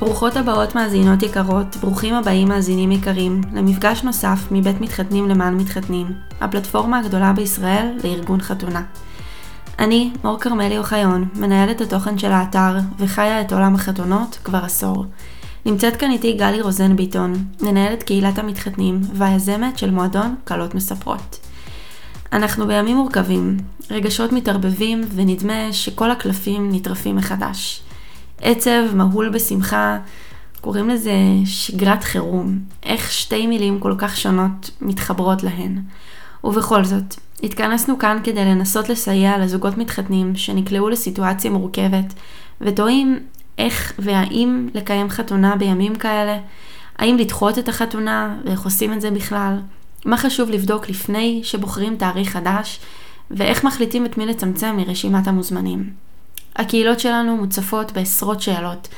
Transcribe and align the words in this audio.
ברוכות 0.00 0.36
הבאות 0.36 0.74
מאזינות 0.74 1.22
יקרות, 1.22 1.76
ברוכים 1.76 2.14
הבאים 2.14 2.48
מאזינים 2.48 2.92
יקרים, 2.92 3.40
למפגש 3.52 4.02
נוסף 4.02 4.38
מבית 4.50 4.80
מתחתנים 4.80 5.28
למען 5.28 5.54
מתחתנים, 5.54 6.06
הפלטפורמה 6.40 6.98
הגדולה 6.98 7.32
בישראל 7.32 7.98
לארגון 8.04 8.40
חתונה. 8.40 8.82
אני, 9.78 10.10
מור 10.24 10.38
כרמלי 10.38 10.78
אוחיון, 10.78 11.28
מנהלת 11.34 11.80
התוכן 11.80 12.18
של 12.18 12.32
האתר 12.32 12.76
וחיה 12.98 13.40
את 13.40 13.52
עולם 13.52 13.74
החתונות 13.74 14.38
כבר 14.44 14.64
עשור. 14.64 15.04
נמצאת 15.66 15.96
כאן 15.96 16.10
איתי 16.10 16.32
גלי 16.32 16.60
רוזן 16.60 16.96
ביטון, 16.96 17.32
מנהלת 17.60 18.02
קהילת 18.02 18.38
המתחתנים 18.38 19.00
והיזמת 19.12 19.78
של 19.78 19.90
מועדון 19.90 20.34
קלות 20.44 20.74
מספרות. 20.74 21.38
אנחנו 22.32 22.66
בימים 22.66 22.96
מורכבים, 22.96 23.56
רגשות 23.90 24.32
מתערבבים 24.32 25.00
ונדמה 25.14 25.72
שכל 25.72 26.10
הקלפים 26.10 26.68
נטרפים 26.72 27.16
מחדש. 27.16 27.85
עצב 28.40 28.82
מהול 28.94 29.28
בשמחה, 29.28 29.98
קוראים 30.60 30.88
לזה 30.88 31.14
שגרת 31.44 32.04
חירום. 32.04 32.58
איך 32.82 33.12
שתי 33.12 33.46
מילים 33.46 33.80
כל 33.80 33.94
כך 33.98 34.16
שונות 34.16 34.70
מתחברות 34.80 35.42
להן. 35.42 35.78
ובכל 36.44 36.84
זאת, 36.84 37.14
התכנסנו 37.42 37.98
כאן 37.98 38.18
כדי 38.24 38.44
לנסות 38.44 38.88
לסייע 38.88 39.38
לזוגות 39.38 39.78
מתחתנים 39.78 40.36
שנקלעו 40.36 40.88
לסיטואציה 40.88 41.50
מורכבת, 41.50 42.14
ותוהים 42.60 43.18
איך 43.58 43.92
והאם 43.98 44.68
לקיים 44.74 45.10
חתונה 45.10 45.56
בימים 45.56 45.94
כאלה, 45.94 46.38
האם 46.98 47.16
לדחות 47.16 47.58
את 47.58 47.68
החתונה 47.68 48.36
ואיך 48.44 48.64
עושים 48.64 48.92
את 48.92 49.00
זה 49.00 49.10
בכלל, 49.10 49.58
מה 50.04 50.16
חשוב 50.16 50.50
לבדוק 50.50 50.88
לפני 50.88 51.40
שבוחרים 51.44 51.96
תאריך 51.96 52.30
חדש, 52.32 52.80
ואיך 53.30 53.64
מחליטים 53.64 54.06
את 54.06 54.18
מי 54.18 54.26
לצמצם 54.26 54.76
מרשימת 54.76 55.28
המוזמנים. 55.28 56.05
הקהילות 56.56 57.00
שלנו 57.00 57.36
מוצפות 57.36 57.92
בעשרות 57.92 58.40
שאלות. 58.40 58.88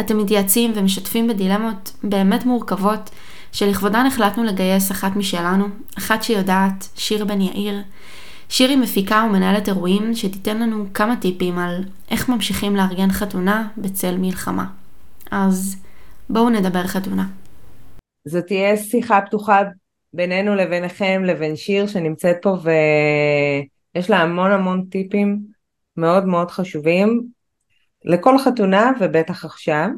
אתם 0.00 0.18
מתייעצים 0.18 0.72
ומשתפים 0.74 1.28
בדילמות 1.28 1.92
באמת 2.02 2.44
מורכבות, 2.44 3.10
שלכבודן 3.52 4.06
החלטנו 4.06 4.44
לגייס 4.44 4.90
אחת 4.90 5.16
משלנו, 5.16 5.66
אחת 5.98 6.22
שיודעת, 6.22 6.88
שיר 6.96 7.24
בן 7.24 7.40
יאיר. 7.40 7.82
שיר 8.48 8.70
היא 8.70 8.78
מפיקה 8.78 9.26
ומנהלת 9.28 9.68
אירועים 9.68 10.14
שתיתן 10.14 10.58
לנו 10.58 10.84
כמה 10.94 11.16
טיפים 11.16 11.58
על 11.58 11.84
איך 12.10 12.28
ממשיכים 12.28 12.76
לארגן 12.76 13.10
חתונה 13.10 13.68
בצל 13.78 14.16
מלחמה. 14.18 14.66
אז 15.30 15.76
בואו 16.30 16.50
נדבר 16.50 16.86
חתונה. 16.86 17.26
זו 18.24 18.40
תהיה 18.42 18.76
שיחה 18.76 19.20
פתוחה 19.20 19.62
בינינו 20.12 20.54
לביניכם, 20.54 21.22
לבין 21.24 21.56
שיר 21.56 21.86
שנמצאת 21.86 22.36
פה 22.42 22.56
ויש 22.62 24.10
לה 24.10 24.18
המון 24.18 24.50
המון 24.50 24.84
טיפים 24.90 25.57
מאוד 25.98 26.26
מאוד 26.26 26.50
חשובים 26.50 27.26
לכל 28.04 28.38
חתונה 28.38 28.90
ובטח 29.00 29.44
עכשיו. 29.44 29.88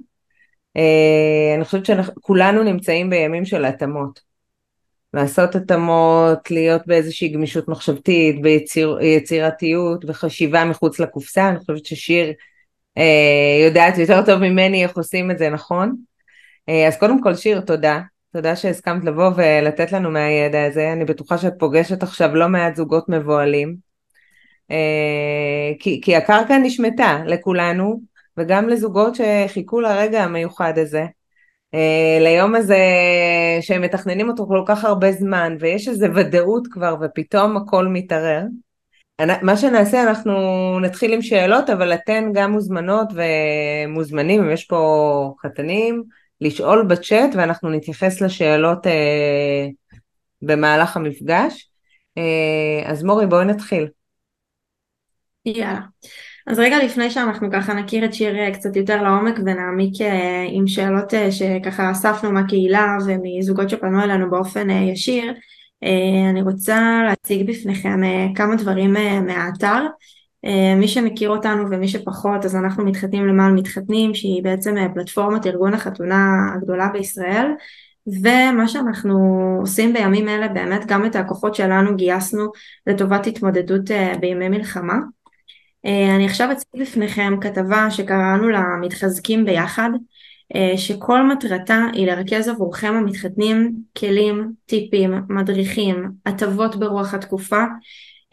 אה, 0.77 1.55
אני 1.57 1.65
חושבת 1.65 1.87
שכולנו 1.87 2.63
נמצאים 2.63 3.11
בימים 3.11 3.45
של 3.45 3.65
התאמות. 3.65 4.31
לעשות 5.15 5.55
התאמות, 5.55 6.51
להיות 6.51 6.83
באיזושהי 6.87 7.29
גמישות 7.29 7.69
מחשבתית, 7.69 8.43
ביצירתיות 8.43 10.05
וחשיבה 10.09 10.65
מחוץ 10.65 11.01
לקופסה, 11.01 11.49
אני 11.49 11.59
חושבת 11.59 11.87
ששיר 11.87 12.33
אה, 12.99 13.65
יודעת 13.67 13.99
יותר 13.99 14.23
טוב 14.27 14.41
ממני 14.41 14.83
איך 14.85 14.97
עושים 14.97 15.31
את 15.31 15.39
זה 15.39 15.51
נכון. 15.51 15.97
אה, 16.69 16.89
אז 16.89 16.97
קודם 16.97 17.23
כל 17.23 17.35
שיר, 17.35 17.61
תודה. 17.61 18.01
תודה 18.33 18.57
שהסכמת 18.57 19.05
לבוא 19.05 19.31
ולתת 19.37 19.93
לנו 19.93 20.11
מהידע 20.11 20.65
הזה, 20.65 20.93
אני 20.93 21.05
בטוחה 21.05 21.39
שאת 21.39 21.53
פוגשת 21.59 22.03
עכשיו 22.03 22.35
לא 22.35 22.49
מעט 22.49 22.77
זוגות 22.77 23.09
מבוהלים. 23.09 23.90
אה, 24.71 25.73
כי, 25.79 26.01
כי 26.05 26.17
הקרקע 26.17 26.59
נשמטה 26.59 27.23
לכולנו, 27.27 28.01
וגם 28.37 28.69
לזוגות 28.69 29.15
שחיכו 29.15 29.81
לרגע 29.81 30.23
המיוחד 30.23 30.79
הזה. 30.79 31.05
אה, 31.75 32.19
ליום 32.21 32.55
הזה 32.55 32.79
שהם 33.61 33.83
מתכננים 33.83 34.29
אותו 34.29 34.47
כל 34.47 34.63
כך 34.67 34.85
הרבה 34.85 35.13
זמן 35.13 35.57
ויש 35.61 35.89
איזו 35.89 36.07
ודאות 36.15 36.67
כבר 36.71 36.97
ופתאום 37.01 37.57
הכל 37.57 37.87
מתערער. 37.87 38.45
מה 39.43 39.57
שנעשה 39.57 40.03
אנחנו 40.03 40.33
נתחיל 40.81 41.13
עם 41.13 41.23
שאלות 41.23 41.71
אבל 41.71 41.95
אתן 41.95 42.31
גם 42.35 42.53
מוזמנות 42.53 43.09
ומוזמנים 43.15 44.43
אם 44.43 44.51
יש 44.51 44.65
פה 44.65 45.35
חתנים 45.43 46.03
לשאול 46.41 46.87
בצ'אט 46.87 47.31
ואנחנו 47.35 47.71
נתייחס 47.71 48.21
לשאלות 48.21 48.87
אה, 48.87 49.67
במהלך 50.43 50.97
המפגש. 50.97 51.71
אה, 52.19 52.83
אז 52.91 53.03
מורי 53.03 53.27
בואי 53.27 53.45
נתחיל. 53.45 53.89
יאללה. 55.45 55.81
אז 56.47 56.59
רגע 56.59 56.85
לפני 56.85 57.11
שאנחנו 57.11 57.49
ככה 57.53 57.75
נכיר 57.75 58.05
את 58.05 58.15
שיר 58.15 58.37
אה, 58.37 58.55
קצת 58.55 58.77
יותר 58.77 59.03
לעומק 59.03 59.35
ונעמיק 59.39 60.01
אה, 60.01 60.47
עם 60.49 60.67
שאלות 60.67 61.15
אה, 61.15 61.33
שככה 61.33 61.91
אספנו 61.91 62.33
מהקהילה 62.33 62.97
ומזוגות 63.07 63.71
שפנו 63.71 64.03
אלינו 64.03 64.31
באופן 64.31 64.71
ישיר, 64.71 65.35
אני 66.31 66.43
רוצה 66.43 67.03
להציג 67.07 67.51
בפניכם 67.51 68.01
כמה 68.35 68.57
דברים 68.57 68.93
מהאתר. 69.27 69.87
מי 70.77 70.89
שמכיר 70.89 71.31
אותנו 71.31 71.71
ומי 71.71 71.89
שפחות 71.89 72.45
אז 72.45 72.57
אנחנו 72.57 72.85
מתחתנים 72.85 73.27
למען 73.27 73.55
מתחתנים 73.55 74.15
שהיא 74.15 74.43
בעצם 74.43 74.75
פלטפורמת 74.95 75.47
ארגון 75.47 75.75
החתונה 75.75 76.27
הגדולה 76.55 76.89
בישראל 76.89 77.47
ומה 78.07 78.69
שאנחנו 78.69 79.19
עושים 79.61 79.93
בימים 79.93 80.29
אלה 80.29 80.49
באמת 80.49 80.87
גם 80.87 81.07
את 81.07 81.17
הכוחות 81.17 81.55
שלנו 81.55 81.97
גייסנו 81.97 82.53
לטובת 82.87 83.27
התמודדות 83.27 83.91
בימי 84.21 84.49
מלחמה 84.49 84.97
אני 85.85 86.27
עכשיו 86.27 86.53
אציג 86.53 86.83
בפניכם 86.83 87.35
כתבה 87.41 87.91
שקראנו 87.91 88.49
לה 88.49 88.63
מתחזקים 88.81 89.45
ביחד, 89.45 89.91
אה, 90.55 90.79
שכל 90.79 91.27
מטרתה 91.27 91.87
היא 91.93 92.07
לרכז 92.07 92.49
עבורכם 92.49 92.95
המתחתנים 92.95 93.77
כלים, 93.99 94.53
טיפים, 94.67 95.15
מדריכים, 95.29 96.11
הטבות 96.27 96.77
ברוח 96.77 97.15
התקופה. 97.15 97.65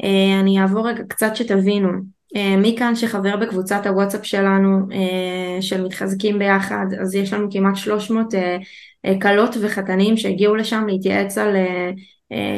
אה, 0.03 0.39
אני 0.39 0.61
אעבור 0.61 0.87
רגע 0.87 1.03
קצת 1.07 1.35
שתבינו. 1.35 2.17
מי 2.57 2.75
כאן 2.79 2.95
שחבר 2.95 3.35
בקבוצת 3.35 3.85
הוואטסאפ 3.85 4.25
שלנו 4.25 4.87
של 5.61 5.83
מתחזקים 5.83 6.39
ביחד, 6.39 6.85
אז 7.01 7.15
יש 7.15 7.33
לנו 7.33 7.47
כמעט 7.51 7.75
300 7.75 8.27
כלות 9.21 9.57
וחתנים 9.61 10.17
שהגיעו 10.17 10.55
לשם 10.55 10.83
להתייעץ 10.87 11.37
על 11.37 11.55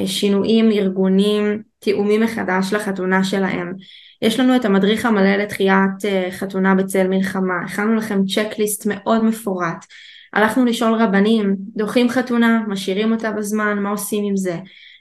שינויים, 0.06 0.72
ארגונים, 0.72 1.62
תיאומים 1.80 2.22
מחדש 2.22 2.74
לחתונה 2.74 3.24
שלהם. 3.24 3.74
יש 4.22 4.40
לנו 4.40 4.56
את 4.56 4.66
המדריך 4.66 5.06
המלא 5.06 5.36
לתחיית 5.36 6.06
אה, 6.06 6.28
חתונה 6.32 6.76
בצל 6.76 7.08
מלחמה, 7.08 7.54
הכנו 7.66 7.96
לכם 7.96 8.20
צ'קליסט 8.26 8.86
מאוד 8.86 9.24
מפורט, 9.24 9.86
הלכנו 10.34 10.66
לשאול 10.66 10.94
רבנים, 10.94 11.56
דוחים 11.76 12.10
חתונה, 12.10 12.64
משאירים 12.68 13.12
אותה 13.12 13.32
בזמן, 13.32 13.80
מה 13.80 13.90
עושים 13.90 14.24
עם 14.28 14.38
זה, 14.38 14.58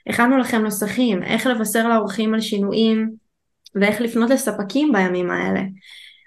הכנו 0.07 0.37
לכם 0.37 0.61
נוסחים, 0.61 1.23
איך 1.23 1.47
לבשר 1.47 1.89
לאורחים 1.89 2.33
על 2.33 2.41
שינויים 2.41 3.09
ואיך 3.75 4.01
לפנות 4.01 4.29
לספקים 4.29 4.91
בימים 4.93 5.31
האלה. 5.31 5.61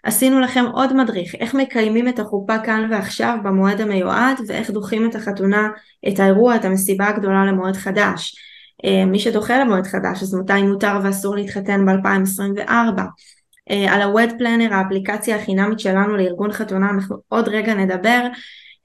עשינו 0.02 0.40
לכם 0.40 0.64
עוד 0.72 0.92
מדריך, 0.92 1.34
איך 1.34 1.54
מקיימים 1.54 2.08
את 2.08 2.18
החופה 2.18 2.58
כאן 2.58 2.88
ועכשיו 2.90 3.36
במועד 3.44 3.80
המיועד 3.80 4.40
ואיך 4.46 4.70
דוחים 4.70 5.10
את 5.10 5.14
החתונה, 5.14 5.68
את 6.08 6.20
האירוע, 6.20 6.56
את 6.56 6.64
המסיבה 6.64 7.08
הגדולה 7.08 7.44
למועד 7.44 7.76
חדש. 7.76 8.36
אה, 8.84 9.04
מי 9.04 9.18
שדוחה 9.18 9.58
למועד 9.58 9.86
חדש 9.86 10.22
אז 10.22 10.34
מתי 10.34 10.62
מותר 10.62 10.98
ואסור 11.02 11.36
להתחתן 11.36 11.86
ב-2024? 11.86 13.00
אה, 13.70 13.94
על 13.94 14.02
ה-Wed 14.02 14.30
Planner 14.30 14.74
האפליקציה 14.74 15.36
החינמית 15.36 15.80
שלנו 15.80 16.16
לארגון 16.16 16.52
חתונה 16.52 16.90
אנחנו 16.90 17.16
עוד 17.28 17.48
רגע 17.48 17.74
נדבר. 17.74 18.26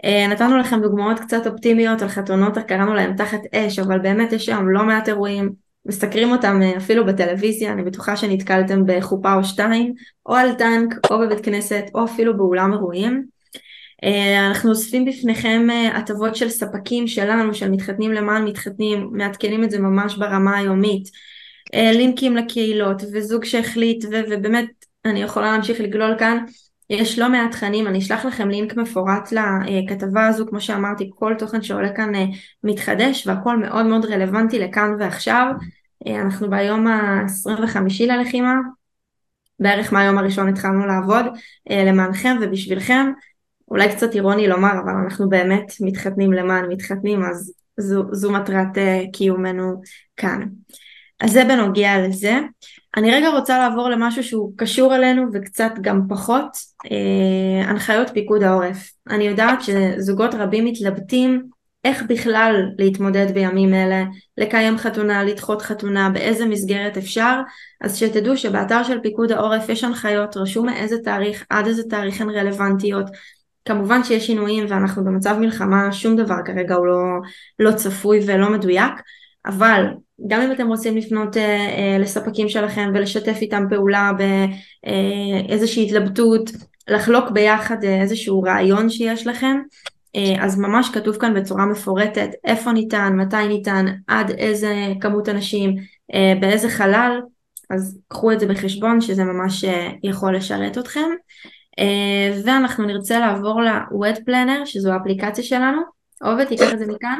אה, 0.06 0.28
נתנו 0.28 0.58
לכם 0.58 0.82
דוגמאות 0.82 1.20
קצת 1.20 1.48
אופטימיות 1.48 2.02
על 2.02 2.08
חתונות 2.08 2.58
קראנו 2.58 2.94
להם 2.94 3.16
תחת 3.16 3.40
אש 3.56 3.80
אבל 3.80 4.00
באמת 4.00 4.34
יש 4.34 4.50
היום 4.50 4.70
לא 4.70 4.84
מעט 4.84 5.10
אירועים 5.10 5.67
מסקרים 5.88 6.32
אותם 6.32 6.60
אפילו 6.78 7.06
בטלוויזיה 7.06 7.72
אני 7.72 7.84
בטוחה 7.84 8.18
שנתקלתם 8.18 8.82
בחופה 8.86 9.34
או 9.34 9.44
שתיים 9.44 9.94
או 10.26 10.36
על 10.36 10.54
טנק 10.54 10.94
או 11.12 11.20
בבית 11.20 11.46
כנסת 11.46 11.84
או 11.96 12.06
אפילו 12.06 12.38
באולם 12.38 12.74
אירועים. 12.74 13.38
אה, 14.04 14.48
אנחנו 14.48 14.70
אוספים 14.70 15.06
בפניכם 15.06 15.68
אה, 15.70 15.98
הטבות 15.98 16.36
של 16.36 16.50
ספקים 16.50 17.08
שלנו, 17.08 17.54
של 17.54 17.72
מתחתנים 17.72 18.12
למען 18.12 18.46
מתחתנים, 18.46 19.10
מעדכנים 19.12 19.64
את 19.64 19.72
זה 19.72 19.80
ממש 19.80 20.16
ברמה 20.18 20.58
היומית, 20.58 21.10
אה, 21.74 21.92
לינקים 21.92 22.38
לקהילות 22.38 23.02
וזוג 23.14 23.46
שהחליט 23.46 24.06
ו- 24.06 24.22
ובאמת 24.32 24.66
אני 25.06 25.22
יכולה 25.22 25.52
להמשיך 25.52 25.80
לגלול 25.80 26.16
כאן, 26.20 26.38
יש 26.90 27.20
לא 27.20 27.30
מעט 27.30 27.52
תכנים, 27.52 27.88
אני 27.88 28.00
אשלח 28.00 28.26
לכם 28.26 28.50
לינק 28.50 28.76
מפורט 28.76 29.30
לכתבה 29.32 30.28
הזו, 30.28 30.46
כמו 30.50 30.62
שאמרתי 30.62 31.10
כל 31.16 31.34
תוכן 31.40 31.62
שעולה 31.62 31.94
כאן 31.96 32.12
מתחדש 32.64 33.28
והכל 33.28 33.58
מאוד 33.58 33.86
מאוד 33.86 34.06
רלוונטי 34.06 34.60
לכאן 34.60 34.92
ועכשיו, 35.00 35.52
אנחנו 36.08 36.50
ביום 36.50 36.88
ה-25 36.88 37.80
ללחימה, 38.08 38.56
בערך 39.60 39.94
מהיום 39.94 40.18
הראשון 40.18 40.48
התחלנו 40.48 40.86
לעבוד 40.86 41.26
למענכם 41.70 42.38
ובשבילכם 42.42 43.12
אולי 43.72 43.96
קצת 43.96 44.16
אירוני 44.16 44.48
לומר, 44.48 44.72
אבל 44.84 44.94
אנחנו 45.04 45.30
באמת 45.30 45.74
מתחתנים 45.82 46.34
למען 46.34 46.66
מתחתנים, 46.70 47.24
אז 47.24 47.54
זו, 47.78 48.04
זו 48.12 48.32
מטרת 48.32 48.78
uh, 48.78 49.12
קיומנו 49.14 49.82
כאן. 50.18 50.48
אז 51.20 51.32
זה 51.32 51.44
בנוגע 51.44 52.08
לזה. 52.08 52.40
אני 52.98 53.12
רגע 53.12 53.30
רוצה 53.30 53.60
לעבור 53.60 53.90
למשהו 53.90 54.24
שהוא 54.24 54.54
קשור 54.56 54.96
אלינו 54.96 55.24
וקצת 55.34 55.72
גם 55.82 56.02
פחות, 56.10 56.58
אה, 56.92 57.70
הנחיות 57.70 58.10
פיקוד 58.14 58.44
העורף. 58.44 58.92
אני 59.10 59.24
יודעת 59.24 59.60
שזוגות 59.62 60.36
רבים 60.36 60.66
מתלבטים 60.66 61.44
איך 61.84 62.04
בכלל 62.10 62.70
להתמודד 62.78 63.32
בימים 63.34 63.74
אלה, 63.74 64.04
לקיים 64.38 64.78
חתונה, 64.78 65.24
לדחות 65.24 65.62
חתונה, 65.62 66.10
באיזה 66.10 66.46
מסגרת 66.46 66.98
אפשר, 66.98 67.40
אז 67.82 67.98
שתדעו 67.98 68.38
שבאתר 68.38 68.84
של 68.84 69.00
פיקוד 69.00 69.32
העורף 69.32 69.70
יש 69.70 69.84
הנחיות, 69.84 70.38
רשום 70.38 70.66
מאיזה 70.66 70.98
תאריך 71.04 71.46
עד 71.50 71.68
איזה 71.68 71.84
תאריך 71.90 72.22
הן 72.22 72.30
רלוונטיות. 72.30 73.06
כמובן 73.66 74.04
שיש 74.04 74.28
שינויים 74.28 74.66
ואנחנו 74.70 75.06
במצב 75.06 75.38
מלחמה, 75.40 75.92
שום 75.92 76.16
דבר 76.16 76.36
כרגע 76.46 76.76
הוא 76.76 76.88
לא, 76.88 76.98
לא 77.60 77.72
צפוי 77.72 78.20
ולא 78.26 78.50
מדויק, 78.50 78.94
אבל 79.46 79.86
גם 80.28 80.42
אם 80.42 80.52
אתם 80.52 80.68
רוצים 80.68 80.98
לפנות 80.98 81.38
אה, 81.38 81.44
אה, 81.44 81.98
לספקים 82.00 82.50
שלכם 82.50 82.92
ולשתף 82.94 83.38
איתם 83.42 83.64
פעולה 83.70 84.12
באיזושהי 85.48 85.84
אה, 85.84 85.88
התלבטות, 85.88 86.52
לחלוק 86.88 87.30
ביחד 87.30 87.84
אה, 87.84 88.02
איזשהו 88.02 88.42
רעיון 88.42 88.90
שיש 88.90 89.28
לכם, 89.28 89.58
אז 90.40 90.60
ממש 90.60 90.90
כתוב 90.94 91.18
כאן 91.18 91.34
בצורה 91.34 91.66
מפורטת 91.66 92.30
איפה 92.46 92.72
ניתן, 92.72 93.14
מתי 93.16 93.48
ניתן, 93.48 93.86
עד 94.08 94.30
איזה 94.30 94.74
כמות 95.02 95.30
אנשים, 95.30 95.76
אה, 96.14 96.34
באיזה 96.40 96.70
חלל, 96.70 97.22
אז 97.70 98.00
קחו 98.08 98.32
את 98.32 98.40
זה 98.40 98.48
בחשבון 98.48 99.02
שזה 99.02 99.24
ממש 99.24 99.64
אה, 99.64 99.90
יכול 100.04 100.36
לשרת 100.36 100.78
אתכם. 100.78 101.10
ואנחנו 102.46 102.86
נרצה 102.86 103.20
לעבור 103.20 103.62
ל-Wet 103.62 104.18
Planner 104.18 104.66
שזו 104.66 104.94
האפליקציה 104.94 105.44
שלנו. 105.44 105.82
עובד, 106.22 106.46
תיקח 106.46 106.74
את 106.74 106.80
זה 106.80 106.86
מכאן. 106.88 107.20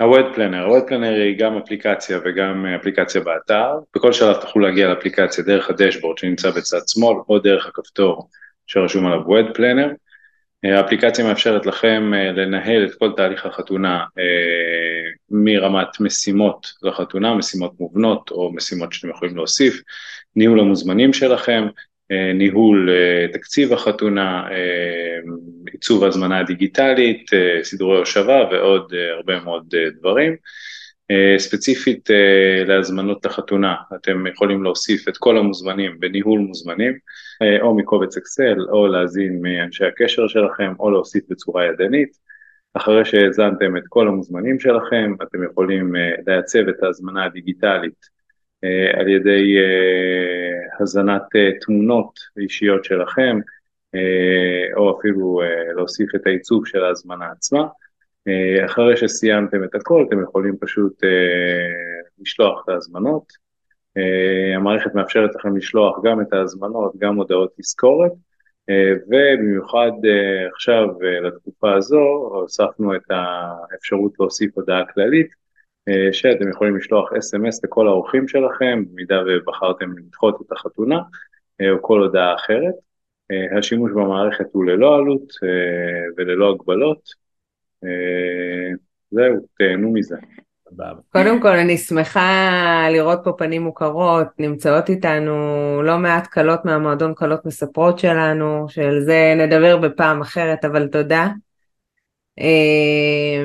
ה-Wet 0.00 0.36
Planner, 0.36 0.56
ה-Wet 0.56 0.90
Planner 0.90 1.24
היא 1.24 1.38
גם 1.38 1.56
אפליקציה 1.56 2.18
וגם 2.24 2.66
אפליקציה 2.66 3.20
באתר. 3.20 3.70
בכל 3.96 4.12
שלב 4.12 4.36
תוכלו 4.36 4.62
להגיע 4.62 4.88
לאפליקציה 4.88 5.44
דרך 5.44 5.70
הדשבורד 5.70 6.18
שנמצא 6.18 6.50
בצד 6.50 6.80
שמאל 6.86 7.16
או 7.28 7.38
דרך 7.38 7.66
הכפתור 7.66 8.28
שרשום 8.66 9.06
עליו 9.06 9.20
Wet 9.20 9.56
Planner. 9.56 10.05
האפליקציה 10.72 11.24
מאפשרת 11.24 11.66
לכם 11.66 12.12
אה, 12.14 12.32
לנהל 12.32 12.86
את 12.86 12.94
כל 12.94 13.12
תהליך 13.16 13.46
החתונה 13.46 14.04
אה, 14.18 15.10
מרמת 15.30 16.00
משימות 16.00 16.72
לחתונה, 16.82 17.34
משימות 17.34 17.72
מובנות 17.80 18.30
או 18.30 18.52
משימות 18.54 18.92
שאתם 18.92 19.10
יכולים 19.10 19.36
להוסיף, 19.36 19.82
ניהול 20.36 20.60
המוזמנים 20.60 21.12
שלכם, 21.12 21.66
אה, 22.12 22.32
ניהול 22.32 22.90
תקציב 23.32 23.72
החתונה, 23.72 24.48
עיצוב 25.72 26.04
הזמנה 26.04 26.42
דיגיטלית, 26.42 27.30
סידורי 27.62 27.98
הושבה 27.98 28.44
ועוד 28.50 28.92
הרבה 29.16 29.40
מאוד 29.40 29.74
דברים. 30.00 30.36
ספציפית 31.38 32.08
להזמנות 32.66 33.26
לחתונה, 33.26 33.74
אתם 33.94 34.26
יכולים 34.26 34.62
להוסיף 34.62 35.08
את 35.08 35.16
כל 35.16 35.38
המוזמנים 35.38 36.00
בניהול 36.00 36.40
מוזמנים. 36.40 36.98
אה, 37.42 37.60
או 37.60 37.76
מקובץ 37.76 38.16
אקסל, 38.16 38.56
או 38.68 38.86
להזין 38.86 39.42
מאנשי 39.42 39.84
הקשר 39.84 40.28
שלכם, 40.28 40.72
או 40.78 40.90
להוסיף 40.90 41.24
בצורה 41.28 41.66
ידנית. 41.66 42.16
אחרי 42.74 43.04
שהאזנתם 43.04 43.76
את 43.76 43.82
כל 43.88 44.08
המוזמנים 44.08 44.60
שלכם, 44.60 45.14
אתם 45.22 45.44
יכולים 45.44 45.96
אה, 45.96 46.10
לעצב 46.26 46.68
את 46.68 46.82
ההזמנה 46.82 47.24
הדיגיטלית 47.24 48.16
אה, 48.64 49.00
על 49.00 49.08
ידי 49.08 49.56
הזנת 50.80 51.22
תמונות 51.60 52.18
אישיות 52.38 52.84
שלכם, 52.84 53.38
או 54.76 54.98
אפילו 54.98 55.40
להוסיף 55.76 56.14
את 56.14 56.26
העיצוב 56.26 56.66
של 56.66 56.84
ההזמנה 56.84 57.30
עצמה. 57.30 57.66
אחרי 58.64 58.96
שסיימתם 58.96 59.64
את 59.64 59.74
הכל, 59.74 60.04
אתם 60.08 60.22
יכולים 60.22 60.56
פשוט 60.60 61.02
לשלוח 62.18 62.62
את 62.64 62.68
ההזמנות. 62.68 63.46
אה, 63.96 64.56
המערכת 64.56 64.94
מאפשרת 64.94 65.34
לכם 65.34 65.56
לשלוח 65.56 65.98
גם 66.04 66.20
את 66.20 66.32
ההזמנות, 66.32 66.92
גם 66.98 67.16
הודעות 67.16 67.52
תזכורת, 67.60 68.12
אה, 68.70 68.92
ובמיוחד 69.06 69.90
אה, 70.04 70.48
עכשיו 70.54 70.88
לתקופה 71.22 71.74
הזו 71.74 72.00
הוספנו 72.30 72.96
את 72.96 73.02
האפשרות 73.10 74.12
להוסיף 74.20 74.50
הודעה 74.54 74.86
כללית, 74.94 75.46
שאתם 76.12 76.48
יכולים 76.48 76.76
לשלוח 76.76 77.12
אס.אם.אס 77.12 77.64
לכל 77.64 77.88
האורחים 77.88 78.28
שלכם, 78.28 78.84
במידה 78.90 79.22
ובחרתם 79.26 79.98
לדחות 79.98 80.40
את 80.46 80.52
החתונה, 80.52 80.98
או 81.62 81.82
כל 81.82 82.00
הודעה 82.00 82.34
אחרת. 82.34 82.74
השימוש 83.58 83.92
במערכת 83.92 84.44
הוא 84.52 84.64
ללא 84.64 84.96
עלות 84.96 85.32
וללא 86.16 86.50
הגבלות. 86.50 87.25
זהו, 89.10 89.36
תהנו 89.58 89.92
מזה. 89.92 90.16
קודם 91.12 91.40
כל 91.42 91.48
אני 91.48 91.78
שמחה 91.78 92.88
לראות 92.90 93.18
פה 93.24 93.32
פנים 93.38 93.62
מוכרות, 93.62 94.26
נמצאות 94.38 94.88
איתנו 94.88 95.32
לא 95.82 95.98
מעט 95.98 96.26
קלות 96.26 96.64
מהמועדון 96.64 97.14
קלות 97.14 97.46
מספרות 97.46 97.98
שלנו, 97.98 98.66
שעל 98.68 99.00
זה 99.00 99.34
נדבר 99.36 99.76
בפעם 99.76 100.20
אחרת, 100.20 100.64
אבל 100.64 100.88
תודה. 100.88 101.28
אה, 102.38 103.44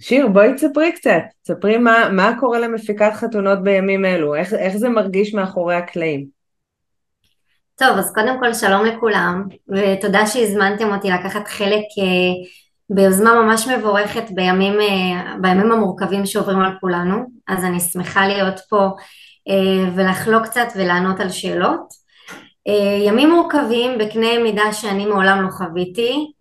שיר, 0.00 0.28
בואי 0.28 0.54
תספרי 0.54 0.92
קצת, 0.92 1.22
תספרי 1.42 1.78
מה, 1.78 2.08
מה 2.12 2.36
קורה 2.40 2.58
למפיקת 2.58 3.12
חתונות 3.14 3.62
בימים 3.62 4.04
אלו, 4.04 4.34
איך, 4.34 4.54
איך 4.54 4.76
זה 4.76 4.88
מרגיש 4.88 5.34
מאחורי 5.34 5.74
הקלעים. 5.74 6.26
טוב, 7.74 7.98
אז 7.98 8.12
קודם 8.14 8.36
כל 8.40 8.54
שלום 8.54 8.84
לכולם, 8.84 9.44
ותודה 9.68 10.26
שהזמנתם 10.26 10.94
אותי 10.94 11.10
לקחת 11.10 11.48
חלק 11.48 11.84
אה, 11.98 12.48
ביוזמה 12.90 13.42
ממש 13.42 13.68
מבורכת 13.68 14.24
בימים, 14.30 14.80
אה, 14.80 15.34
בימים 15.40 15.72
המורכבים 15.72 16.26
שעוברים 16.26 16.58
על 16.58 16.72
כולנו, 16.80 17.16
אז 17.48 17.64
אני 17.64 17.80
שמחה 17.80 18.28
להיות 18.28 18.60
פה 18.68 18.88
אה, 19.48 19.90
ולחלוק 19.94 20.44
קצת 20.44 20.68
ולענות 20.76 21.20
על 21.20 21.30
שאלות. 21.30 22.08
אה, 22.68 22.98
ימים 23.06 23.30
מורכבים 23.30 23.98
בקנה 23.98 24.38
מידה 24.42 24.72
שאני 24.72 25.06
מעולם 25.06 25.42
לא 25.42 25.50
חוויתי, 25.50 26.32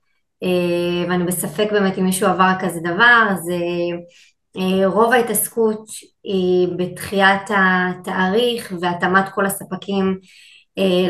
ואני 1.10 1.24
בספק 1.24 1.72
באמת 1.72 1.98
אם 1.98 2.04
מישהו 2.04 2.28
עבר 2.28 2.52
כזה 2.60 2.80
דבר, 2.80 3.28
אז 3.30 3.52
רוב 4.86 5.14
ההתעסקות 5.14 5.86
היא 6.24 6.68
בתחיית 6.78 7.42
התאריך 7.50 8.74
והתאמת 8.82 9.30
כל 9.30 9.46
הספקים 9.46 10.20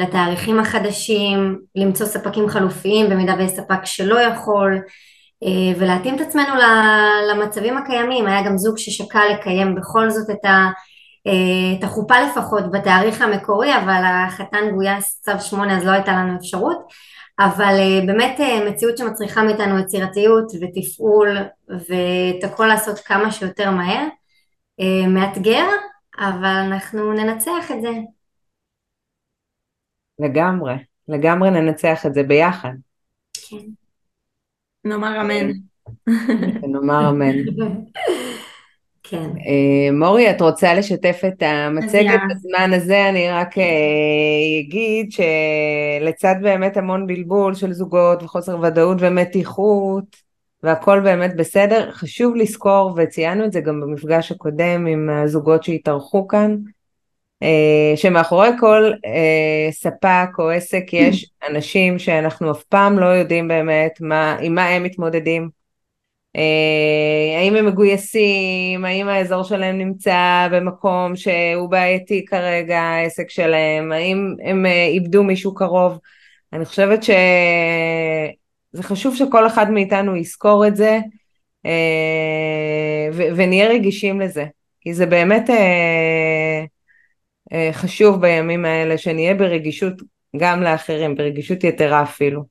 לתאריכים 0.02 0.60
החדשים, 0.60 1.60
למצוא 1.76 2.06
ספקים 2.06 2.50
חלופיים 2.50 3.10
במידה 3.10 3.36
ויש 3.38 3.52
ספק 3.52 3.86
שלא 3.86 4.20
יכול, 4.20 4.82
ולהתאים 5.80 6.16
את 6.16 6.22
עצמנו 6.22 6.54
למצבים 7.32 7.78
הקיימים, 7.78 8.28
היה 8.28 8.44
גם 8.44 8.58
זוג 8.58 8.78
ששקל 8.78 9.28
לקיים 9.34 9.76
בכל 9.76 10.10
זאת 10.10 10.30
את, 10.30 10.46
ה, 10.46 10.68
אה, 11.28 11.80
את 11.80 11.84
החופה 11.84 12.16
לפחות 12.20 12.72
בתאריך 12.72 13.22
המקורי, 13.22 13.78
אבל 13.78 14.02
החתן 14.06 14.72
גויס 14.74 15.22
צו 15.22 15.40
שמונה 15.40 15.78
אז 15.78 15.86
לא 15.86 15.92
הייתה 15.92 16.12
לנו 16.12 16.38
אפשרות, 16.38 16.78
אבל 17.40 17.76
אה, 17.80 18.06
באמת 18.06 18.40
מציאות 18.68 18.98
שמצריכה 18.98 19.44
מאיתנו 19.44 19.80
יצירתיות 19.80 20.52
ותפעול 20.62 21.38
ואת 21.70 22.44
הכל 22.44 22.66
לעשות 22.66 23.00
כמה 23.00 23.32
שיותר 23.32 23.72
מהר, 23.72 24.04
מאתגר, 25.08 25.66
אבל 26.20 26.64
אנחנו 26.68 27.14
ננצח 27.14 27.72
את 27.72 27.82
זה. 27.82 27.90
לגמרי, 30.20 30.74
לגמרי 31.08 31.50
ננצח 31.50 32.06
את 32.06 32.14
זה 32.14 32.24
ביחד. 32.24 32.72
כן. 33.50 33.87
נאמר 34.88 35.22
אמן. 35.22 35.52
נאמר 36.68 37.10
אמן. 37.10 37.36
כן. 39.04 39.30
אה, 39.48 39.92
מורי, 39.92 40.30
את 40.32 40.42
רוצה 40.42 40.74
לשתף 40.74 41.22
את 41.28 41.44
המצגת 41.44 42.20
בזמן 42.30 42.74
הזה? 42.74 43.10
אני 43.10 43.30
רק 43.30 43.58
אה, 43.58 43.64
אגיד 44.60 45.12
שלצד 45.12 46.36
באמת 46.42 46.78
המון 46.78 47.08
בלבול 47.08 47.54
של 47.54 47.74
זוגות 47.74 48.24
וחוסר 48.24 48.60
ודאות 48.62 48.98
ומתיחות, 49.00 50.04
והכל 50.64 51.00
באמת 51.00 51.36
בסדר, 51.36 51.92
חשוב 51.92 52.36
לזכור, 52.36 52.94
וציינו 52.98 53.46
את 53.46 53.52
זה 53.52 53.62
גם 53.62 53.82
במפגש 53.82 54.32
הקודם 54.32 54.86
עם 54.88 55.10
הזוגות 55.10 55.64
שהתארחו 55.64 56.28
כאן, 56.28 56.58
שמאחורי 57.96 58.50
כל 58.60 58.92
אה, 59.06 59.72
ספק 59.72 60.30
או 60.40 60.50
עסק 60.50 60.84
יש 60.94 61.30
אנשים 61.50 62.00
שאנחנו 62.00 62.52
אף 62.52 62.64
פעם 62.64 63.00
לא 63.00 63.06
יודעים 63.06 63.48
באמת 63.48 63.92
מה, 64.02 64.38
עם 64.42 64.56
מה 64.56 64.66
הם 64.66 64.84
מתמודדים. 64.84 65.50
אה, 66.36 67.40
האם 67.40 67.56
הם 67.56 67.66
מגויסים, 67.66 68.86
האם 68.86 69.08
האזור 69.08 69.44
שלהם 69.44 69.78
נמצא 69.78 70.48
במקום 70.52 71.16
שהוא 71.16 71.70
בעייתי 71.70 72.26
כרגע, 72.26 72.80
העסק 72.80 73.30
שלהם, 73.30 73.92
האם 73.92 74.36
הם 74.44 74.66
איבדו 74.66 75.24
מישהו 75.24 75.56
קרוב. 75.56 76.00
אני 76.54 76.66
חושבת 76.66 77.04
שזה 77.04 77.14
חשוב 78.84 79.16
שכל 79.16 79.48
אחד 79.48 79.72
מאיתנו 79.72 80.16
יזכור 80.16 80.68
את 80.68 80.76
זה 80.76 81.00
ונהיה 83.14 83.70
רגישים 83.70 84.22
לזה, 84.22 84.46
כי 84.82 84.94
זה 84.94 85.06
באמת 85.06 85.50
אה, 85.50 85.56
חשוב 87.72 88.22
בימים 88.22 88.66
האלה 88.66 88.98
שנהיה 88.98 89.34
ברגישות 89.34 89.94
גם 90.38 90.62
לאחרים, 90.62 91.16
ברגישות 91.16 91.64
יתרה 91.64 92.04
אפילו. 92.04 92.44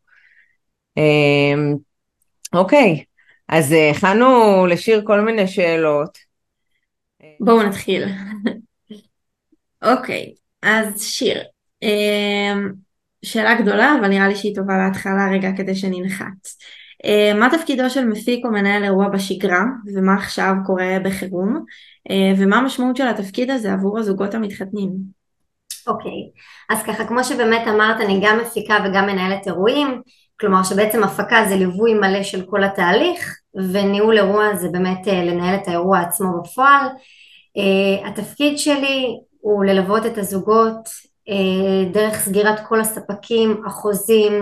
אמ, 0.97 1.75
אוקיי, 2.55 3.05
אז 3.49 3.75
הכנו 3.91 4.27
לשיר 4.67 5.03
כל 5.07 5.21
מיני 5.21 5.49
שאלות. 5.49 6.19
בואו 7.41 7.63
נתחיל. 7.63 8.05
אוקיי, 9.93 10.35
אז 10.63 11.03
שיר. 11.03 11.43
אמ, 11.83 12.73
שאלה 13.25 13.61
גדולה, 13.61 13.97
אבל 14.01 14.09
נראה 14.09 14.29
לי 14.29 14.37
שהיא 14.37 14.55
טובה 14.55 14.75
להתחלה 14.79 15.29
רגע 15.33 15.49
כדי 15.57 15.75
שננחת. 15.75 16.49
אמ, 17.07 17.41
מה 17.41 17.49
תפקידו 17.51 17.91
של 17.91 18.05
מפיק 18.05 18.45
או 18.45 18.51
מנהל 18.51 18.85
אירוע 18.85 19.09
בשגרה, 19.09 19.63
ומה 19.95 20.15
עכשיו 20.15 20.53
קורה 20.67 20.97
בחירום, 21.05 21.65
אמ, 22.11 22.35
ומה 22.39 22.57
המשמעות 22.57 22.97
של 22.97 23.09
התפקיד 23.09 23.51
הזה 23.51 23.73
עבור 23.73 23.99
הזוגות 23.99 24.35
המתחתנים? 24.35 24.91
אוקיי, 25.87 26.31
אז 26.71 26.83
ככה 26.83 27.05
כמו 27.05 27.25
שבאמת 27.25 27.69
אמרת 27.69 28.01
אני 28.01 28.21
גם 28.25 28.39
מפיקה 28.39 28.77
וגם 28.85 29.07
מנהלת 29.07 29.47
אירועים, 29.47 30.01
כלומר 30.41 30.63
שבעצם 30.63 31.05
הפקה 31.05 31.45
זה 31.49 31.57
ליווי 31.57 31.95
מלא 31.95 32.23
של 32.23 32.43
כל 32.51 32.65
התהליך 32.65 33.37
וניהול 33.73 34.19
אירוע 34.19 34.57
זה 34.57 34.69
באמת 34.69 35.09
אה, 35.09 35.25
לנהל 35.25 35.55
את 35.55 35.69
האירוע 35.69 36.01
עצמו 36.01 36.43
בפועל. 36.43 36.87
התפקיד 38.05 38.59
שלי 38.59 39.07
הוא 39.41 39.65
ללוות 39.65 40.07
את 40.07 40.19
הזוגות 40.19 40.89
דרך 41.93 42.15
סגירת 42.15 42.61
כל 42.69 42.81
הספקים, 42.81 43.63
החוזים, 43.67 44.33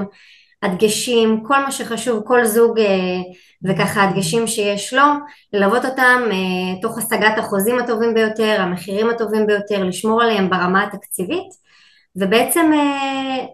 הדגשים, 0.65 1.43
כל 1.47 1.59
מה 1.59 1.73
שחשוב, 1.73 2.23
כל 2.27 2.45
זוג 2.45 2.79
uh, 2.79 2.83
וככה 3.65 4.03
הדגשים 4.03 4.47
שיש 4.47 4.95
לו, 4.95 5.03
ללוות 5.53 5.85
אותם 5.85 6.23
uh, 6.31 6.83
תוך 6.83 6.99
השגת 6.99 7.39
החוזים 7.39 7.79
הטובים 7.79 8.15
ביותר, 8.15 8.57
המחירים 8.61 9.11
הטובים 9.11 9.47
ביותר, 9.47 9.85
לשמור 9.85 10.23
עליהם 10.23 10.51
ברמה 10.51 10.85
התקציבית 10.85 11.49
ובעצם 12.17 12.71
uh, 12.73 13.47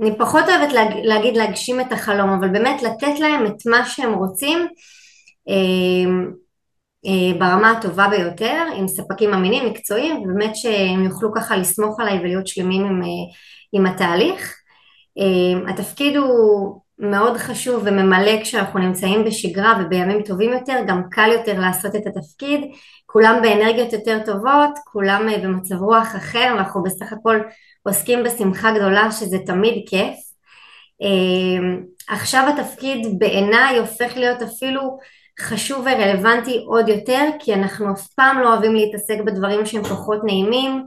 אני 0.00 0.18
פחות 0.18 0.44
אוהבת 0.48 0.72
להג, 0.72 0.90
להגיד 1.02 1.36
להגשים 1.36 1.80
את 1.80 1.92
החלום, 1.92 2.30
אבל 2.30 2.48
באמת 2.48 2.82
לתת 2.82 3.20
להם 3.20 3.46
את 3.46 3.66
מה 3.66 3.86
שהם 3.86 4.14
רוצים 4.14 4.66
אה, 5.48 6.12
אה, 7.06 7.38
ברמה 7.38 7.70
הטובה 7.70 8.08
ביותר, 8.08 8.64
עם 8.76 8.88
ספקים 8.88 9.34
אמינים, 9.34 9.66
מקצועיים, 9.66 10.16
ובאמת 10.16 10.56
שהם 10.56 11.04
יוכלו 11.04 11.34
ככה 11.34 11.56
לסמוך 11.56 12.00
עליי 12.00 12.18
ולהיות 12.18 12.46
שלמים 12.46 12.84
עם, 12.84 13.02
אה, 13.02 13.08
עם 13.72 13.86
התהליך. 13.86 14.54
אה, 15.18 15.70
התפקיד 15.72 16.16
הוא 16.16 16.80
מאוד 16.98 17.36
חשוב 17.36 17.82
וממלא 17.86 18.42
כשאנחנו 18.42 18.80
נמצאים 18.80 19.24
בשגרה 19.24 19.80
ובימים 19.80 20.22
טובים 20.22 20.52
יותר, 20.52 20.76
גם 20.86 21.02
קל 21.10 21.30
יותר 21.32 21.60
לעשות 21.60 21.96
את 21.96 22.06
התפקיד, 22.06 22.60
כולם 23.06 23.38
באנרגיות 23.42 23.92
יותר 23.92 24.18
טובות, 24.24 24.78
כולם 24.84 25.28
אה, 25.28 25.38
במצב 25.38 25.74
רוח 25.74 26.16
אחר, 26.16 26.48
אנחנו 26.58 26.82
בסך 26.82 27.12
הכל 27.12 27.40
עוסקים 27.82 28.22
בשמחה 28.22 28.72
גדולה 28.72 29.12
שזה 29.12 29.38
תמיד 29.46 29.84
כיף. 29.88 30.26
אמ, 31.00 31.82
עכשיו 32.08 32.48
התפקיד 32.48 33.18
בעיניי 33.18 33.78
הופך 33.78 34.16
להיות 34.16 34.42
אפילו 34.42 34.98
חשוב 35.40 35.86
ורלוונטי 35.86 36.64
עוד 36.66 36.88
יותר 36.88 37.22
כי 37.38 37.54
אנחנו 37.54 37.92
אף 37.92 38.06
פעם 38.06 38.40
לא 38.40 38.52
אוהבים 38.52 38.74
להתעסק 38.74 39.18
בדברים 39.26 39.66
שהם 39.66 39.82
פחות 39.82 40.24
נעימים, 40.24 40.86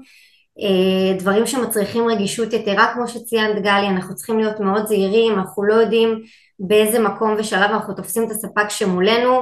דברים 1.17 1.45
שמצריכים 1.45 2.07
רגישות 2.07 2.53
יתרה 2.53 2.93
כמו 2.93 3.07
שציינת 3.07 3.63
גלי, 3.63 3.87
אנחנו 3.87 4.15
צריכים 4.15 4.39
להיות 4.39 4.59
מאוד 4.59 4.87
זהירים, 4.87 5.39
אנחנו 5.39 5.63
לא 5.63 5.73
יודעים 5.73 6.21
באיזה 6.59 6.99
מקום 6.99 7.35
ושלב 7.37 7.71
אנחנו 7.71 7.93
תופסים 7.93 8.23
את 8.23 8.31
הספק 8.31 8.69
שמולנו, 8.69 9.39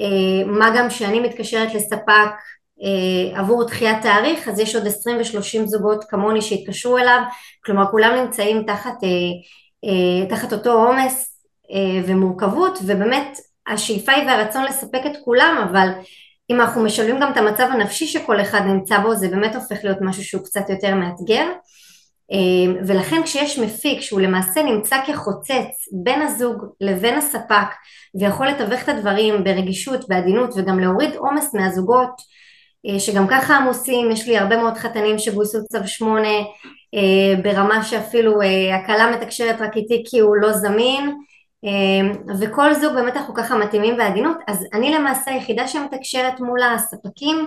אה, 0.00 0.46
מה 0.46 0.70
גם 0.76 0.90
שאני 0.90 1.20
מתקשרת 1.20 1.74
לספק 1.74 2.30
אה, 2.82 3.40
עבור 3.40 3.64
דחיית 3.64 4.02
תאריך 4.02 4.48
אז 4.48 4.58
יש 4.58 4.74
עוד 4.74 4.86
20 4.86 5.16
ו-30 5.16 5.66
זוגות 5.66 6.04
כמוני 6.04 6.42
שהתקשרו 6.42 6.98
אליו. 6.98 7.22
כלומר 7.64 7.84
כולם 7.90 8.14
נמצאים 8.14 8.62
תחת, 8.66 9.04
אה, 9.04 9.08
אה, 9.84 10.28
תחת 10.28 10.52
אותו 10.52 10.72
עומס 10.72 11.32
ומורכבות 12.06 12.78
ובאמת 12.82 13.38
השאיפה 13.66 14.12
היא 14.12 14.26
והרצון 14.26 14.64
לספק 14.64 15.00
את 15.06 15.12
כולם 15.24 15.66
אבל 15.70 15.88
אם 16.50 16.60
אנחנו 16.60 16.84
משלבים 16.84 17.20
גם 17.20 17.32
את 17.32 17.36
המצב 17.36 17.68
הנפשי 17.72 18.06
שכל 18.06 18.40
אחד 18.40 18.60
נמצא 18.60 18.98
בו 18.98 19.14
זה 19.14 19.28
באמת 19.28 19.54
הופך 19.54 19.76
להיות 19.84 19.98
משהו 20.00 20.24
שהוא 20.24 20.44
קצת 20.44 20.70
יותר 20.70 20.94
מאתגר. 20.94 21.46
ולכן 22.86 23.22
כשיש 23.22 23.58
מפיק 23.58 24.00
שהוא 24.00 24.20
למעשה 24.20 24.62
נמצא 24.62 24.96
כחוצץ 25.06 25.88
בין 26.02 26.22
הזוג 26.22 26.64
לבין 26.80 27.18
הספק 27.18 27.66
ויכול 28.20 28.46
לתווך 28.46 28.82
את 28.82 28.88
הדברים 28.88 29.44
ברגישות, 29.44 30.08
בעדינות 30.08 30.50
וגם 30.56 30.80
להוריד 30.80 31.14
עומס 31.14 31.54
מהזוגות 31.54 32.20
אה, 32.88 33.00
שגם 33.00 33.26
ככה 33.28 33.56
עמוסים, 33.56 34.10
יש 34.10 34.28
לי 34.28 34.38
הרבה 34.38 34.56
מאוד 34.56 34.76
חתנים 34.76 35.18
שגויסו 35.18 35.58
צו 35.64 35.78
שמונה 35.86 36.38
אה, 36.94 37.42
ברמה 37.42 37.84
שאפילו 37.84 38.42
אה, 38.42 38.76
הכלה 38.76 39.10
מתקשרת 39.10 39.60
רק 39.60 39.76
איתי 39.76 40.02
כי 40.06 40.18
הוא 40.18 40.36
לא 40.36 40.52
זמין 40.52 41.16
וכל 42.40 42.74
זוג 42.74 42.94
באמת 42.94 43.16
אנחנו 43.16 43.34
ככה 43.34 43.58
מתאימים 43.58 43.96
בעדינות 43.96 44.36
אז 44.48 44.66
אני 44.72 44.94
למעשה 44.94 45.30
היחידה 45.30 45.68
שמתקשרת 45.68 46.40
מול 46.40 46.62
הספקים 46.62 47.46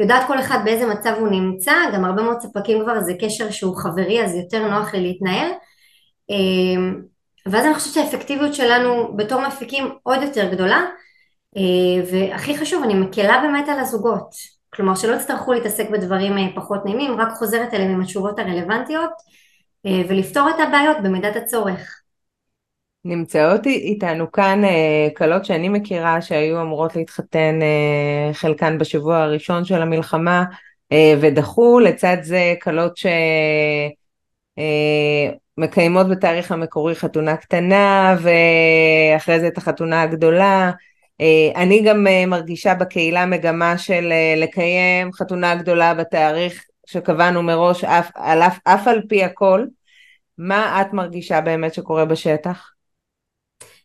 יודעת 0.00 0.26
כל 0.26 0.38
אחד 0.38 0.58
באיזה 0.64 0.86
מצב 0.86 1.14
הוא 1.18 1.28
נמצא 1.28 1.74
גם 1.94 2.04
הרבה 2.04 2.22
מאוד 2.22 2.40
ספקים 2.40 2.82
כבר 2.82 3.00
זה 3.00 3.12
קשר 3.20 3.50
שהוא 3.50 3.76
חברי 3.76 4.24
אז 4.24 4.34
יותר 4.34 4.68
נוח 4.68 4.94
לי 4.94 5.00
להתנהל. 5.00 5.50
ואז 7.46 7.66
אני 7.66 7.74
חושבת 7.74 7.94
שהאפקטיביות 7.94 8.54
שלנו 8.54 9.16
בתור 9.16 9.40
מפיקים 9.46 9.90
עוד 10.02 10.22
יותר 10.22 10.52
גדולה. 10.52 10.84
והכי 12.10 12.58
חשוב 12.58 12.82
אני 12.82 12.94
מקלה 12.94 13.40
באמת 13.42 13.68
על 13.68 13.80
הזוגות. 13.80 14.30
כלומר 14.74 14.94
שלא 14.94 15.16
יצטרכו 15.16 15.52
להתעסק 15.52 15.90
בדברים 15.90 16.38
אה, 16.38 16.46
פחות 16.54 16.84
נעימים, 16.84 17.20
רק 17.20 17.32
חוזרת 17.32 17.74
אליהם 17.74 17.90
עם 17.90 18.00
התשובות 18.00 18.38
הרלוונטיות 18.38 19.10
אה, 19.86 20.02
ולפתור 20.08 20.50
את 20.50 20.54
הבעיות 20.60 20.96
במידת 21.02 21.36
הצורך. 21.36 21.97
נמצאות 23.04 23.66
איתנו 23.66 24.32
כאן 24.32 24.62
כלות 25.16 25.40
אה, 25.40 25.44
שאני 25.44 25.68
מכירה 25.68 26.22
שהיו 26.22 26.62
אמורות 26.62 26.96
להתחתן 26.96 27.58
חלקן 28.32 28.78
בשבוע 28.78 29.16
הראשון 29.16 29.64
של 29.64 29.82
המלחמה 29.82 30.44
ודחו, 31.20 31.80
לצד 31.80 32.16
זה 32.22 32.54
כלות 32.62 32.98
שמקיימות 35.56 36.08
בתאריך 36.08 36.52
המקורי 36.52 36.94
חתונה 36.94 37.36
קטנה 37.36 38.16
ואחרי 38.22 39.40
זה 39.40 39.48
את 39.48 39.58
החתונה 39.58 40.02
הגדולה 40.02 40.72
אה, 41.20 41.62
אני 41.62 41.82
גם 41.82 42.06
אה, 42.06 42.26
מרגישה 42.26 42.74
בקהילה 42.74 43.26
מגמה 43.26 43.78
של 43.78 44.12
אה, 44.12 44.34
לקיים 44.36 45.12
חתונה 45.12 45.54
גדולה 45.54 45.94
בתאריך 45.94 46.64
שקבענו 46.86 47.42
מראש 47.42 47.84
אף, 47.84 48.10
אף, 48.16 48.58
אף 48.64 48.88
על 48.88 49.02
פי 49.08 49.24
הכל. 49.24 49.66
מה 50.38 50.82
את 50.82 50.92
מרגישה 50.92 51.40
באמת 51.40 51.74
שקורה 51.74 52.04
בשטח? 52.04 52.70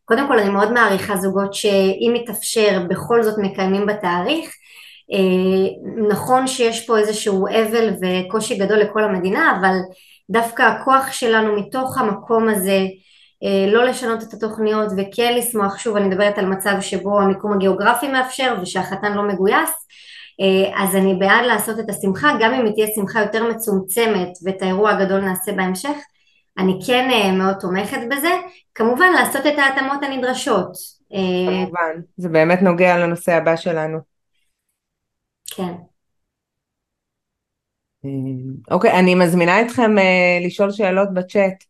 קודם 0.06 0.28
כל 0.28 0.40
אני 0.40 0.50
מאוד 0.50 0.72
מעריכה 0.72 1.18
זוגות 1.18 1.54
שאם 1.54 2.12
מתאפשר 2.14 2.80
בכל 2.90 3.24
זאת 3.24 3.38
מקיימים 3.38 3.86
בתאריך. 3.86 4.56
נכון 6.10 6.48
שיש 6.48 6.86
פה 6.86 6.98
איזשהו 6.98 7.48
אבל 7.48 7.90
וקושי 8.02 8.58
גדול 8.58 8.78
לכל 8.78 9.04
המדינה 9.04 9.58
אבל 9.60 9.76
דווקא 10.30 10.64
הכוח 10.64 11.12
שלנו 11.12 11.56
מתוך 11.56 11.98
המקום 11.98 12.50
הזה 12.50 12.80
אה, 13.44 13.72
לא 13.72 13.86
לשנות 13.86 14.24
את 14.24 14.34
התוכניות 14.34 14.92
וכן 14.98 15.34
לשמוח, 15.38 15.78
שוב 15.78 15.96
אני 15.96 16.08
מדברת 16.08 16.38
על 16.38 16.46
מצב 16.46 16.76
שבו 16.82 17.22
המיקום 17.22 17.54
הגיאוגרפי 17.54 18.08
מאפשר 18.08 18.56
ושהחתן 18.62 19.14
לא 19.14 19.24
מגויס, 19.24 19.70
אה, 20.42 20.84
אז 20.84 20.96
אני 20.96 21.16
בעד 21.16 21.46
לעשות 21.46 21.80
את 21.80 21.90
השמחה, 21.90 22.32
גם 22.40 22.54
אם 22.54 22.66
היא 22.66 22.74
תהיה 22.74 22.88
שמחה 22.96 23.22
יותר 23.22 23.44
מצומצמת 23.44 24.30
ואת 24.46 24.62
האירוע 24.62 24.92
הגדול 24.92 25.22
נעשה 25.22 25.52
בהמשך, 25.52 25.98
אני 26.58 26.80
כן 26.88 27.10
אה, 27.12 27.32
מאוד 27.32 27.56
תומכת 27.60 28.00
בזה, 28.12 28.32
כמובן 28.76 29.12
לעשות 29.16 29.46
את 29.46 29.60
ההתאמות 29.60 30.04
הנדרשות. 30.04 30.72
כמובן, 31.48 32.02
זה 32.18 32.30
באמת 32.30 32.62
נוגע 32.62 32.98
לנושא 32.98 33.34
הבא 33.34 33.56
שלנו. 33.56 33.98
כן. 35.46 35.74
אוקיי, 38.72 39.00
אני 39.00 39.16
מזמינה 39.16 39.62
אתכם 39.62 39.92
לשאול 40.46 40.72
שאלות 40.72 41.14
בצ'אט. 41.14 41.64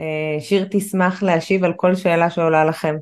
אה, 0.00 0.40
שיר 0.40 0.68
תשמח 0.70 1.22
להשיב 1.22 1.64
על 1.64 1.72
כל 1.76 1.94
שאלה 1.94 2.30
שעולה 2.30 2.64
לכם. 2.64 2.96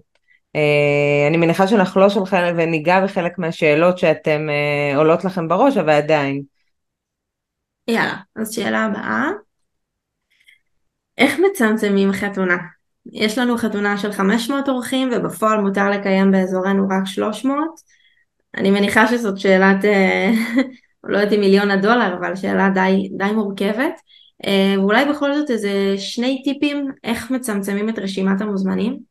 אה, 0.56 1.26
אני 1.28 1.37
מניחה 1.37 1.66
שנחלוש 1.66 2.16
על 2.16 2.26
חלק 2.26 2.54
וניגע 2.56 3.04
בחלק 3.04 3.38
מהשאלות 3.38 3.99
שאתם 3.99 4.40
אה, 4.50 4.97
עולות 4.97 5.25
לכם 5.25 5.49
בראש, 5.49 5.76
אבל 5.76 5.90
עדיין. 5.90 6.42
יאללה, 7.88 8.16
אז 8.37 8.52
שאלה 8.54 8.85
הבאה. 8.85 9.30
איך 11.20 11.40
מצמצמים 11.50 12.12
חתונה? 12.12 12.56
יש 13.12 13.38
לנו 13.38 13.58
חתונה 13.58 13.98
של 13.98 14.12
500 14.12 14.68
אורחים 14.68 15.10
ובפועל 15.12 15.60
מותר 15.60 15.90
לקיים 15.90 16.30
באזורנו 16.30 16.86
רק 16.90 17.06
300. 17.06 17.68
אני 18.56 18.70
מניחה 18.70 19.06
שזאת 19.06 19.38
שאלת, 19.38 19.84
לא 21.04 21.18
יודעת 21.18 21.32
אם 21.32 21.40
מיליון 21.40 21.70
הדולר, 21.70 22.16
אבל 22.18 22.36
שאלה 22.36 22.68
די, 22.74 23.08
די 23.18 23.32
מורכבת. 23.32 24.00
אה, 24.46 24.74
ואולי 24.78 25.04
בכל 25.04 25.34
זאת 25.34 25.50
איזה 25.50 25.94
שני 25.98 26.42
טיפים 26.44 26.90
איך 27.04 27.30
מצמצמים 27.30 27.88
את 27.88 27.98
רשימת 27.98 28.40
המוזמנים? 28.40 29.09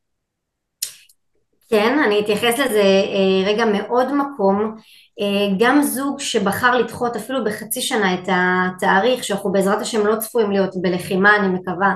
כן, 1.70 2.00
אני 2.06 2.20
אתייחס 2.20 2.60
לזה 2.60 2.82
אה, 2.82 3.46
רגע 3.46 3.66
מעוד 3.66 4.08
מקום. 4.14 4.76
אה, 5.20 5.56
גם 5.60 5.82
זוג 5.82 6.20
שבחר 6.20 6.78
לדחות 6.78 7.16
אפילו 7.16 7.44
בחצי 7.44 7.82
שנה 7.82 8.14
את 8.14 8.30
התאריך, 8.32 9.24
שאנחנו 9.24 9.52
בעזרת 9.52 9.82
השם 9.82 10.08
לא 10.08 10.16
צפויים 10.16 10.52
להיות 10.52 10.76
בלחימה, 10.82 11.36
אני 11.36 11.48
מקווה, 11.48 11.96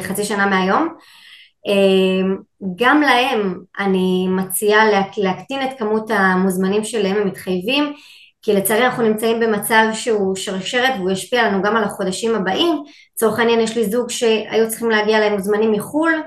חצי 0.00 0.24
שנה 0.24 0.46
מהיום, 0.46 0.88
גם 2.76 3.00
להם 3.00 3.58
אני 3.78 4.26
מציעה 4.28 4.84
להקטין 5.16 5.62
את 5.62 5.78
כמות 5.78 6.10
המוזמנים 6.10 6.84
שלהם 6.84 7.16
הם 7.16 7.26
מתחייבים 7.26 7.92
כי 8.42 8.52
לצערי 8.52 8.86
אנחנו 8.86 9.02
נמצאים 9.02 9.40
במצב 9.40 9.84
שהוא 9.92 10.36
שרשרת 10.36 10.92
והוא 10.96 11.10
ישפיע 11.10 11.48
לנו 11.48 11.62
גם 11.62 11.76
על 11.76 11.84
החודשים 11.84 12.34
הבאים, 12.34 12.82
לצורך 13.14 13.38
העניין 13.38 13.60
יש 13.60 13.76
לי 13.76 13.90
זוג 13.90 14.10
שהיו 14.10 14.68
צריכים 14.68 14.90
להגיע 14.90 15.20
להם 15.20 15.32
מוזמנים 15.32 15.72
מחו"ל, 15.72 16.12
אה, 16.12 16.20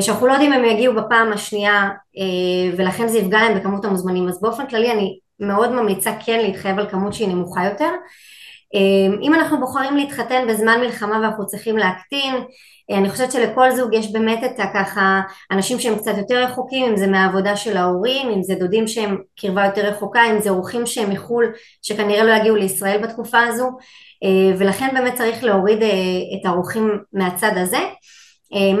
שאנחנו 0.00 0.26
לא 0.26 0.32
יודעים 0.32 0.52
אם 0.52 0.64
הם 0.64 0.64
יגיעו 0.64 0.94
בפעם 0.94 1.32
השנייה 1.32 1.82
אה, 2.18 2.76
ולכן 2.76 3.08
זה 3.08 3.18
יפגע 3.18 3.38
להם 3.38 3.58
בכמות 3.58 3.84
המוזמנים, 3.84 4.28
אז 4.28 4.40
באופן 4.40 4.66
כללי 4.66 4.92
אני 4.92 5.18
מאוד 5.40 5.72
ממליצה 5.72 6.12
כן 6.24 6.40
להתחייב 6.40 6.78
על 6.78 6.88
כמות 6.90 7.14
שהיא 7.14 7.28
נמוכה 7.28 7.64
יותר. 7.64 7.90
אה, 8.74 9.18
אם 9.22 9.34
אנחנו 9.34 9.60
בוחרים 9.60 9.96
להתחתן 9.96 10.46
בזמן 10.48 10.80
מלחמה 10.80 11.20
ואנחנו 11.20 11.46
צריכים 11.46 11.76
להקטין, 11.76 12.34
אני 12.90 13.10
חושבת 13.10 13.32
שלכל 13.32 13.70
זוג 13.70 13.94
יש 13.94 14.12
באמת 14.12 14.44
את 14.44 14.60
הככה 14.60 15.20
אנשים 15.50 15.80
שהם 15.80 15.98
קצת 15.98 16.18
יותר 16.18 16.42
רחוקים, 16.42 16.84
אם 16.84 16.96
זה 16.96 17.06
מהעבודה 17.06 17.56
של 17.56 17.76
ההורים, 17.76 18.30
אם 18.30 18.42
זה 18.42 18.54
דודים 18.54 18.86
שהם 18.86 19.16
קרבה 19.40 19.64
יותר 19.64 19.86
רחוקה, 19.86 20.20
אם 20.30 20.40
זה 20.40 20.50
אורחים 20.50 20.86
שהם 20.86 21.10
מחו"ל 21.10 21.52
שכנראה 21.82 22.24
לא 22.24 22.32
יגיעו 22.32 22.56
לישראל 22.56 23.02
בתקופה 23.02 23.38
הזו, 23.42 23.70
ולכן 24.58 24.88
באמת 24.94 25.14
צריך 25.14 25.44
להוריד 25.44 25.78
את 25.82 26.46
האורחים 26.46 26.98
מהצד 27.12 27.52
הזה. 27.56 27.78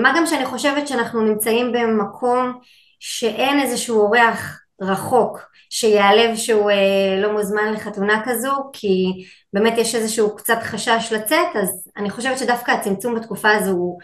מה 0.02 0.12
גם 0.16 0.26
שאני 0.26 0.46
חושבת 0.46 0.88
שאנחנו 0.88 1.20
נמצאים 1.20 1.72
במקום 1.72 2.58
שאין 3.00 3.60
איזשהו 3.60 4.00
אורח 4.00 4.60
רחוק 4.80 5.40
שיעלב 5.70 6.36
שהוא 6.36 6.70
אה, 6.70 7.20
לא 7.22 7.32
מוזמן 7.32 7.72
לחתונה 7.72 8.22
כזו 8.24 8.52
כי 8.72 9.24
באמת 9.52 9.74
יש 9.78 9.94
איזשהו 9.94 10.36
קצת 10.36 10.58
חשש 10.62 11.12
לצאת 11.12 11.56
אז 11.62 11.88
אני 11.96 12.10
חושבת 12.10 12.38
שדווקא 12.38 12.70
הצמצום 12.70 13.14
בתקופה 13.14 13.52
הזו 13.52 13.70
הוא 13.70 13.98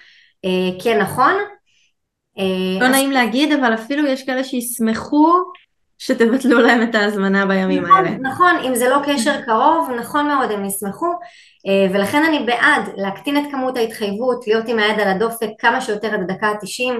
אה, 0.44 0.82
כן 0.84 0.98
נכון. 0.98 1.34
אה, 2.38 2.80
לא 2.80 2.86
אז... 2.86 2.90
נעים 2.90 3.10
להגיד 3.10 3.52
אבל 3.52 3.74
אפילו 3.74 4.06
יש 4.06 4.26
כאלה 4.26 4.44
שישמחו 4.44 5.32
שתבטלו 5.98 6.60
להם 6.60 6.82
את 6.82 6.94
ההזמנה 6.94 7.46
בימים 7.46 7.82
נכון, 7.82 7.96
האלה. 7.96 8.10
נכון, 8.18 8.56
אם 8.64 8.74
זה 8.74 8.88
לא 8.88 8.98
קשר 9.06 9.42
קרוב, 9.42 9.90
נכון 10.00 10.28
מאוד, 10.28 10.50
הם 10.50 10.64
ישמחו, 10.64 11.06
אה, 11.06 11.12
ולכן 11.92 12.22
אני 12.28 12.46
בעד 12.46 12.82
להקטין 12.96 13.36
את 13.36 13.42
כמות 13.50 13.76
ההתחייבות, 13.76 14.46
להיות 14.46 14.68
עם 14.68 14.78
היד 14.78 15.00
על 15.00 15.08
הדופק 15.08 15.48
כמה 15.58 15.80
שיותר 15.80 16.14
עד 16.14 16.20
הדקה 16.20 16.46
ה-90, 16.46 16.92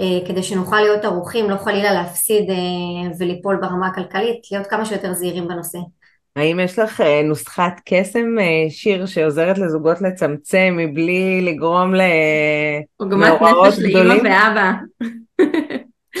אה, 0.00 0.28
כדי 0.28 0.42
שנוכל 0.42 0.80
להיות 0.80 1.04
ערוכים, 1.04 1.50
לא 1.50 1.56
חלילה 1.56 1.92
להפסיד 1.92 2.50
אה, 2.50 2.56
וליפול 3.18 3.56
ברמה 3.60 3.86
הכלכלית, 3.86 4.40
להיות 4.52 4.66
כמה 4.66 4.84
שיותר 4.84 5.12
זהירים 5.12 5.48
בנושא. 5.48 5.78
האם 6.36 6.60
יש 6.60 6.78
לך 6.78 7.02
נוסחת 7.24 7.80
קסם, 7.84 8.26
שיר, 8.68 9.06
שעוזרת 9.06 9.58
לזוגות 9.58 10.00
לצמצם 10.00 10.76
מבלי 10.78 11.40
לגרום 11.42 11.94
למאורעות 11.94 13.74
גדולים? 13.74 14.10
עוגמת 14.10 14.22
נפש 14.22 14.24
לאמא 14.24 14.28
ואבא. 14.28 14.72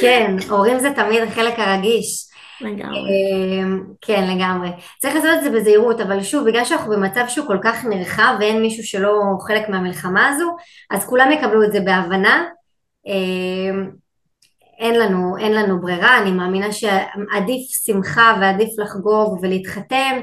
כן, 0.00 0.36
הורים 0.50 0.78
זה 0.78 0.90
תמיד 0.96 1.22
החלק 1.22 1.54
הרגיש. 1.58 2.27
לגמרי. 2.60 3.00
אמ, 3.00 3.84
כן, 4.00 4.36
לגמרי. 4.36 4.68
צריך 4.98 5.14
לעשות 5.14 5.30
את 5.38 5.44
זה 5.44 5.50
בזהירות, 5.50 6.00
אבל 6.00 6.22
שוב, 6.22 6.48
בגלל 6.48 6.64
שאנחנו 6.64 6.92
במצב 6.92 7.24
שהוא 7.28 7.46
כל 7.46 7.58
כך 7.62 7.84
נרחב 7.84 8.34
ואין 8.40 8.62
מישהו 8.62 8.84
שלא 8.84 9.22
חלק 9.40 9.68
מהמלחמה 9.68 10.28
הזו, 10.28 10.56
אז 10.90 11.06
כולם 11.06 11.32
יקבלו 11.32 11.64
את 11.64 11.72
זה 11.72 11.80
בהבנה. 11.80 12.44
אמ, 13.06 13.90
אין 14.78 14.94
לנו, 14.94 15.36
אין 15.38 15.52
לנו 15.52 15.80
ברירה, 15.80 16.18
אני 16.18 16.30
מאמינה 16.30 16.72
שעדיף 16.72 17.84
שמחה 17.84 18.38
ועדיף 18.40 18.78
לחגוג 18.78 19.38
ולהתחתן, 19.42 20.20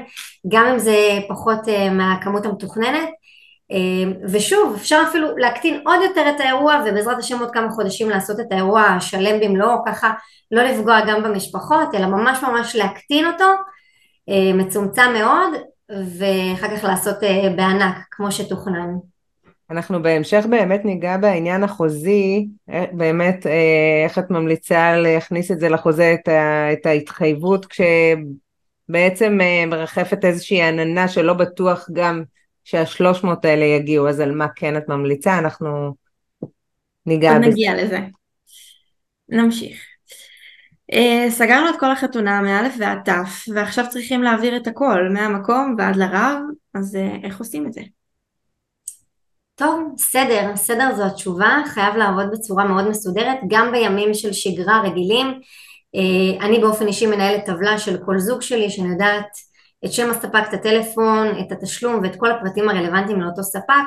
גם 0.48 0.66
אם 0.66 0.78
זה 0.78 0.96
פחות 1.28 1.68
אה, 1.68 1.90
מהכמות 1.90 2.46
המתוכננת. 2.46 3.08
אמ, 3.70 4.12
ושוב, 4.22 4.74
אפשר 4.76 5.02
אפילו 5.08 5.36
להקטין 5.36 5.80
עוד 5.86 5.98
יותר 6.02 6.30
את 6.36 6.40
האירוע 6.40 6.82
ובעזרת 6.86 7.18
השם 7.18 7.38
עוד 7.38 7.50
כמה 7.50 7.70
חודשים 7.70 8.10
לעשות 8.10 8.40
את 8.40 8.52
האירוע 8.52 8.82
השלם 8.82 9.40
במלואו, 9.40 9.84
ככה 9.86 10.12
לא 10.50 10.62
לפגוע 10.62 11.00
גם 11.08 11.22
במשפחות, 11.22 11.94
אלא 11.94 12.06
ממש 12.06 12.42
ממש 12.42 12.76
להקטין 12.76 13.26
אותו, 13.26 13.44
אה, 14.28 14.52
מצומצם 14.54 15.12
מאוד, 15.12 15.52
ואחר 16.18 16.76
כך 16.76 16.84
לעשות 16.84 17.22
אה, 17.22 17.48
בענק, 17.56 17.96
כמו 18.10 18.32
שתוכנן. 18.32 18.88
אנחנו 19.70 20.02
בהמשך 20.02 20.44
באמת 20.50 20.84
ניגע 20.84 21.16
בעניין 21.16 21.64
החוזי, 21.64 22.48
אה, 22.70 22.84
באמת 22.92 23.46
איך 24.04 24.18
את 24.18 24.30
ממליצה 24.30 24.96
להכניס 24.96 25.50
את 25.50 25.60
זה 25.60 25.68
לחוזה, 25.68 26.14
את, 26.14 26.28
ה, 26.28 26.72
את 26.72 26.86
ההתחייבות, 26.86 27.66
כשבעצם 27.66 29.38
מרחפת 29.66 30.24
איזושהי 30.24 30.62
עננה 30.62 31.08
שלא 31.08 31.34
בטוח 31.34 31.88
גם 31.92 32.22
שהשלוש 32.66 33.24
מאות 33.24 33.44
האלה 33.44 33.64
יגיעו, 33.64 34.08
אז 34.08 34.20
על 34.20 34.34
מה 34.34 34.46
כן 34.56 34.76
את 34.76 34.88
ממליצה? 34.88 35.38
אנחנו 35.38 35.94
ניגע 37.06 37.38
בזה. 37.38 37.48
נגיע 37.48 37.74
לזה. 37.74 37.98
נמשיך. 39.28 39.80
Uh, 40.92 41.30
סגרנו 41.30 41.70
את 41.70 41.74
כל 41.80 41.90
החתונה 41.90 42.42
מאלף 42.42 42.74
ועד 42.78 42.98
תף, 43.04 43.44
ועכשיו 43.54 43.84
צריכים 43.88 44.22
להעביר 44.22 44.56
את 44.56 44.66
הכל 44.66 45.08
מהמקום 45.14 45.74
ועד 45.78 45.96
לרב, 45.96 46.38
אז 46.74 46.94
uh, 46.96 47.26
איך 47.26 47.38
עושים 47.38 47.66
את 47.66 47.72
זה? 47.72 47.80
טוב, 49.54 49.94
סדר, 49.98 50.56
סדר 50.56 50.94
זו 50.96 51.06
התשובה, 51.06 51.62
חייב 51.66 51.96
לעבוד 51.96 52.26
בצורה 52.32 52.64
מאוד 52.64 52.88
מסודרת, 52.88 53.38
גם 53.48 53.72
בימים 53.72 54.14
של 54.14 54.32
שגרה 54.32 54.82
רגילים. 54.82 55.26
Uh, 55.96 56.44
אני 56.44 56.58
באופן 56.58 56.86
אישי 56.86 57.06
מנהלת 57.06 57.44
טבלה 57.44 57.78
של 57.78 57.96
כל 58.04 58.18
זוג 58.18 58.42
שלי, 58.42 58.70
שאני 58.70 58.88
יודעת 58.88 59.45
את 59.84 59.92
שם 59.92 60.10
הספק, 60.10 60.42
את 60.48 60.54
הטלפון, 60.54 61.26
את 61.40 61.52
התשלום 61.52 62.00
ואת 62.02 62.16
כל 62.16 62.30
הפרטים 62.30 62.68
הרלוונטיים 62.68 63.20
לאותו 63.20 63.42
ספק. 63.42 63.86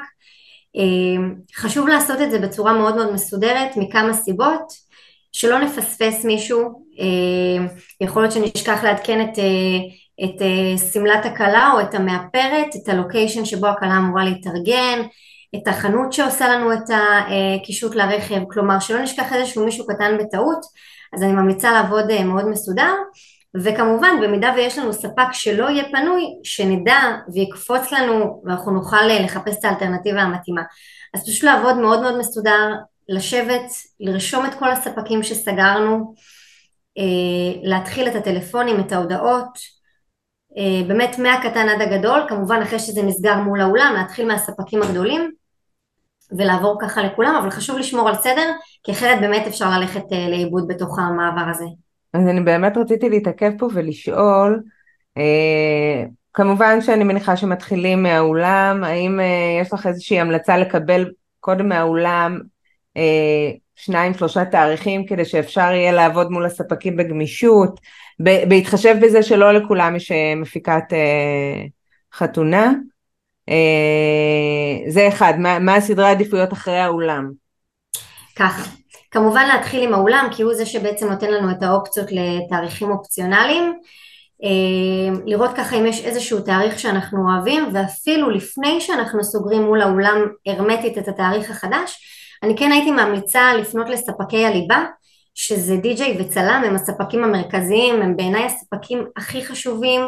חשוב 1.56 1.88
לעשות 1.88 2.22
את 2.22 2.32
זה 2.32 2.40
בצורה 2.40 2.74
מאוד 2.74 2.96
מאוד 2.96 3.14
מסודרת 3.14 3.78
מכמה 3.78 4.14
סיבות. 4.14 4.90
שלא 5.32 5.60
נפספס 5.60 6.26
מישהו, 6.26 6.86
אה, 7.00 7.68
יכול 8.02 8.22
להיות 8.22 8.34
שנשכח 8.34 8.84
לעדכן 8.84 9.22
את, 9.22 9.40
אה, 9.40 10.26
את 10.26 10.42
אה, 10.42 10.78
שמלת 10.94 11.26
הכלה 11.26 11.72
או 11.74 11.82
את 11.82 11.94
המאפרת, 11.94 12.76
את 12.76 12.90
הלוקיישן 12.90 13.46
שבו 13.46 13.68
הכלה 13.68 13.98
אמורה 13.98 14.26
להתארגן, 14.26 15.02
את 15.56 15.68
החנות 15.68 16.14
שעושה 16.14 16.48
לנו 16.48 16.74
את 16.74 16.90
הקישוט 16.90 17.96
לרכב, 17.96 18.42
כלומר 18.52 18.80
שלא 18.80 19.00
נשכח 19.00 19.34
איזשהו 19.34 19.66
מישהו 19.66 19.88
קטן 19.88 20.18
בטעות, 20.20 20.60
אז 21.14 21.24
אני 21.24 21.32
ממליצה 21.32 21.72
לעבוד 21.72 22.24
מאוד 22.24 22.48
מסודר, 22.48 22.94
וכמובן 23.56 24.10
במידה 24.24 24.54
ויש 24.56 24.78
לנו 24.78 24.94
ספק 24.94 25.28
שלא 25.32 25.70
יהיה 25.70 25.84
פנוי, 25.92 26.24
שנדע 26.44 27.00
ויקפוץ 27.34 27.92
לנו 27.92 28.42
ואנחנו 28.46 28.72
נוכל 28.72 29.06
לחפש 29.08 29.60
את 29.60 29.66
האלטרנטיבה 29.66 30.22
המתאימה. 30.22 30.62
אז 31.14 31.24
פשוט 31.24 31.44
לעבוד 31.44 31.78
מאוד 31.78 32.02
מאוד 32.02 32.18
מסודר, 32.18 32.74
לשבת, 33.10 33.72
לרשום 34.00 34.46
את 34.46 34.54
כל 34.54 34.72
הספקים 34.72 35.24
שסגרנו, 35.24 36.14
אה, 36.98 37.62
להתחיל 37.64 38.08
את 38.08 38.16
הטלפונים, 38.16 38.80
את 38.80 38.92
ההודעות, 38.92 39.58
אה, 40.58 40.88
באמת 40.88 41.20
מהקטן 41.20 41.70
עד 41.70 41.82
הגדול, 41.82 42.26
כמובן 42.30 42.60
אחרי 42.64 42.80
שזה 42.80 43.02
נסגר 43.02 43.36
מול 43.38 43.62
האולם, 43.62 43.94
להתחיל 43.98 44.28
מהספקים 44.28 44.82
הגדולים 44.82 45.32
ולעבור 46.38 46.78
ככה 46.82 47.04
לכולם, 47.04 47.36
אבל 47.36 47.50
חשוב 47.50 47.78
לשמור 47.78 48.10
על 48.10 48.16
סדר, 48.16 48.52
כי 48.84 48.92
אחרת 48.92 49.20
באמת 49.22 49.48
אפשר 49.48 49.80
ללכת 49.80 50.04
אה, 50.12 50.30
לאיבוד 50.30 50.68
בתוך 50.68 51.00
המעבר 51.00 51.50
הזה. 51.50 51.66
אז 52.14 52.28
אני 52.28 52.42
באמת 52.42 52.78
רציתי 52.78 53.10
להתעכב 53.10 53.52
פה 53.58 53.68
ולשאול, 53.74 54.64
כמובן 56.34 56.82
שאני 56.82 57.04
מניחה 57.04 57.38
שמתחילים 57.38 58.04
מהאולם, 58.04 58.84
האם 58.84 59.20
יש 59.62 59.74
לך 59.74 59.88
איזושהי 59.88 60.20
המלצה 60.20 60.58
לקבל 60.58 61.12
קודם 61.40 61.70
מהאולם 61.70 62.40
אה, 62.98 63.52
שניים 63.76 64.14
שלושה 64.14 64.46
תאריכים 64.46 65.06
כדי 65.06 65.26
שאפשר 65.26 65.72
יהיה 65.72 65.92
לעבוד 65.92 66.32
מול 66.32 66.46
הספקים 66.46 66.98
בגמישות, 66.98 67.80
בהתחשב 68.20 68.96
בזה 69.02 69.24
שלא 69.24 69.52
לכולם 69.52 69.96
יש 69.96 70.12
אה, 70.12 70.34
מפיקת 70.36 70.94
אה, 70.94 71.66
חתונה. 72.14 72.74
זה 74.88 75.08
אחד, 75.08 75.34
מה, 75.38 75.60
מה 75.60 75.76
הסדרי 75.76 76.06
העדיפויות 76.06 76.54
אחרי 76.54 76.78
האולם? 76.78 77.32
ככה, 78.36 78.70
כמובן 79.12 79.48
להתחיל 79.48 79.84
עם 79.84 79.94
האולם 79.94 80.28
כי 80.32 80.44
הוא 80.44 80.54
זה 80.54 80.66
שבעצם 80.66 81.10
נותן 81.10 81.32
לנו 81.32 81.52
את 81.52 81.64
האופציות 81.64 82.08
לתאריכים 82.12 82.92
אופציונליים, 82.92 83.74
לראות 85.26 85.52
ככה 85.56 85.76
אם 85.76 85.86
יש 85.86 86.06
איזשהו 86.06 86.42
תאריך 86.42 86.80
שאנחנו 86.80 87.20
אוהבים 87.30 87.64
ואפילו 87.74 88.30
לפני 88.30 88.82
שאנחנו 88.82 89.24
סוגרים 89.24 89.62
מול 89.62 89.82
האולם 89.82 90.22
הרמטית 90.48 90.98
את 90.98 91.08
התאריך 91.08 91.52
החדש 91.52 92.00
אני 92.44 92.58
כן 92.58 92.72
הייתי 92.72 92.92
ממליצה 92.92 93.54
לפנות 93.54 93.90
לספקי 93.90 94.46
הליבה, 94.46 94.86
שזה 95.36 95.78
די.ג'יי 95.78 96.18
וצלם, 96.20 96.64
הם 96.66 96.76
הספקים 96.76 97.24
המרכזיים, 97.24 98.02
הם 98.02 98.18
בעיניי 98.18 98.46
הספקים 98.46 99.06
הכי 99.18 99.46
חשובים, 99.46 100.02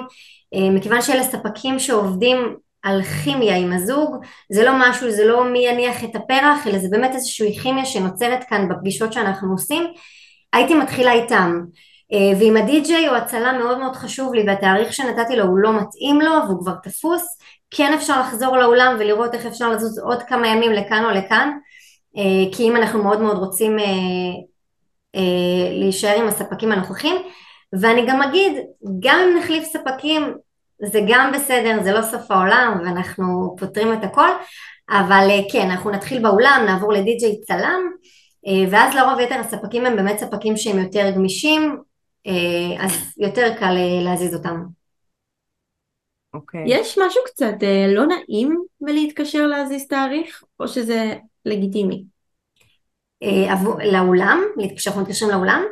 אה, 0.54 0.70
מכיוון 0.70 1.02
שאלה 1.02 1.24
ספקים 1.24 1.80
שעובדים 1.80 2.56
על 2.84 3.04
כימיה 3.04 3.56
עם 3.56 3.74
הזוג, 3.74 4.16
זה 4.50 4.64
לא 4.64 4.72
משהו, 4.80 5.12
זה 5.12 5.26
לא 5.26 5.44
מי 5.44 5.68
יניח 5.68 6.04
את 6.04 6.16
הפרח, 6.16 6.68
אלא 6.68 6.78
זה 6.78 6.88
באמת 6.92 7.16
איזושהי 7.16 7.60
כימיה 7.60 7.86
שנוצרת 7.86 8.44
כאן 8.44 8.70
בפגישות 8.70 9.14
שאנחנו 9.14 9.52
עושים, 9.52 9.84
הייתי 10.54 10.74
מתחילה 10.74 11.12
איתם. 11.12 11.62
אה, 12.14 12.40
ואם 12.40 12.58
הדי-ג'יי 12.58 13.10
או 13.10 13.16
הצלם 13.16 13.56
מאוד 13.60 13.80
מאוד 13.80 13.96
חשוב 13.96 14.34
לי 14.34 14.44
והתאריך 14.48 14.94
שנתתי 14.94 15.36
לו 15.36 15.46
הוא 15.46 15.58
לא 15.58 15.82
מתאים 15.82 16.22
לו 16.22 16.32
והוא 16.48 16.60
כבר 16.60 16.74
תפוס, 16.84 17.38
כן 17.72 17.94
אפשר 17.94 18.20
לחזור 18.20 18.58
לאולם 18.58 18.96
ולראות 19.00 19.34
איך 19.34 19.46
אפשר 19.46 19.70
לזוז 19.70 20.00
עוד 20.00 20.24
כמה 20.24 20.48
ימים 20.48 20.72
לכאן 20.72 21.06
או 21.06 21.10
לכאן. 21.10 21.52
אה, 22.18 22.56
כי 22.56 22.64
אם 22.64 22.76
אנחנו 22.76 23.04
מאוד 23.04 23.22
מאוד 23.22 23.38
רוצים 23.38 23.80
אה, 23.80 25.22
להישאר 25.80 26.20
עם 26.20 26.28
הספקים 26.28 26.72
הנוכחים 26.72 27.16
ואני 27.82 28.06
גם 28.08 28.22
אגיד 28.22 28.54
גם 29.00 29.20
אם 29.20 29.38
נחליף 29.38 29.64
ספקים 29.64 30.34
זה 30.84 31.00
גם 31.08 31.32
בסדר, 31.34 31.84
זה 31.84 31.92
לא 31.92 32.02
סוף 32.02 32.32
העולם 32.32 32.78
ואנחנו 32.86 33.56
פותרים 33.60 33.94
את 33.94 34.04
הכל, 34.04 34.30
אבל 34.90 35.28
אה, 35.30 35.40
כן, 35.52 35.70
אנחנו 35.70 35.92
נתחיל 35.92 36.24
באולם, 36.24 36.64
נעבור 36.66 36.94
לדי-ג'יי 36.94 37.42
צלם, 37.42 37.82
אה, 38.48 38.72
ואז 38.72 38.96
לרוב 38.96 39.20
יתר 39.20 39.40
הספקים 39.40 39.86
הם 39.86 39.96
באמת 39.96 40.18
ספקים 40.18 40.58
שהם 40.58 40.80
יותר 40.80 41.12
גמישים, 41.16 41.78
אה, 42.28 42.86
אז 42.86 42.92
יותר 43.18 43.56
קל 43.60 43.76
להזיז 44.04 44.36
אותם. 44.36 44.64
אוקיי. 46.34 46.64
יש 46.68 46.98
משהו 46.98 47.22
קצת 47.26 47.56
לא 47.88 48.06
נעים 48.06 48.64
בלהתקשר 48.82 49.48
להזיז 49.48 49.88
תאריך, 49.88 50.44
או 50.60 50.68
שזה 50.68 51.16
לגיטימי? 51.46 52.04
אה, 53.24 53.54
לאולם? 53.92 54.42
כשאנחנו 54.78 55.02
מתקשרים 55.02 55.32
לאולם? 55.32 55.64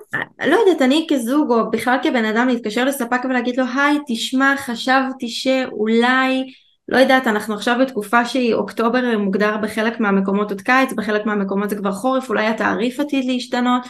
לא 0.47 0.55
יודעת, 0.55 0.81
אני 0.81 1.07
כזוג 1.09 1.51
או 1.51 1.71
בכלל 1.71 1.97
כבן 2.03 2.25
אדם 2.25 2.47
להתקשר 2.47 2.85
לספק 2.85 3.21
ולהגיד 3.29 3.57
לו 3.57 3.65
היי 3.75 3.97
תשמע 4.07 4.53
חשבתי 4.57 5.27
שאולי 5.27 6.53
לא 6.87 6.97
יודעת 6.97 7.27
אנחנו 7.27 7.53
עכשיו 7.53 7.77
בתקופה 7.81 8.25
שהיא 8.25 8.53
אוקטובר 8.53 9.17
מוגדר 9.17 9.57
בחלק 9.57 9.99
מהמקומות 9.99 10.51
עוד 10.51 10.61
קיץ 10.61 10.93
בחלק 10.93 11.25
מהמקומות 11.25 11.69
זה 11.69 11.75
כבר 11.75 11.91
חורף 11.91 12.29
אולי 12.29 12.47
התעריף 12.47 12.99
עתיד 12.99 13.25
להשתנות 13.25 13.81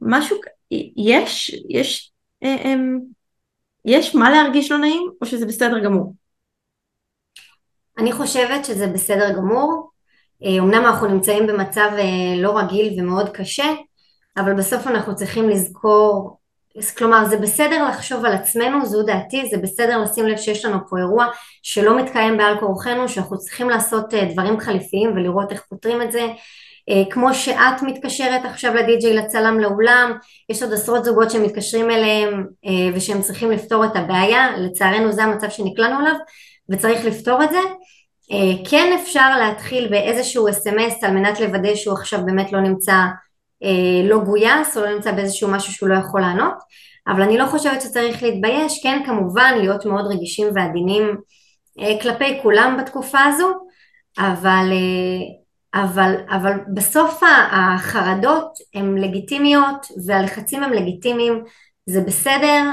משהו 0.00 0.36
יש 0.96 1.56
יש 1.68 2.12
אה, 2.42 2.56
אמ, 2.64 2.98
יש 3.84 4.14
מה 4.14 4.30
להרגיש 4.30 4.72
לא 4.72 4.78
נעים 4.78 5.10
או 5.20 5.26
שזה 5.26 5.46
בסדר 5.46 5.78
גמור? 5.78 6.14
אני 7.98 8.12
חושבת 8.12 8.64
שזה 8.64 8.86
בסדר 8.86 9.32
גמור 9.36 9.90
אומנם 10.42 10.86
אנחנו 10.86 11.06
נמצאים 11.06 11.46
במצב 11.46 11.90
אה, 11.98 12.36
לא 12.36 12.58
רגיל 12.58 13.00
ומאוד 13.00 13.28
קשה, 13.28 13.72
אבל 14.36 14.54
בסוף 14.54 14.86
אנחנו 14.86 15.14
צריכים 15.14 15.48
לזכור, 15.48 16.38
כלומר 16.98 17.24
זה 17.24 17.36
בסדר 17.36 17.88
לחשוב 17.88 18.24
על 18.24 18.32
עצמנו, 18.32 18.86
זו 18.86 19.02
דעתי, 19.02 19.48
זה 19.50 19.56
בסדר 19.58 19.98
לשים 19.98 20.26
לב 20.26 20.36
שיש 20.36 20.64
לנו 20.64 20.78
פה 20.88 20.98
אירוע 20.98 21.26
שלא 21.62 21.98
מתקיים 21.98 22.36
בעל 22.36 22.60
כורחנו, 22.60 23.08
שאנחנו 23.08 23.38
צריכים 23.38 23.70
לעשות 23.70 24.14
אה, 24.14 24.24
דברים 24.24 24.60
חליפיים 24.60 25.12
ולראות 25.12 25.52
איך 25.52 25.64
פותרים 25.68 26.02
את 26.02 26.12
זה. 26.12 26.26
אה, 26.88 27.02
כמו 27.10 27.34
שאת 27.34 27.82
מתקשרת 27.82 28.44
עכשיו 28.44 28.74
לדי-ג'יי 28.74 29.14
לצלם 29.14 29.60
לאולם, 29.60 30.12
יש 30.48 30.62
עוד 30.62 30.72
עשרות 30.72 31.04
זוגות 31.04 31.30
שמתקשרים 31.30 31.90
אליהם 31.90 32.46
ושהם 32.94 33.22
צריכים 33.22 33.50
לפתור 33.50 33.84
את 33.84 33.90
הבעיה, 33.94 34.56
לצערנו 34.56 35.12
זה 35.12 35.24
המצב 35.24 35.48
שנקלענו 35.48 36.00
אליו 36.00 36.14
וצריך 36.68 37.04
לפתור 37.04 37.44
את 37.44 37.50
זה. 37.50 37.58
אה, 38.32 38.70
כן 38.70 38.98
אפשר 39.02 39.38
להתחיל 39.38 39.88
באיזשהו 39.88 40.48
אס.אם.אס 40.48 41.04
על 41.04 41.10
מנת 41.10 41.40
לוודא 41.40 41.74
שהוא 41.74 41.94
עכשיו 41.94 42.20
באמת 42.26 42.52
לא 42.52 42.60
נמצא 42.60 42.96
אה, 43.62 44.08
לא 44.08 44.18
גויס 44.18 44.76
או 44.76 44.82
לא 44.82 44.94
נמצא 44.94 45.12
באיזשהו 45.12 45.48
משהו 45.48 45.72
שהוא 45.72 45.88
לא 45.88 45.94
יכול 45.94 46.20
לענות. 46.20 46.54
אבל 47.08 47.22
אני 47.22 47.38
לא 47.38 47.46
חושבת 47.46 47.80
שצריך 47.82 48.22
להתבייש, 48.22 48.82
כן 48.82 49.02
כמובן 49.06 49.54
להיות 49.58 49.86
מאוד 49.86 50.06
רגישים 50.06 50.46
ועדינים 50.54 51.16
אה, 51.80 52.02
כלפי 52.02 52.38
כולם 52.42 52.76
בתקופה 52.80 53.18
הזו 53.24 53.48
אבל, 54.18 54.72
אבל, 55.74 56.14
אבל 56.30 56.52
בסוף 56.74 57.22
החרדות 57.50 58.52
הן 58.74 58.98
לגיטימיות 58.98 59.86
והלחצים 60.06 60.62
הם 60.62 60.72
לגיטימיים. 60.72 61.44
זה 61.86 62.00
בסדר 62.00 62.64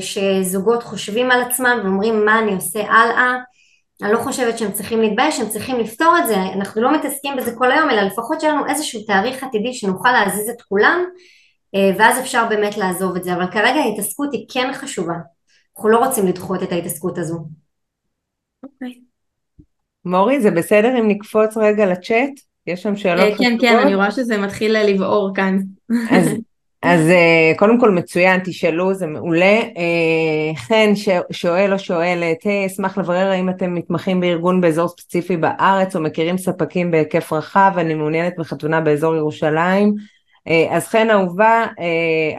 שזוגות 0.00 0.82
חושבים 0.82 1.30
על 1.30 1.42
עצמם 1.42 1.80
ואומרים 1.84 2.24
מה 2.24 2.38
אני 2.38 2.54
עושה 2.54 2.80
הלאה 2.80 3.36
אני 4.02 4.12
לא 4.12 4.18
חושבת 4.18 4.58
שהם 4.58 4.72
צריכים 4.72 5.00
להתבייש, 5.00 5.40
הם 5.40 5.48
צריכים 5.48 5.80
לפתור 5.80 6.14
את 6.22 6.26
זה, 6.26 6.36
אנחנו 6.36 6.82
לא 6.82 6.94
מתעסקים 6.94 7.36
בזה 7.36 7.52
כל 7.58 7.72
היום, 7.72 7.90
אלא 7.90 8.02
לפחות 8.02 8.40
שיהיה 8.40 8.54
לנו 8.54 8.66
איזשהו 8.66 9.00
תאריך 9.06 9.44
עתידי 9.44 9.74
שנוכל 9.74 10.12
להזיז 10.12 10.48
את 10.48 10.62
כולם, 10.62 11.04
אה, 11.74 11.90
ואז 11.98 12.20
אפשר 12.20 12.46
באמת 12.48 12.76
לעזוב 12.76 13.16
את 13.16 13.24
זה, 13.24 13.34
אבל 13.34 13.50
כרגע 13.50 13.80
ההתעסקות 13.80 14.32
היא 14.32 14.46
כן 14.52 14.70
חשובה, 14.74 15.14
אנחנו 15.76 15.88
לא 15.88 15.98
רוצים 15.98 16.26
לדחות 16.26 16.62
את 16.62 16.72
ההתעסקות 16.72 17.18
הזו. 17.18 17.38
אוקיי. 18.62 18.88
Okay. 18.88 19.06
מורי, 20.04 20.40
זה 20.40 20.50
בסדר 20.50 20.98
אם 20.98 21.08
נקפוץ 21.08 21.56
רגע 21.56 21.86
לצ'אט? 21.86 22.30
יש 22.66 22.82
שם 22.82 22.96
שאלות 22.96 23.34
חשובות? 23.34 23.38
כן, 23.38 23.56
כן, 23.60 23.78
אני 23.78 23.94
רואה 23.94 24.10
שזה 24.10 24.38
מתחיל 24.38 24.78
לבעור 24.78 25.34
כאן. 25.34 25.58
אז 26.10 26.28
אז 26.82 27.00
אה, 27.10 27.52
קודם 27.56 27.80
כל 27.80 27.90
מצוין, 27.90 28.40
תשאלו, 28.44 28.94
זה 28.94 29.06
מעולה. 29.06 29.60
אה, 29.76 30.54
חן 30.56 30.92
שואל 31.30 31.72
או 31.72 31.78
שואלת, 31.78 32.42
היי, 32.44 32.66
אשמח 32.66 32.98
לברר 32.98 33.30
האם 33.30 33.48
אתם 33.50 33.74
מתמחים 33.74 34.20
בארגון 34.20 34.60
באזור 34.60 34.88
ספציפי 34.88 35.36
בארץ 35.36 35.96
או 35.96 36.00
מכירים 36.00 36.38
ספקים 36.38 36.90
בהיקף 36.90 37.32
רחב, 37.32 37.72
אני 37.76 37.94
מעוניינת 37.94 38.34
בחתונה 38.38 38.80
באזור 38.80 39.16
ירושלים. 39.16 39.94
אה, 40.48 40.66
אז 40.70 40.88
חן 40.88 41.10
אהובה, 41.10 41.66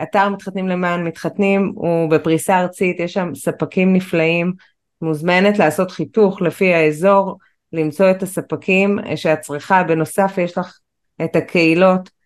אתר 0.03 0.29
מתחתנים 0.29 0.67
למען 0.67 1.03
מתחתנים 1.03 1.71
הוא 1.75 2.09
בפריסה 2.09 2.59
ארצית, 2.59 2.99
יש 2.99 3.13
שם 3.13 3.35
ספקים 3.35 3.93
נפלאים, 3.93 4.53
מוזמנת 5.01 5.59
לעשות 5.59 5.91
חיתוך 5.91 6.41
לפי 6.41 6.73
האזור, 6.73 7.37
למצוא 7.73 8.11
את 8.11 8.23
הספקים 8.23 8.99
שאת 9.15 9.39
צריכה, 9.39 9.83
בנוסף 9.83 10.33
יש 10.37 10.57
לך 10.57 10.77
את 11.23 11.35
הקהילות 11.35 12.16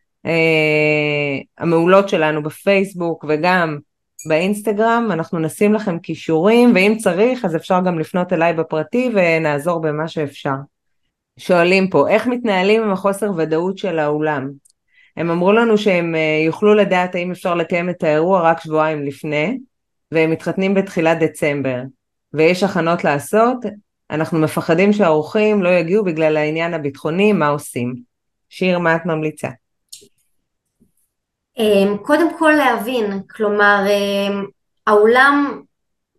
המעולות 1.58 2.10
שלנו 2.10 2.44
בפייסבוק 2.44 3.26
וגם 3.28 3.78
באינסטגרם, 4.28 5.10
אנחנו 5.12 5.40
נשים 5.40 5.74
לכם 5.74 6.00
כישורים, 6.00 6.72
ואם 6.76 6.96
צריך 7.00 7.46
אז 7.46 7.56
אפשר 7.56 7.80
גם 7.86 8.00
לפנות 8.00 8.34
אליי 8.34 8.54
בפרטי 8.54 9.12
ונעזור 9.14 9.82
במה 9.82 10.08
שאפשר. 10.08 10.56
שואלים 11.40 11.90
פה, 11.90 12.10
איך 12.10 12.28
מתנהלים 12.28 12.84
עם 12.84 12.92
החוסר 12.92 13.32
ודאות 13.38 13.78
של 13.78 14.00
האולם? 14.00 14.52
הם 15.18 15.30
אמרו 15.30 15.52
לנו 15.52 15.78
שהם 15.78 16.16
אה, 16.16 16.44
יוכלו 16.46 16.74
לדעת 16.74 17.16
האם 17.16 17.32
אפשר 17.32 17.56
לקיים 17.56 17.90
את 17.90 18.04
האירוע 18.04 18.42
רק 18.42 18.60
שבועיים 18.60 19.06
לפני, 19.06 19.60
והם 20.12 20.32
מתחתנים 20.32 20.74
בתחילת 20.74 21.20
דצמבר, 21.20 21.82
ויש 22.34 22.64
הכנות 22.64 23.04
לעשות, 23.04 23.58
אנחנו 24.12 24.40
מפחדים 24.40 24.94
שהאורחים 24.94 25.64
לא 25.64 25.70
יגיעו 25.70 26.04
בגלל 26.04 26.38
העניין 26.38 26.74
הביטחוני, 26.74 27.34
מה 27.34 27.48
עושים? 27.48 27.96
שיר, 28.50 28.80
מה 28.80 28.96
את 28.96 29.06
ממליצה? 29.06 29.50
אמ, 31.58 31.98
קודם 32.02 32.38
כל 32.38 32.52
להבין, 32.52 33.22
כלומר 33.30 33.86
אמ, 33.90 34.46
האולם 34.88 35.62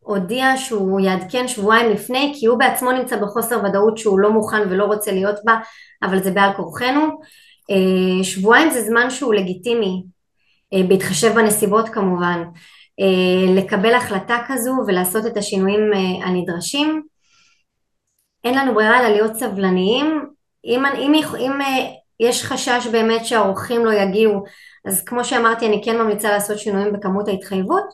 הודיע 0.00 0.56
שהוא 0.56 1.00
יעדכן 1.00 1.48
שבועיים 1.48 1.90
לפני 1.90 2.32
כי 2.38 2.46
הוא 2.46 2.58
בעצמו 2.58 2.92
נמצא 2.92 3.16
בחוסר 3.16 3.60
ודאות 3.64 3.98
שהוא 3.98 4.20
לא 4.20 4.30
מוכן 4.30 4.62
ולא 4.70 4.84
רוצה 4.84 5.12
להיות 5.12 5.36
בה 5.44 5.56
אבל 6.02 6.22
זה 6.22 6.30
בעל 6.30 6.52
כורחנו. 6.56 7.20
אה, 7.70 8.24
שבועיים 8.24 8.70
זה 8.70 8.82
זמן 8.82 9.10
שהוא 9.10 9.34
לגיטימי 9.34 10.02
אה, 10.74 10.82
בהתחשב 10.88 11.34
בנסיבות 11.34 11.88
כמובן. 11.88 12.42
אה, 13.00 13.54
לקבל 13.54 13.94
החלטה 13.94 14.38
כזו 14.48 14.72
ולעשות 14.86 15.26
את 15.26 15.36
השינויים 15.36 15.90
הנדרשים. 16.24 17.02
אין 18.44 18.58
לנו 18.58 18.74
ברירה 18.74 19.00
אלא 19.00 19.08
להיות 19.08 19.34
סבלניים. 19.34 20.26
אם, 20.64 20.86
אם, 20.86 21.12
אם 21.38 21.52
יש 22.20 22.44
חשש 22.44 22.86
באמת 22.92 23.26
שהאורחים 23.26 23.84
לא 23.84 23.92
יגיעו. 23.92 24.44
אז 24.84 25.04
כמו 25.04 25.24
שאמרתי 25.24 25.66
אני 25.66 25.80
כן 25.84 25.98
ממליצה 25.98 26.30
לעשות 26.30 26.58
שינויים 26.58 26.92
בכמות 26.92 27.28
ההתחייבות. 27.28 27.84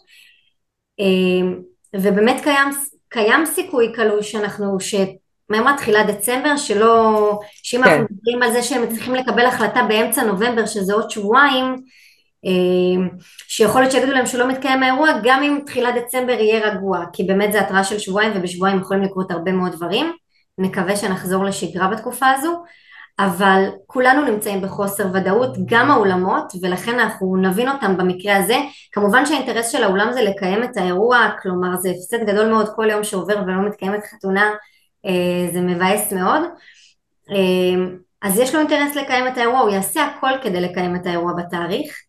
אמ, 0.98 1.60
ובאמת 1.96 2.42
קיים, 2.42 2.68
קיים 3.08 3.46
סיכוי 3.46 3.92
קלוש 3.92 4.32
שאנחנו, 4.32 4.76
שמאמרת 4.80 5.76
תחילת 5.76 6.06
דצמבר 6.06 6.56
שלא, 6.56 7.40
שאם 7.62 7.84
כן. 7.84 7.90
אנחנו 7.90 8.06
מדברים 8.10 8.42
על 8.42 8.52
זה 8.52 8.62
שהם 8.62 8.90
צריכים 8.90 9.14
לקבל 9.14 9.46
החלטה 9.46 9.82
באמצע 9.88 10.22
נובמבר 10.22 10.66
שזה 10.66 10.94
עוד 10.94 11.10
שבועיים 11.10 11.76
אמ, 12.44 13.08
שיכול 13.48 13.80
להיות 13.80 13.92
שיגידו 13.92 14.12
להם 14.12 14.26
שלא 14.26 14.48
מתקיים 14.48 14.82
האירוע 14.82 15.10
גם 15.22 15.42
אם 15.42 15.58
תחילת 15.66 15.94
דצמבר 15.94 16.32
יהיה 16.32 16.70
רגוע 16.70 17.04
כי 17.12 17.24
באמת 17.24 17.52
זה 17.52 17.60
התראה 17.60 17.84
של 17.84 17.98
שבועיים 17.98 18.32
ובשבועיים 18.34 18.80
יכולים 18.80 19.02
לקרות 19.02 19.30
הרבה 19.30 19.52
מאוד 19.52 19.72
דברים. 19.72 20.12
נקווה 20.58 20.96
שנחזור 20.96 21.44
לשגרה 21.44 21.88
בתקופה 21.88 22.26
הזו 22.30 22.62
אבל 23.18 23.64
כולנו 23.86 24.24
נמצאים 24.24 24.60
בחוסר 24.62 25.06
ודאות, 25.14 25.56
גם 25.66 25.90
האולמות, 25.90 26.52
ולכן 26.62 26.98
אנחנו 26.98 27.36
נבין 27.36 27.68
אותם 27.68 27.96
במקרה 27.96 28.36
הזה. 28.36 28.56
כמובן 28.92 29.26
שהאינטרס 29.26 29.72
של 29.72 29.84
האולם 29.84 30.12
זה 30.12 30.22
לקיים 30.22 30.64
את 30.64 30.76
האירוע, 30.76 31.28
כלומר 31.42 31.76
זה 31.76 31.90
הפסד 31.90 32.26
גדול 32.26 32.48
מאוד 32.48 32.68
כל 32.76 32.90
יום 32.90 33.04
שעובר 33.04 33.36
ולא 33.46 33.68
מתקיימת 33.68 34.00
חתונה, 34.04 34.50
אה, 35.06 35.52
זה 35.52 35.60
מבאס 35.60 36.12
מאוד. 36.12 36.42
אה, 37.30 37.84
אז 38.22 38.38
יש 38.38 38.54
לו 38.54 38.60
אינטרס 38.60 38.96
לקיים 38.96 39.28
את 39.28 39.38
האירוע, 39.38 39.60
הוא 39.60 39.70
יעשה 39.70 40.06
הכל 40.06 40.30
כדי 40.42 40.60
לקיים 40.60 40.96
את 40.96 41.06
האירוע 41.06 41.32
בתאריך, 41.32 42.02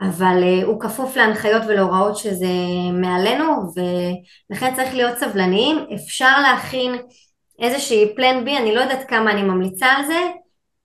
אבל 0.00 0.42
אה, 0.42 0.64
הוא 0.64 0.80
כפוף 0.80 1.16
להנחיות 1.16 1.62
ולהוראות 1.68 2.16
שזה 2.16 2.46
מעלינו, 2.92 3.44
ולכן 4.50 4.74
צריך 4.74 4.94
להיות 4.94 5.18
סבלניים. 5.18 5.86
אפשר 5.94 6.40
להכין 6.40 6.98
איזושהי 7.60 8.12
פלן 8.16 8.44
בי, 8.44 8.56
אני 8.56 8.74
לא 8.74 8.80
יודעת 8.80 9.08
כמה 9.08 9.30
אני 9.30 9.42
ממליצה 9.42 9.86
על 9.86 10.04
זה, 10.06 10.20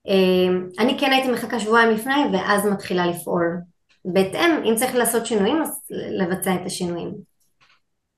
אמ, 0.08 0.68
אני 0.80 1.00
כן 1.00 1.12
הייתי 1.12 1.32
מחכה 1.32 1.60
שבועיים 1.60 1.92
לפני 1.92 2.14
ואז 2.34 2.66
מתחילה 2.66 3.08
לפעול. 3.08 3.58
בהתאם, 4.06 4.52
אם 4.66 4.76
צריך 4.76 4.96
לעשות 4.96 5.26
שינויים, 5.26 5.62
אז 5.62 5.82
לבצע 5.92 6.56
את 6.56 6.66
השינויים. 6.66 7.12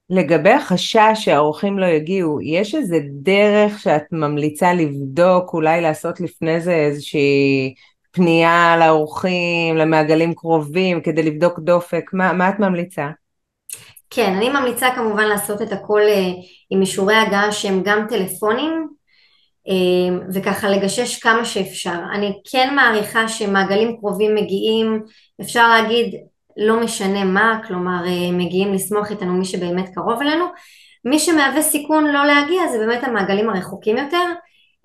לגבי 0.10 0.50
החשש 0.50 1.14
שהאורחים 1.14 1.80
לא 1.80 1.86
יגיעו, 1.86 2.42
יש 2.42 2.76
איזה 2.76 2.98
דרך 3.12 3.80
שאת 3.80 4.04
ממליצה 4.12 4.74
לבדוק, 4.74 5.54
אולי 5.54 5.82
לעשות 5.82 6.20
לפני 6.20 6.62
זה 6.62 6.74
איזושהי 6.74 7.74
פנייה 8.12 8.78
לאורחים, 8.80 9.78
למעגלים 9.78 10.34
קרובים, 10.34 11.02
כדי 11.02 11.24
לבדוק 11.24 11.60
דופק, 11.60 12.10
מה, 12.14 12.34
מה 12.34 12.50
את 12.50 12.60
ממליצה? 12.60 13.08
כן, 14.10 14.34
אני 14.34 14.50
ממליצה 14.50 14.90
כמובן 14.96 15.28
לעשות 15.28 15.62
את 15.62 15.72
הכל 15.72 16.02
אה, 16.02 16.30
עם 16.70 16.82
אישורי 16.82 17.16
הגעה 17.16 17.52
שהם 17.52 17.82
גם 17.84 18.06
טלפונים 18.10 18.88
אה, 19.68 20.18
וככה 20.34 20.70
לגשש 20.70 21.20
כמה 21.20 21.46
שאפשר. 21.46 22.00
אני 22.14 22.34
כן 22.52 22.76
מעריכה 22.76 23.28
שמעגלים 23.28 23.98
קרובים 24.00 24.36
מגיעים, 24.36 25.04
אפשר 25.42 25.70
להגיד 25.70 26.16
לא 26.58 26.80
משנה 26.80 27.24
מה, 27.24 27.60
כלומר 27.68 28.06
אה, 28.08 28.32
מגיעים 28.32 28.74
לסמוך 28.74 29.12
איתנו 29.12 29.34
מי 29.34 29.46
שבאמת 29.46 29.90
קרוב 29.96 30.22
אלינו. 30.22 30.46
מי 31.06 31.20
שמהווה 31.20 31.62
סיכון 31.62 32.08
לא 32.08 32.26
להגיע 32.26 32.68
זה 32.72 32.78
באמת 32.78 33.04
המעגלים 33.04 33.50
הרחוקים 33.50 33.98
יותר. 33.98 34.24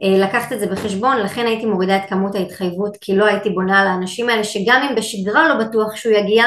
לקחת 0.05 0.53
את 0.53 0.61
זה 0.61 0.67
בחשבון, 0.67 1.17
לכן 1.17 1.47
הייתי 1.47 1.67
מורידה 1.67 1.97
את 1.97 2.03
כמות 2.09 2.35
ההתחייבות 2.35 2.97
כי 3.01 3.17
לא 3.17 3.25
הייתי 3.25 3.51
בונה 3.51 3.81
על 3.81 3.87
האנשים 3.89 4.29
האלה 4.29 4.45
שגם 4.45 4.87
אם 4.91 4.95
בשגרה 4.95 5.49
לא 5.49 5.65
בטוח 5.65 5.97
שהוא 5.97 6.13
יגיע, 6.13 6.45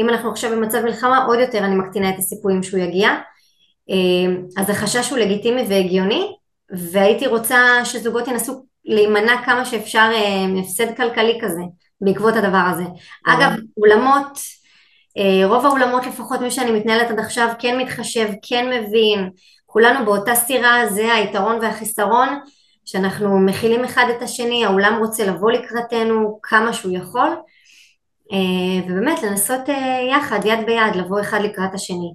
אם 0.00 0.08
אנחנו 0.08 0.30
עכשיו 0.30 0.50
במצב 0.50 0.84
מלחמה 0.84 1.24
עוד 1.24 1.38
יותר 1.38 1.58
אני 1.58 1.74
מקטינה 1.74 2.10
את 2.10 2.18
הסיכויים 2.18 2.62
שהוא 2.62 2.80
יגיע. 2.80 3.08
אה, 3.90 4.62
אז 4.62 4.70
החשש 4.70 5.10
הוא 5.10 5.18
לגיטימי 5.18 5.62
והגיוני 5.68 6.36
והייתי 6.92 7.26
רוצה 7.26 7.84
שזוגות 7.84 8.28
ינסו 8.28 8.64
להימנע 8.84 9.42
כמה 9.44 9.64
שאפשר 9.64 10.10
מהפסד 10.48 10.96
כלכלי 10.96 11.38
כזה 11.42 11.62
בעקבות 12.00 12.36
הדבר 12.36 12.62
הזה. 12.70 12.84
אגב 13.26 13.50
אולמות 13.76 14.38
אה, 15.18 15.46
רוב 15.46 15.66
האולמות 15.66 16.06
לפחות 16.06 16.40
מי 16.40 16.50
שאני 16.50 16.70
מתנהלת 16.70 17.10
עד 17.10 17.18
עכשיו 17.18 17.48
כן 17.58 17.78
מתחשב, 17.78 18.28
כן 18.48 18.66
מבין, 18.68 19.30
כולנו 19.66 20.04
באותה 20.04 20.34
סירה 20.34 20.86
זה 20.86 21.14
היתרון 21.14 21.58
והחיסרון 21.62 22.28
שאנחנו 22.84 23.38
מכילים 23.38 23.84
אחד 23.84 24.04
את 24.16 24.22
השני, 24.22 24.64
האולם 24.64 24.98
רוצה 24.98 25.26
לבוא 25.26 25.50
לקראתנו 25.50 26.38
כמה 26.42 26.72
שהוא 26.72 26.96
יכול 26.96 27.36
ובאמת 28.88 29.22
לנסות 29.22 29.68
אה, 29.68 30.00
יחד, 30.10 30.40
יד 30.44 30.66
ביד, 30.66 30.96
לבוא 30.96 31.20
אחד 31.20 31.40
לקראת 31.44 31.74
השני. 31.74 32.12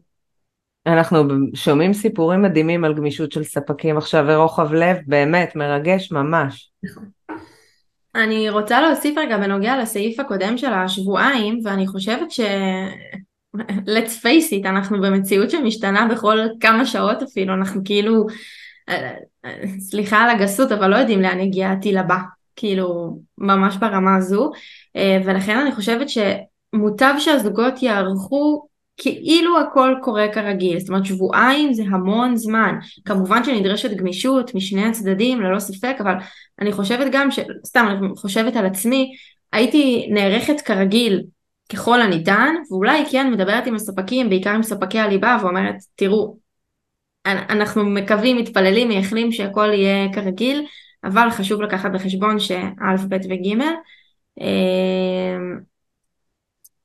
אנחנו 0.88 1.24
שומעים 1.54 1.94
סיפורים 1.94 2.42
מדהימים 2.42 2.86
על 2.86 2.94
גמישות 2.94 3.32
של 3.32 3.44
ספקים 3.44 3.98
עכשיו 3.98 4.26
ורוחב 4.28 4.74
לב, 4.74 4.98
באמת, 5.08 5.56
מרגש 5.56 6.12
ממש. 6.12 6.72
נכון. 6.84 7.06
אני 8.16 8.50
רוצה 8.50 8.82
להוסיף 8.82 9.18
רגע 9.18 9.38
בנוגע 9.38 9.78
לסעיף 9.78 10.20
הקודם 10.20 10.58
של 10.58 10.74
השבועיים, 10.74 11.60
ואני 11.64 11.88
חושבת 11.88 12.32
ש... 12.32 12.40
let's 13.86 14.24
face 14.24 14.52
it, 14.52 14.68
אנחנו 14.70 15.02
במציאות 15.02 15.50
שמשתנה 15.50 16.08
בכל 16.12 16.38
כמה 16.60 16.86
שעות 16.86 17.24
אפילו, 17.24 17.54
אנחנו 17.54 17.82
כאילו, 17.86 18.26
אה, 18.90 19.14
סליחה 19.80 20.18
על 20.18 20.30
הגסות, 20.30 20.72
אבל 20.72 20.88
לא 20.88 20.96
יודעים 20.96 21.22
לאן 21.22 21.40
יגיע 21.40 21.72
הטיל 21.72 21.98
הבא. 21.98 22.18
כאילו 22.56 23.18
ממש 23.38 23.78
ברמה 23.78 24.16
הזו 24.16 24.52
אה, 24.54 24.60
ולכן 25.26 25.58
אני 25.58 25.72
חושבת 25.72 26.08
שמוטב 26.10 27.14
שהזוגות 27.20 27.84
יערכו 27.84 28.68
כאילו 28.98 29.60
הכל 29.60 29.96
קורה 30.02 30.28
כרגיל, 30.34 30.80
זאת 30.80 30.90
אומרת 30.90 31.06
שבועיים 31.06 31.74
זה 31.74 31.84
המון 31.84 32.36
זמן, 32.36 32.76
כמובן 33.06 33.44
שנדרשת 33.44 33.92
גמישות 33.92 34.56
משני 34.56 34.86
הצדדים 34.86 35.42
ללא 35.42 35.60
ספק, 35.60 35.96
אבל 36.00 36.14
אני 36.60 36.72
חושבת 36.72 37.08
גם, 37.12 37.32
ש... 37.32 37.40
סתם 37.66 37.86
אני 37.90 38.08
חושבת 38.16 38.56
על 38.56 38.66
עצמי, 38.66 39.12
הייתי 39.54 40.08
נערכת 40.12 40.62
כרגיל 40.62 41.24
ככל 41.74 42.02
הניתן, 42.02 42.56
ואולי 42.72 43.04
כן 43.12 43.32
מדברת 43.32 43.68
עם 43.68 43.76
הספקים, 43.76 44.30
בעיקר 44.30 44.50
עם 44.50 44.64
ספקי 44.64 45.00
הליבה, 45.00 45.38
ואומרת 45.42 45.76
תראו, 45.96 46.38
אנחנו 47.26 47.86
מקווים, 47.86 48.38
מתפללים, 48.38 48.88
מייחלים 48.88 49.32
שהכל 49.32 49.70
יהיה 49.74 50.14
כרגיל, 50.14 50.66
אבל 51.04 51.30
חשוב 51.30 51.62
לקחת 51.62 51.92
בחשבון 51.92 52.40
שא', 52.40 53.06
ב' 53.10 53.16
וג' 53.30 53.64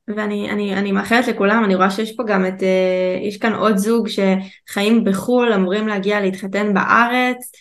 ואני 0.08 0.50
אני, 0.50 0.74
אני 0.74 0.92
מאחלת 0.92 1.28
לכולם, 1.28 1.64
אני 1.64 1.74
רואה 1.74 1.90
שיש 1.90 2.16
פה 2.16 2.22
גם 2.26 2.46
את, 2.46 2.62
אה, 2.62 3.18
יש 3.22 3.36
כאן 3.36 3.54
עוד 3.54 3.76
זוג 3.76 4.08
שחיים 4.08 5.04
בחו"ל, 5.04 5.52
אמורים 5.52 5.88
להגיע 5.88 6.20
להתחתן 6.20 6.74
בארץ, 6.74 7.52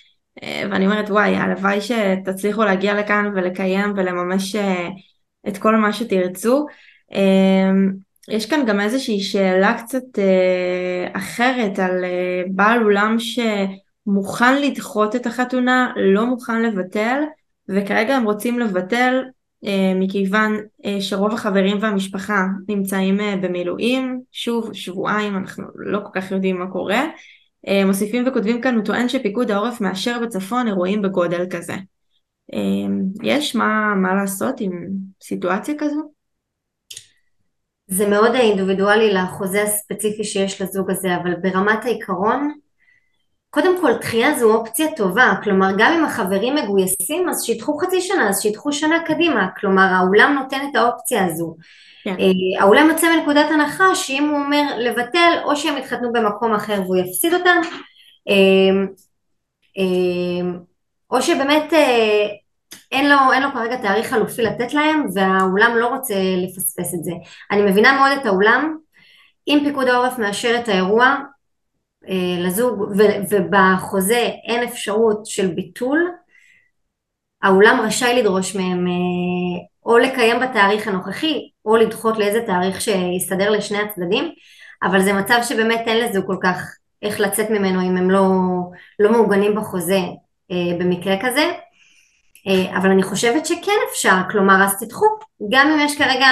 אה, 0.44 0.64
ואני 0.72 0.86
אומרת 0.86 1.10
וואי, 1.10 1.36
הלוואי 1.36 1.80
שתצליחו 1.82 2.64
להגיע 2.64 2.94
לכאן 2.94 3.32
ולקיים 3.36 3.94
ולממש 3.96 4.56
אה, 4.56 4.90
את 5.48 5.58
כל 5.58 5.76
מה 5.76 5.94
שתרצו. 5.94 6.66
אמ, 7.14 7.92
יש 8.30 8.46
כאן 8.46 8.66
גם 8.66 8.80
איזושהי 8.80 9.20
שאלה 9.20 9.78
קצת 9.84 10.20
אחרת 11.14 11.80
על 11.80 12.06
בעל 12.56 12.84
אולם 12.84 13.20
ש... 13.20 13.40
מוכן 14.10 14.62
לדחות 14.62 15.16
את 15.16 15.26
החתונה, 15.26 15.94
לא 15.96 16.26
מוכן 16.26 16.62
לבטל, 16.62 17.22
וכרגע 17.70 18.16
הם 18.16 18.24
רוצים 18.24 18.60
לבטל 18.60 19.24
מכיוון 19.96 20.58
אה, 20.86 21.02
שרוב 21.02 21.34
החברים 21.34 21.78
והמשפחה 21.82 22.46
נמצאים 22.70 23.20
אה, 23.20 23.36
במילואים, 23.42 24.22
שוב 24.32 24.74
שבועיים 24.74 25.38
אנחנו 25.38 25.64
לא 25.76 26.00
כל 26.00 26.22
כך 26.22 26.32
יודעים 26.32 26.60
מה 26.60 26.72
קורה, 26.72 27.06
אה, 27.68 27.86
מוסיפים 27.86 28.28
וכותבים 28.28 28.62
כאן 28.62 28.76
הוא 28.76 28.86
טוען 28.86 29.10
שפיקוד 29.10 29.52
העורף 29.52 29.82
מאשר 29.82 30.20
בצפון 30.24 30.68
אירועים 30.68 31.02
בגודל 31.02 31.46
כזה. 31.50 31.74
אה, 32.54 32.60
יש 33.24 33.56
מה, 33.56 33.96
מה 33.96 34.16
לעשות 34.16 34.56
עם 34.60 34.88
סיטואציה 35.24 35.76
כזו? 35.78 36.12
זה 37.88 38.10
מאוד 38.10 38.36
אינדיבידואלי 38.36 39.14
לחוזה 39.14 39.64
הספציפי 39.64 40.24
שיש 40.24 40.62
לזוג 40.62 40.92
הזה, 40.92 41.16
אבל 41.16 41.36
ברמת 41.42 41.86
העיקרון 41.86 42.54
קודם 43.50 43.82
כל 43.82 43.94
דחייה 43.94 44.40
זו 44.40 44.54
אופציה 44.56 44.88
טובה, 44.96 45.34
כלומר 45.44 45.70
גם 45.78 45.94
אם 45.94 46.06
החברים 46.06 46.56
מגויסים 46.56 47.30
אז 47.30 47.44
שידחו 47.44 47.78
חצי 47.78 48.02
שנה, 48.02 48.30
אז 48.30 48.42
שידחו 48.42 48.74
שנה 48.74 49.00
קדימה, 49.06 49.48
כלומר 49.60 49.88
האולם 49.94 50.38
נותן 50.44 50.60
את 50.72 50.76
האופציה 50.76 51.26
הזו. 51.26 51.56
כן. 52.04 52.16
אה, 52.20 52.62
האולם 52.62 52.90
יוצא 52.90 53.16
מנקודת 53.16 53.52
הנחה 53.52 53.96
שאם 53.96 54.30
הוא 54.30 54.38
אומר 54.40 54.64
לבטל 54.78 55.40
או 55.44 55.56
שהם 55.56 55.78
יתחתנו 55.78 56.14
במקום 56.14 56.54
אחר 56.54 56.82
והוא 56.82 56.98
יפסיד 56.98 57.34
אותם 57.34 57.62
אה, 58.30 58.86
אה, 59.78 60.52
או 61.12 61.22
שבאמת 61.22 61.74
אין 62.92 63.10
לו, 63.10 63.34
אין 63.34 63.44
לו 63.44 63.50
כרגע 63.54 63.76
תאריך 63.76 64.10
חלופי 64.10 64.42
לתת 64.42 64.74
להם 64.74 65.06
והאולם 65.14 65.76
לא 65.76 65.88
רוצה 65.88 66.16
לפספס 66.38 66.94
את 66.94 67.04
זה. 67.04 67.12
אני 67.52 67.62
מבינה 67.62 67.94
מאוד 67.94 68.18
את 68.22 68.26
האולם, 68.26 68.78
אם 69.48 69.60
פיקוד 69.64 69.88
העורף 69.88 70.20
מאשר 70.20 70.56
את 70.60 70.68
האירוע 70.68 71.16
אה, 72.08 72.46
לזוג 72.46 72.94
ובחוזה 73.30 74.30
אין 74.48 74.64
אפשרות 74.64 75.26
של 75.26 75.48
ביטול 75.48 76.12
האולם 77.42 77.80
רשאי 77.84 78.22
לדרוש 78.22 78.56
מהם 78.56 78.88
אה, 78.88 79.66
או 79.86 79.98
לקיים 79.98 80.40
בתאריך 80.40 80.88
הנוכחי 80.88 81.50
או 81.66 81.76
לדחות 81.76 82.18
לאיזה 82.18 82.42
תאריך 82.46 82.82
שיסתדר 82.82 83.50
לשני 83.50 83.78
הצדדים 83.78 84.32
אבל 84.84 85.02
זה 85.02 85.14
מצב 85.14 85.40
שבאמת 85.44 85.82
אין 85.88 85.98
לזוג 86.06 86.26
כל 86.28 86.38
כך 86.44 86.76
איך 87.02 87.20
לצאת 87.20 87.50
ממנו 87.50 87.82
אם 87.82 87.98
הם 87.98 88.12
לא, 88.12 88.28
לא 89.00 89.12
מעוגנים 89.12 89.56
בחוזה 89.56 90.00
אה, 90.52 90.78
במקרה 90.80 91.16
כזה. 91.22 91.52
אבל 92.78 92.92
אני 92.92 93.04
חושבת 93.04 93.46
שכן 93.46 93.72
אפשר, 93.92 94.16
כלומר 94.32 94.64
אז 94.64 94.80
תדחו, 94.80 95.06
גם 95.50 95.68
אם 95.68 95.86
יש 95.86 95.98
כרגע 95.98 96.28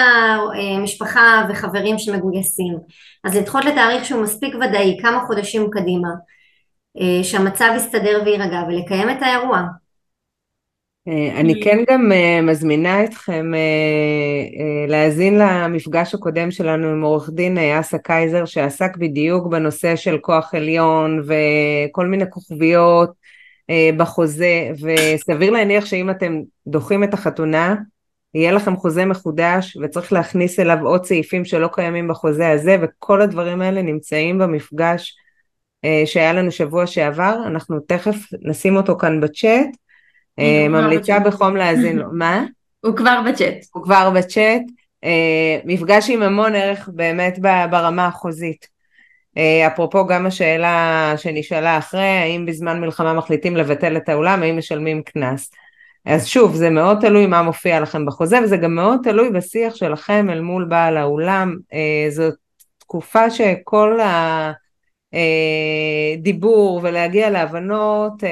אה, 0.55 0.79
משפחה 0.83 1.45
וחברים 1.49 1.97
שמגויסים, 1.97 2.77
אז 3.23 3.37
לדחות 3.37 3.65
לתאריך 3.65 4.05
שהוא 4.05 4.23
מספיק 4.23 4.55
ודאי, 4.55 4.97
כמה 5.01 5.23
חודשים 5.27 5.69
קדימה, 5.71 6.09
אה, 7.01 7.23
שהמצב 7.23 7.73
יסתדר 7.75 8.21
ויירגע 8.25 8.63
ולקיים 8.67 9.09
את 9.09 9.21
האירוע. 9.21 9.61
אני 11.35 11.63
כן 11.63 11.77
גם 11.89 12.11
מזמינה 12.43 13.03
אתכם 13.03 13.51
להאזין 14.87 15.39
למפגש 15.39 16.15
הקודם 16.15 16.51
שלנו 16.51 16.87
עם 16.87 17.01
עורך 17.01 17.29
דין 17.29 17.57
אסא 17.57 17.97
קייזר 17.97 18.45
שעסק 18.45 18.97
בדיוק 18.97 19.47
בנושא 19.47 19.95
של 19.95 20.17
כוח 20.17 20.53
עליון 20.53 21.21
וכל 21.27 22.07
מיני 22.07 22.25
כוכביות 22.29 23.11
אה, 23.69 23.89
בחוזה, 23.97 24.69
וסביר 24.81 25.51
להניח 25.51 25.85
שאם 25.85 26.09
אתם 26.09 26.41
דוחים 26.67 27.03
את 27.03 27.13
החתונה, 27.13 27.75
יהיה 28.33 28.51
לכם 28.51 28.75
חוזה 28.75 29.05
מחודש 29.05 29.77
וצריך 29.81 30.13
להכניס 30.13 30.59
אליו 30.59 30.77
עוד 30.87 31.05
סעיפים 31.05 31.45
שלא 31.45 31.69
קיימים 31.73 32.07
בחוזה 32.07 32.49
הזה, 32.49 32.77
וכל 32.81 33.21
הדברים 33.21 33.61
האלה 33.61 33.81
נמצאים 33.81 34.39
במפגש 34.39 35.15
אה, 35.85 36.03
שהיה 36.05 36.33
לנו 36.33 36.51
שבוע 36.51 36.87
שעבר, 36.87 37.37
אנחנו 37.45 37.79
תכף 37.79 38.15
נשים 38.41 38.75
אותו 38.75 38.97
כאן 38.97 39.21
בצ'אט, 39.21 39.69
אה, 40.39 40.65
ממליצה 40.69 41.19
בחום 41.19 41.55
להאזין 41.55 41.97
לו, 41.97 42.05
מה? 42.11 42.45
הוא 42.85 42.95
כבר 42.95 43.21
בצ'אט. 43.29 43.65
הוא 43.73 43.83
כבר 43.83 44.09
בצ'אט, 44.09 44.61
מפגש 45.65 46.09
עם 46.09 46.21
המון 46.21 46.55
ערך 46.55 46.89
באמת 46.93 47.39
ברמה 47.69 48.07
החוזית. 48.07 48.77
אה, 49.37 49.67
אפרופו 49.67 50.07
גם 50.07 50.25
השאלה 50.25 51.13
שנשאלה 51.17 51.77
אחרי, 51.77 52.01
האם 52.01 52.45
בזמן 52.45 52.81
מלחמה 52.81 53.13
מחליטים 53.13 53.57
לבטל 53.57 53.97
את 53.97 54.09
האולם, 54.09 54.43
האם 54.43 54.57
משלמים 54.57 55.01
קנס. 55.03 55.51
אז 56.05 56.27
שוב, 56.27 56.55
זה 56.55 56.69
מאוד 56.69 56.97
תלוי 57.01 57.25
מה 57.25 57.41
מופיע 57.41 57.79
לכם 57.79 58.05
בחוזה, 58.05 58.39
וזה 58.43 58.57
גם 58.57 58.75
מאוד 58.75 58.99
תלוי 59.03 59.29
בשיח 59.29 59.75
שלכם 59.75 60.29
אל 60.29 60.41
מול 60.41 60.65
בעל 60.65 60.97
האולם. 60.97 61.57
אה, 61.73 62.07
זאת 62.09 62.33
תקופה 62.77 63.29
שכל 63.29 63.99
הדיבור 66.17 66.79
אה, 66.79 66.83
ולהגיע 66.83 67.29
להבנות 67.29 68.23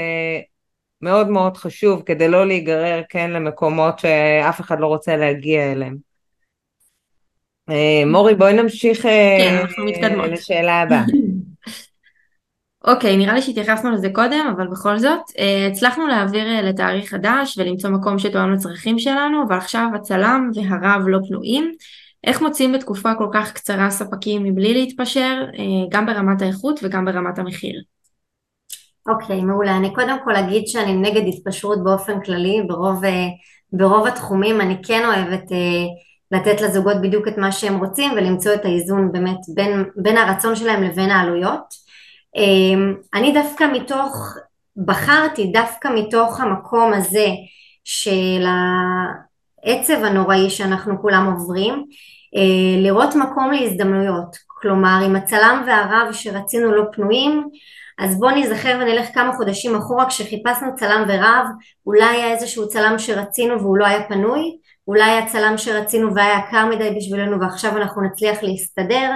מאוד 1.02 1.30
מאוד 1.30 1.58
חשוב, 1.58 2.04
כדי 2.06 2.28
לא 2.28 2.48
להיגרר 2.48 3.02
כן 3.10 3.32
למקומות 3.32 4.00
שאף 4.00 4.62
אחד 4.62 4.80
לא 4.80 4.88
רוצה 4.88 5.18
להגיע 5.18 5.72
אליהם. 5.72 5.98
אה, 7.70 8.04
מורי, 8.06 8.36
בואי 8.36 8.54
נמשיך 8.54 9.06
אה, 9.06 9.64
כן. 10.02 10.20
לשאלה 10.20 10.82
הבאה. 10.82 11.04
אוקיי, 12.88 13.18
נראה 13.18 13.34
לי 13.34 13.42
שהתייחסנו 13.42 13.92
לזה 13.92 14.10
קודם, 14.14 14.54
אבל 14.56 14.68
בכל 14.68 15.00
זאת, 15.00 15.20
אה, 15.40 15.68
הצלחנו 15.72 16.08
להעביר 16.08 16.48
אה, 16.48 16.62
לתאריך 16.62 17.10
חדש 17.10 17.58
ולמצוא 17.58 17.90
מקום 17.90 18.20
שתואם 18.20 18.54
לצרכים 18.54 19.00
שלנו, 19.00 19.44
אבל 19.48 19.58
עכשיו 19.58 19.88
הצלם 19.96 20.52
והרב 20.56 21.08
לא 21.08 21.20
פנויים. 21.28 21.72
איך 22.24 22.42
מוצאים 22.42 22.74
בתקופה 22.74 23.16
כל 23.18 23.28
כך 23.34 23.54
קצרה 23.54 23.90
ספקים 23.90 24.44
מבלי 24.44 24.74
להתפשר, 24.74 25.46
אה, 25.58 25.88
גם 25.90 26.06
ברמת 26.06 26.42
האיכות 26.42 26.80
וגם 26.84 27.06
ברמת 27.06 27.40
המחיר? 27.40 27.82
אוקיי, 29.08 29.42
מעולה. 29.42 29.78
אני 29.78 29.94
קודם 29.94 30.18
כל 30.24 30.36
אגיד 30.36 30.68
שאני 30.68 30.94
נגד 30.94 31.22
התפשרות 31.28 31.84
באופן 31.84 32.22
כללי, 32.22 32.62
ברוב, 32.68 33.02
ברוב 33.74 34.08
התחומים 34.08 34.62
אני 34.62 34.78
כן 34.84 35.06
אוהבת 35.06 35.52
לתת 36.32 36.62
לזוגות 36.62 37.02
בדיוק 37.02 37.28
את 37.28 37.38
מה 37.38 37.52
שהם 37.52 37.80
רוצים 37.80 38.12
ולמצוא 38.12 38.54
את 38.54 38.66
האיזון 38.66 39.12
באמת 39.12 39.38
בין, 39.56 39.84
בין 39.96 40.18
הרצון 40.18 40.56
שלהם 40.56 40.84
לבין 40.84 41.12
העלויות. 41.12 41.85
אמ, 42.36 42.96
אני 43.14 43.32
דווקא 43.34 43.64
מתוך, 43.74 44.38
בחרתי 44.86 45.52
דווקא 45.54 45.88
מתוך 45.96 46.40
המקום 46.40 46.94
הזה 46.94 47.28
של 47.84 48.46
העצב 49.66 50.04
הנוראי 50.04 50.50
שאנחנו 50.50 51.02
כולם 51.02 51.34
עוברים, 51.34 51.86
אה, 52.36 52.82
לראות 52.82 53.16
מקום 53.16 53.52
להזדמנויות. 53.52 54.36
כלומר, 54.48 55.00
אם 55.08 55.16
הצלם 55.16 55.64
והרב 55.68 56.14
שרצינו 56.14 56.72
לא 56.72 56.84
פנויים, 56.92 57.50
אז 58.00 58.20
בואו 58.20 58.36
נזכר 58.36 58.78
ונלך 58.82 59.08
כמה 59.14 59.34
חודשים 59.34 59.76
אחורה 59.76 60.06
כשחיפשנו 60.06 60.76
צלם 60.76 61.04
ורב, 61.08 61.46
אולי 61.86 62.04
היה 62.04 62.32
איזשהו 62.32 62.68
צלם 62.68 63.00
שרצינו 63.00 63.62
והוא 63.62 63.78
לא 63.78 63.86
היה 63.86 64.08
פנוי, 64.08 64.58
אולי 64.88 65.04
היה 65.04 65.26
צלם 65.26 65.58
שרצינו 65.58 66.16
והיה 66.16 66.40
יקר 66.48 66.66
מדי 66.66 66.92
בשבילנו 66.98 67.42
ועכשיו 67.42 67.78
אנחנו 67.78 68.02
נצליח 68.02 68.44
להסתדר, 68.44 69.12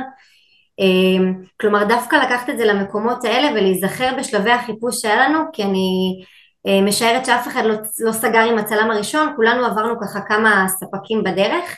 כלומר 1.61 1.83
דווקא 1.83 2.15
לקחת 2.15 2.49
את 2.49 2.57
זה 2.57 2.65
למקומות 2.65 3.23
האלה 3.23 3.51
ולהיזכר 3.51 4.09
בשלבי 4.17 4.51
החיפוש 4.51 5.01
שהיה 5.01 5.29
לנו 5.29 5.39
כי 5.53 5.63
אני 5.63 6.19
אה, 6.67 6.81
משערת 6.81 7.25
שאף 7.25 7.47
אחד 7.47 7.63
לא, 7.65 7.75
לא 7.99 8.11
סגר 8.11 8.39
עם 8.39 8.57
הצלם 8.57 8.91
הראשון, 8.91 9.33
כולנו 9.35 9.65
עברנו 9.65 9.99
ככה 10.01 10.19
כמה 10.21 10.65
ספקים 10.67 11.23
בדרך. 11.23 11.77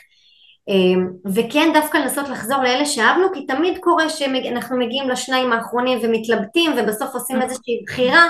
אמ, 0.68 1.08
וכן 1.34 1.70
דווקא 1.74 1.98
לנסות 1.98 2.28
לחזור 2.28 2.62
לאלה 2.62 2.86
שאהבנו 2.86 3.26
כי 3.34 3.46
תמיד 3.46 3.78
קורה 3.78 4.08
שאנחנו 4.08 4.78
מגיעים 4.78 5.08
לשניים 5.08 5.52
האחרונים 5.52 5.98
ומתלבטים 6.02 6.70
ובסוף 6.76 7.14
עושים 7.14 7.42
איזושהי 7.42 7.82
בחירה. 7.86 8.28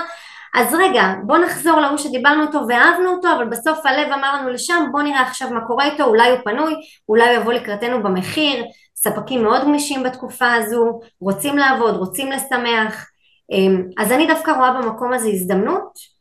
אז 0.55 0.73
רגע 0.73 1.13
בוא 1.23 1.37
נחזור 1.37 1.79
להוא 1.79 1.97
שדיברנו 1.97 2.41
אותו 2.43 2.59
ואהבנו 2.67 3.09
אותו 3.09 3.27
אבל 3.35 3.45
בסוף 3.45 3.85
הלב 3.85 4.11
אמר 4.11 4.35
לנו 4.35 4.49
לשם 4.49 4.85
בוא 4.91 5.01
נראה 5.01 5.21
עכשיו 5.21 5.49
מה 5.49 5.67
קורה 5.67 5.85
איתו 5.85 6.03
אולי 6.03 6.29
הוא 6.29 6.39
פנוי 6.45 6.73
אולי 7.09 7.35
הוא 7.35 7.41
יבוא 7.41 7.53
לקראתנו 7.53 8.03
במחיר 8.03 8.63
ספקים 9.03 9.43
מאוד 9.43 9.61
גמישים 9.61 10.03
בתקופה 10.03 10.53
הזו, 10.53 10.99
רוצים 11.19 11.57
לעבוד, 11.57 11.95
רוצים 11.95 12.31
לשמח, 12.31 13.09
אמ, 13.51 13.89
אז 13.97 14.11
אני 14.11 14.27
דווקא 14.27 14.51
רואה 14.51 14.81
במקום 14.81 15.13
הזה 15.13 15.27
הזדמנות, 15.27 16.13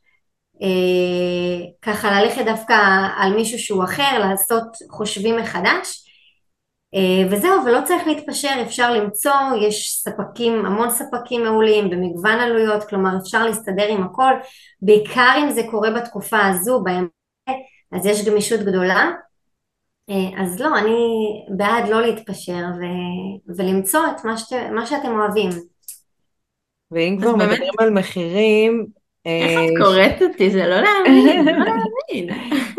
אה, 0.62 1.66
ככה 1.83 2.21
ללכת 2.21 2.45
דווקא 2.45 2.75
על 3.16 3.35
מישהו 3.35 3.59
שהוא 3.59 3.85
אחר, 3.85 4.18
לעשות 4.18 4.64
חושבים 4.90 5.37
מחדש, 5.37 6.09
אה, 6.95 7.29
וזהו, 7.31 7.64
ולא 7.64 7.79
צריך 7.85 8.07
להתפשר, 8.07 8.62
אפשר 8.62 8.95
למצוא, 8.95 9.33
יש 9.61 10.03
ספקים, 10.05 10.66
המון 10.66 10.90
ספקים 10.90 11.45
מעולים 11.45 11.90
במגוון 11.90 12.40
עלויות, 12.40 12.85
כלומר 12.85 13.11
אפשר 13.23 13.45
להסתדר 13.47 13.88
עם 13.88 14.03
הכל, 14.03 14.33
בעיקר 14.83 15.35
אם 15.42 15.51
זה 15.51 15.62
קורה 15.71 15.90
בתקופה 15.90 16.47
הזו, 16.47 16.83
בהם, 16.85 17.09
אז 17.92 18.07
יש 18.07 18.29
גמישות 18.29 18.61
גדולה. 18.61 19.11
אה, 20.11 20.43
אז 20.43 20.61
לא, 20.61 20.79
אני 20.79 20.95
בעד 21.57 21.88
לא 21.88 22.03
להתפשר 22.03 22.53
ו- 22.81 23.57
ולמצוא 23.57 24.01
את 24.17 24.25
מה, 24.25 24.37
שת- 24.38 24.71
מה 24.75 24.87
שאתם 24.87 25.09
אוהבים. 25.19 25.51
ואם 26.91 27.17
כבר 27.21 27.33
באמת- 27.37 27.51
מדברים 27.51 27.73
על 27.79 27.91
מחירים, 27.91 28.87
איך 29.27 29.59
אה, 29.59 29.65
את 29.65 29.71
קוראת 29.83 30.23
אותי? 30.23 30.51
זה 30.51 30.67
לא 30.67 30.77
להאמין, 30.81 31.45
לא 31.45 31.53
להאמין. 31.53 32.38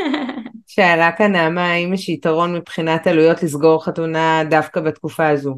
שאלה 0.68 1.12
כאן 1.12 1.32
נעמה, 1.32 1.72
האם 1.72 1.94
יש 1.94 2.10
יתרון 2.10 2.56
מבחינת 2.56 3.08
עלויות 3.08 3.44
לסגור 3.44 3.86
חתונה 3.86 4.44
דווקא 4.50 4.82
בתקופה 4.82 5.30
הזו? 5.30 5.56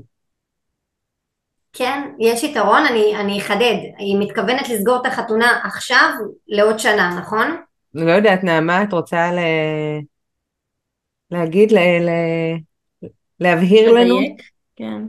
כן, 1.74 2.02
יש 2.20 2.44
יתרון, 2.44 2.86
אני, 2.86 3.16
אני 3.16 3.40
אחדד, 3.40 3.76
היא 3.98 4.18
מתכוונת 4.20 4.70
לסגור 4.70 4.98
את 5.02 5.06
החתונה 5.06 5.60
עכשיו 5.64 6.10
לעוד 6.48 6.80
שנה, 6.80 7.16
נכון? 7.20 7.58
לא 7.94 8.12
יודעת, 8.12 8.44
נעמה, 8.44 8.84
את 8.84 8.94
רוצה 8.94 9.32
ל... 9.32 9.40
להגיד, 11.32 11.72
ל... 11.72 11.78
ל... 11.78 12.10
להבהיר 13.40 13.92
לנו? 13.92 14.20
לדייק? 14.20 14.42
כן. 14.76 15.02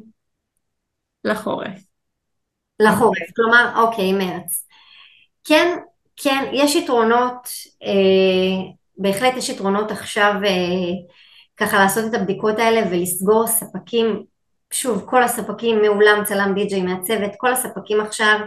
לחורף. 1.24 1.86
לחורף, 2.80 3.30
כלומר, 3.36 3.72
אוקיי, 3.76 4.12
מרץ. 4.12 4.66
כן, 5.44 5.78
כן, 6.16 6.44
יש 6.52 6.76
יתרונות, 6.76 7.48
אה, 7.82 8.72
בהחלט 8.98 9.36
יש 9.36 9.48
יתרונות 9.48 9.90
עכשיו 9.90 10.34
אה, 10.44 10.50
ככה 11.56 11.78
לעשות 11.78 12.04
את 12.10 12.14
הבדיקות 12.14 12.58
האלה 12.58 12.80
ולסגור 12.90 13.46
ספקים, 13.46 14.24
שוב, 14.70 15.04
כל 15.06 15.22
הספקים 15.22 15.82
מאולם 15.82 16.22
צלם 16.24 16.54
די.ג'יי 16.54 16.82
מהצוות, 16.82 17.30
כל 17.36 17.52
הספקים 17.52 18.00
עכשיו 18.00 18.38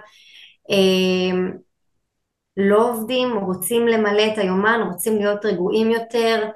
אה, 0.71 1.39
לא 2.57 2.89
עובדים, 2.89 3.37
רוצים 3.37 3.87
למלא 3.87 4.23
את 4.33 4.37
היומן, 4.37 4.81
רוצים 4.91 5.15
להיות 5.15 5.45
רגועים 5.45 5.91
יותר, 5.91 6.49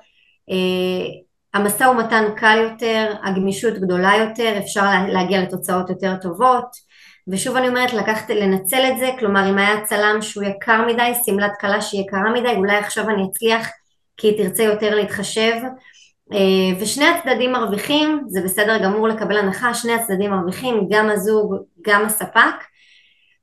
המשא 1.54 1.84
ומתן 1.84 2.24
קל 2.36 2.60
יותר, 2.72 3.14
הגמישות 3.24 3.74
גדולה 3.74 4.12
יותר, 4.16 4.58
אפשר 4.58 4.84
להגיע 5.08 5.42
לתוצאות 5.42 5.90
יותר 5.90 6.16
טובות. 6.22 6.94
ושוב 7.28 7.56
אני 7.56 7.68
אומרת 7.68 7.94
לקחת, 7.94 8.30
לנצל 8.30 8.92
את 8.92 9.00
זה, 9.00 9.10
כלומר 9.20 9.50
אם 9.50 9.58
היה 9.58 9.86
צלם 9.86 10.22
שהוא 10.22 10.44
יקר 10.44 10.86
מדי, 10.88 11.12
שמלת 11.26 11.52
כלה 11.62 11.82
שהיא 11.82 12.02
יקרה 12.02 12.34
מדי, 12.34 12.56
אולי 12.56 12.78
עכשיו 12.78 13.10
אני 13.10 13.24
אצליח 13.32 13.68
כי 14.18 14.28
היא 14.28 14.38
תרצה 14.38 14.64
יותר 14.64 14.96
להתחשב. 14.96 15.54
אה, 16.34 16.80
ושני 16.80 17.06
הצדדים 17.06 17.52
מרוויחים, 17.52 18.22
זה 18.28 18.42
בסדר 18.42 18.84
גמור 18.84 19.08
לקבל 19.08 19.38
הנחה, 19.38 19.74
שני 19.74 19.94
הצדדים 19.94 20.32
מרוויחים, 20.32 20.88
גם 20.90 21.10
הזוג, 21.10 21.56
גם 21.82 22.06
הספק, 22.06 22.56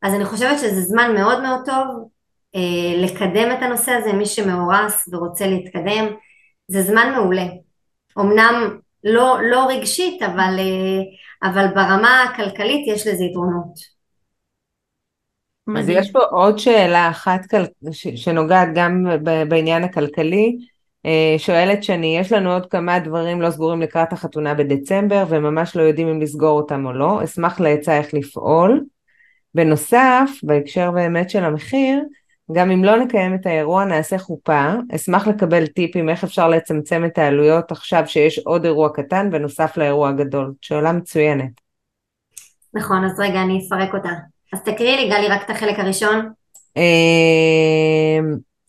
אז 0.03 0.15
אני 0.15 0.25
חושבת 0.25 0.59
שזה 0.59 0.81
זמן 0.81 1.15
מאוד 1.15 1.43
מאוד 1.43 1.61
טוב 1.67 2.09
אה, 2.55 3.03
לקדם 3.03 3.53
את 3.53 3.63
הנושא 3.63 3.93
הזה, 3.93 4.13
מי 4.13 4.27
שמאורס 4.27 5.09
ורוצה 5.13 5.47
להתקדם, 5.47 6.07
זה 6.71 6.83
זמן 6.83 7.13
מעולה. 7.17 7.47
אמנם 8.19 8.79
לא, 9.05 9.39
לא 9.51 9.67
רגשית, 9.69 10.23
אבל, 10.23 10.57
אה, 10.59 11.51
אבל 11.51 11.67
ברמה 11.75 12.23
הכלכלית 12.23 12.89
יש 12.89 13.07
לזה 13.07 13.25
יתרונות. 13.25 14.01
אז. 15.79 15.89
יש 15.89 16.11
פה 16.13 16.19
עוד 16.19 16.59
שאלה 16.59 17.11
אחת 17.11 17.41
כל... 17.51 17.93
ש... 17.93 18.09
שנוגעת 18.09 18.69
גם 18.75 19.07
ב... 19.25 19.43
בעניין 19.49 19.85
הכלכלי. 19.85 20.59
אה, 21.07 21.35
שואלת 21.39 21.83
שני, 21.83 22.19
יש 22.19 22.33
לנו 22.33 22.53
עוד 22.53 22.67
כמה 22.67 22.99
דברים 22.99 23.43
לא 23.43 23.51
סגורים 23.51 23.83
לקראת 23.83 24.13
החתונה 24.13 24.55
בדצמבר 24.55 25.25
וממש 25.29 25.77
לא 25.77 25.83
יודעים 25.83 26.09
אם 26.09 26.21
לסגור 26.21 26.61
אותם 26.61 26.87
או 26.87 26.93
לא, 26.93 27.25
אשמח 27.25 27.61
לעצה 27.61 27.99
איך 27.99 28.15
לפעול. 28.15 28.85
בנוסף, 29.55 30.31
בהקשר 30.43 30.91
באמת 30.91 31.31
של 31.31 31.45
המחיר, 31.45 32.03
גם 32.53 32.71
אם 32.71 32.85
לא 32.85 32.97
נקיים 32.97 33.35
את 33.35 33.47
האירוע 33.47 33.85
נעשה 33.85 34.19
חופה, 34.19 34.73
אשמח 34.95 35.27
לקבל 35.27 35.67
טיפים 35.67 36.09
איך 36.09 36.25
אפשר 36.25 36.49
לצמצם 36.49 37.05
את 37.05 37.19
העלויות 37.19 37.73
עכשיו 37.73 38.03
שיש 38.07 38.39
עוד 38.39 38.65
אירוע 38.65 38.89
קטן 38.95 39.31
בנוסף 39.31 39.77
לאירוע 39.77 40.09
הגדול. 40.09 40.53
שאלה 40.61 40.93
מצוינת. 40.93 41.51
נכון, 42.75 43.05
אז 43.05 43.21
רגע, 43.21 43.43
אני 43.43 43.67
אפרק 43.67 43.95
אותה. 43.95 44.11
אז 44.53 44.61
תקריאי 44.63 44.97
לי, 44.97 45.11
גלי, 45.11 45.29
רק 45.29 45.45
את 45.45 45.51
החלק 45.51 45.79
הראשון. 45.79 46.31
אה, 46.77 48.19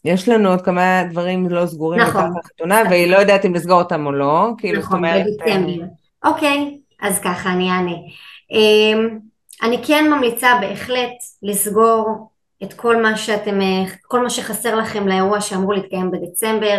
יש 0.06 0.30
לנו 0.30 0.50
עוד 0.50 0.62
כמה 0.62 1.04
דברים 1.10 1.50
לא 1.50 1.66
סגורים 1.66 2.02
נכון. 2.02 2.22
לקראת 2.22 2.46
החתונה, 2.46 2.82
והיא 2.90 3.12
לא 3.12 3.18
יודעת 3.18 3.46
אם 3.46 3.56
לסגור 3.56 3.82
אותם 3.82 4.06
או 4.06 4.12
לא, 4.12 4.48
כאילו 4.58 4.80
נכון, 4.80 4.98
אומרת, 4.98 5.26
בדצמבר. 5.26 5.86
אוקיי, 6.26 6.78
אז 7.02 7.20
ככה, 7.20 7.52
אני 7.52 7.70
אענה. 7.70 7.96
אמ, 8.52 9.20
אני 9.64 9.84
כן 9.88 10.10
ממליצה 10.10 10.48
בהחלט 10.62 11.12
לסגור 11.44 12.31
את 12.64 12.74
כל 12.74 13.02
מה 13.02 13.18
שאתם, 13.18 13.62
אה, 13.62 13.84
כל 14.02 14.24
מה 14.24 14.30
שחסר 14.30 14.76
לכם 14.76 15.08
לאירוע 15.08 15.42
שאמור 15.42 15.74
להתקיים 15.74 16.12
בדצמבר, 16.12 16.78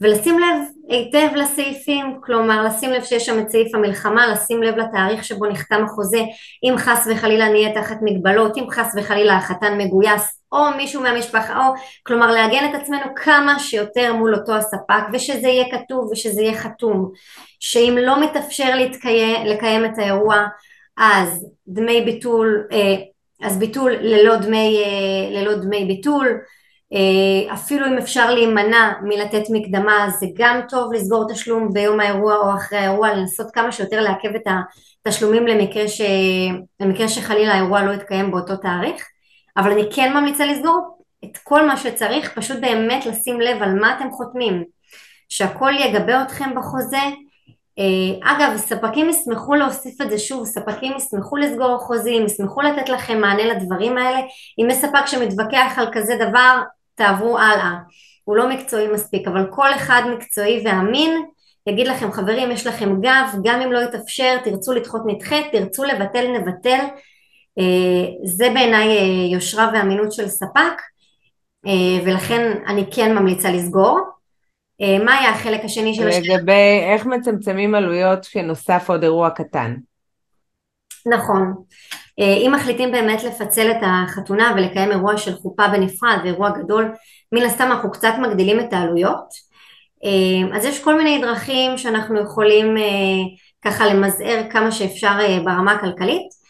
ולשים 0.00 0.38
לב 0.38 0.56
היטב 0.88 1.28
לסעיפים, 1.34 2.18
כלומר 2.24 2.62
לשים 2.64 2.90
לב 2.90 3.04
שיש 3.04 3.26
שם 3.26 3.38
את 3.38 3.50
סעיף 3.50 3.74
המלחמה, 3.74 4.26
לשים 4.26 4.62
לב 4.62 4.76
לתאריך 4.76 5.24
שבו 5.24 5.46
נחתם 5.46 5.84
החוזה, 5.84 6.20
אם 6.64 6.74
חס 6.78 7.08
וחלילה 7.10 7.48
נהיה 7.48 7.74
תחת 7.74 7.96
מגבלות, 8.02 8.56
אם 8.56 8.70
חס 8.70 8.94
וחלילה 8.96 9.36
החתן 9.36 9.78
מגויס, 9.78 10.40
או 10.52 10.58
מישהו 10.76 11.02
מהמשפחה, 11.02 11.66
או 11.66 11.74
כלומר 12.02 12.32
לעגן 12.32 12.70
את 12.70 12.80
עצמנו 12.80 13.14
כמה 13.16 13.58
שיותר 13.58 14.12
מול 14.14 14.34
אותו 14.34 14.54
הספק, 14.54 15.02
ושזה 15.12 15.48
יהיה 15.48 15.64
כתוב 15.70 16.08
ושזה 16.12 16.42
יהיה 16.42 16.58
חתום, 16.58 17.10
שאם 17.60 17.98
לא 18.00 18.24
מתאפשר 18.24 18.76
להתקיים, 18.76 19.46
לקיים 19.46 19.84
את 19.84 19.98
האירוע, 19.98 20.46
אז 20.98 21.46
דמי 21.68 22.00
ביטול, 22.00 22.66
אה, 22.72 22.94
אז 23.44 23.58
ביטול 23.58 23.92
ללא 23.92 24.36
דמי, 24.36 24.82
אה, 24.84 25.40
ללא 25.40 25.54
דמי 25.54 25.84
ביטול, 25.84 26.38
אה, 26.92 27.54
אפילו 27.54 27.86
אם 27.86 27.98
אפשר 27.98 28.34
להימנע 28.34 28.92
מלתת 29.02 29.42
מקדמה 29.50 30.06
זה 30.18 30.26
גם 30.36 30.60
טוב 30.68 30.92
לסגור 30.92 31.32
תשלום 31.32 31.72
ביום 31.72 32.00
האירוע 32.00 32.36
או 32.36 32.54
אחרי 32.54 32.78
האירוע 32.78 33.14
לנסות 33.14 33.46
כמה 33.50 33.72
שיותר 33.72 34.00
לעכב 34.00 34.34
את 34.36 34.42
התשלומים 35.06 35.46
למקרה, 35.46 35.88
ש... 35.88 36.00
למקרה 36.80 37.08
שחלילה 37.08 37.54
האירוע 37.54 37.82
לא 37.82 37.92
יתקיים 37.92 38.30
באותו 38.30 38.56
תאריך. 38.56 39.04
אבל 39.56 39.72
אני 39.72 39.88
כן 39.94 40.12
ממליצה 40.14 40.46
לסגור 40.46 40.98
את 41.24 41.38
כל 41.42 41.66
מה 41.66 41.76
שצריך 41.76 42.38
פשוט 42.38 42.58
באמת 42.60 43.06
לשים 43.06 43.40
לב 43.40 43.62
על 43.62 43.74
מה 43.74 43.96
אתם 43.96 44.10
חותמים. 44.10 44.64
שהכל 45.28 45.72
יגבה 45.78 46.22
אתכם 46.22 46.54
בחוזה 46.56 47.02
אגב, 48.22 48.56
ספקים 48.56 49.10
ישמחו 49.10 49.54
להוסיף 49.54 50.00
את 50.00 50.10
זה 50.10 50.18
שוב, 50.18 50.44
ספקים 50.44 50.92
ישמחו 50.96 51.36
לסגור 51.36 51.78
חוזים, 51.78 52.26
ישמחו 52.26 52.60
לתת 52.60 52.88
לכם 52.88 53.20
מענה 53.20 53.44
לדברים 53.44 53.98
האלה. 53.98 54.18
אם 54.58 54.70
יש 54.70 54.76
ספק 54.76 55.06
שמתווכח 55.06 55.74
על 55.76 55.86
כזה 55.92 56.16
דבר, 56.16 56.60
תעברו 56.94 57.38
הלאה. 57.38 57.72
הוא 58.24 58.36
לא 58.36 58.48
מקצועי 58.48 58.88
מספיק, 58.88 59.28
אבל 59.28 59.46
כל 59.50 59.74
אחד 59.74 60.02
מקצועי 60.14 60.62
ואמין 60.66 61.22
יגיד 61.68 61.86
לכם 61.86 62.12
חברים 62.12 62.50
יש 62.50 62.66
לכם 62.66 63.00
גב, 63.00 63.38
גם 63.44 63.60
אם 63.60 63.72
לא 63.72 63.78
יתאפשר, 63.78 64.38
תרצו 64.44 64.72
לדחות 64.72 65.02
נדחה, 65.06 65.36
תרצו 65.52 65.84
לבטל 65.84 66.26
נבטל. 66.38 66.84
אה, 67.58 68.06
זה 68.24 68.50
בעיניי 68.54 68.98
אה, 68.98 69.32
יושרה 69.32 69.70
ואמינות 69.74 70.12
של 70.12 70.28
ספק, 70.28 70.82
ולכן 72.04 72.52
אני 72.66 72.84
כן 72.90 73.14
ממליצה 73.14 73.50
לסגור. 73.50 74.13
אה, 74.84 75.04
מה 75.04 75.18
היה 75.18 75.30
החלק 75.30 75.64
השני 75.64 75.94
של 75.94 76.08
השאלה? 76.08 76.36
לגבי 76.36 76.80
איך 76.92 77.06
מצמצמים 77.06 77.74
עלויות 77.74 78.26
כשנוסף 78.26 78.90
עוד 78.90 79.02
אירוע 79.02 79.30
קטן. 79.30 79.74
נכון. 81.06 81.54
אה, 82.20 82.34
אם 82.34 82.52
מחליטים 82.54 82.92
באמת 82.92 83.24
לפצל 83.24 83.70
את 83.70 83.76
החתונה 83.82 84.52
ולקיים 84.56 84.90
אירוע 84.90 85.16
של 85.16 85.34
חופה 85.34 85.68
בנפרד 85.68 86.18
ואירוע 86.22 86.50
גדול, 86.50 86.92
מן 87.32 87.42
הסתם 87.42 87.64
אנחנו 87.64 87.90
קצת 87.90 88.14
מגדילים 88.22 88.60
את 88.60 88.72
העלויות. 88.72 89.28
אה, 90.04 90.56
אז 90.56 90.64
יש 90.64 90.84
כל 90.84 90.98
מיני 90.98 91.20
דרכים 91.20 91.78
שאנחנו 91.78 92.20
יכולים 92.20 92.74
ככה 93.62 93.86
למזער 93.86 94.42
כמה 94.50 94.72
שאפשר 94.72 95.42
ברמה 95.44 95.72
הכלכלית. 95.72 96.44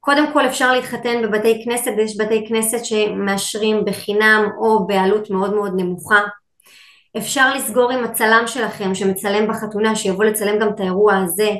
קודם 0.00 0.32
כל 0.32 0.46
אפשר 0.46 0.72
להתחתן 0.72 1.22
בבתי 1.22 1.62
כנסת 1.64 1.90
ויש 1.96 2.20
בתי 2.20 2.44
כנסת 2.48 2.84
שמאשרים 2.84 3.84
בחינם 3.84 4.48
או 4.58 4.86
בעלות 4.86 5.30
מאוד 5.30 5.54
מאוד 5.54 5.72
נמוכה 5.76 6.20
אפשר 7.16 7.54
לסגור 7.54 7.90
עם 7.90 8.04
הצלם 8.04 8.42
שלכם 8.46 8.94
שמצלם 8.94 9.48
בחתונה 9.48 9.96
שיבוא 9.96 10.24
לצלם 10.24 10.58
גם 10.58 10.68
את 10.68 10.80
האירוע 10.80 11.16
הזה 11.16 11.50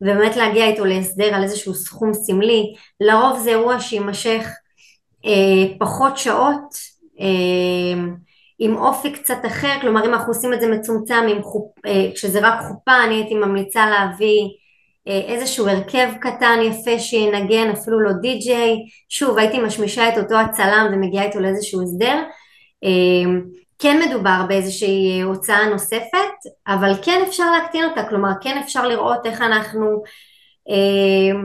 ובאמת 0.00 0.36
להגיע 0.36 0.66
איתו 0.66 0.84
להסדר 0.84 1.34
על 1.34 1.42
איזשהו 1.42 1.74
סכום 1.74 2.14
סמלי. 2.14 2.74
לרוב 3.00 3.38
זה 3.38 3.50
אירוע 3.50 3.80
שיימשך 3.80 4.48
אה, 5.26 5.76
פחות 5.78 6.18
שעות 6.18 6.74
אה, 7.20 8.02
עם 8.58 8.76
אופי 8.76 9.12
קצת 9.12 9.38
אחר. 9.46 9.80
כלומר 9.80 10.06
אם 10.06 10.14
אנחנו 10.14 10.32
עושים 10.32 10.54
את 10.54 10.60
זה 10.60 10.68
מצומצם 10.68 11.26
חופ, 11.42 11.86
אה, 11.86 12.10
כשזה 12.14 12.40
רק 12.42 12.60
חופה 12.68 13.04
אני 13.04 13.14
הייתי 13.14 13.34
ממליצה 13.34 13.90
להביא 13.90 14.48
אה, 15.08 15.20
איזשהו 15.20 15.68
הרכב 15.68 16.08
קטן 16.20 16.58
יפה 16.62 16.98
שינגן 16.98 17.70
אפילו 17.70 18.00
לא 18.00 18.12
די-ג'יי. 18.12 18.76
שוב 19.08 19.38
הייתי 19.38 19.58
משמישה 19.58 20.08
את 20.08 20.18
אותו 20.18 20.34
הצלם 20.34 20.86
ומגיעה 20.92 21.24
איתו 21.24 21.40
לאיזשהו 21.40 21.82
הסדר. 21.82 22.22
אה, 22.84 23.40
כן 23.80 24.02
מדובר 24.08 24.42
באיזושהי 24.48 25.20
הוצאה 25.20 25.68
נוספת, 25.68 26.34
אבל 26.66 26.92
כן 27.02 27.22
אפשר 27.28 27.44
להקטין 27.50 27.84
אותה, 27.84 28.04
כלומר 28.08 28.30
כן 28.40 28.58
אפשר 28.58 28.88
לראות 28.88 29.26
איך 29.26 29.42
אנחנו, 29.42 30.02
אה, 30.70 31.40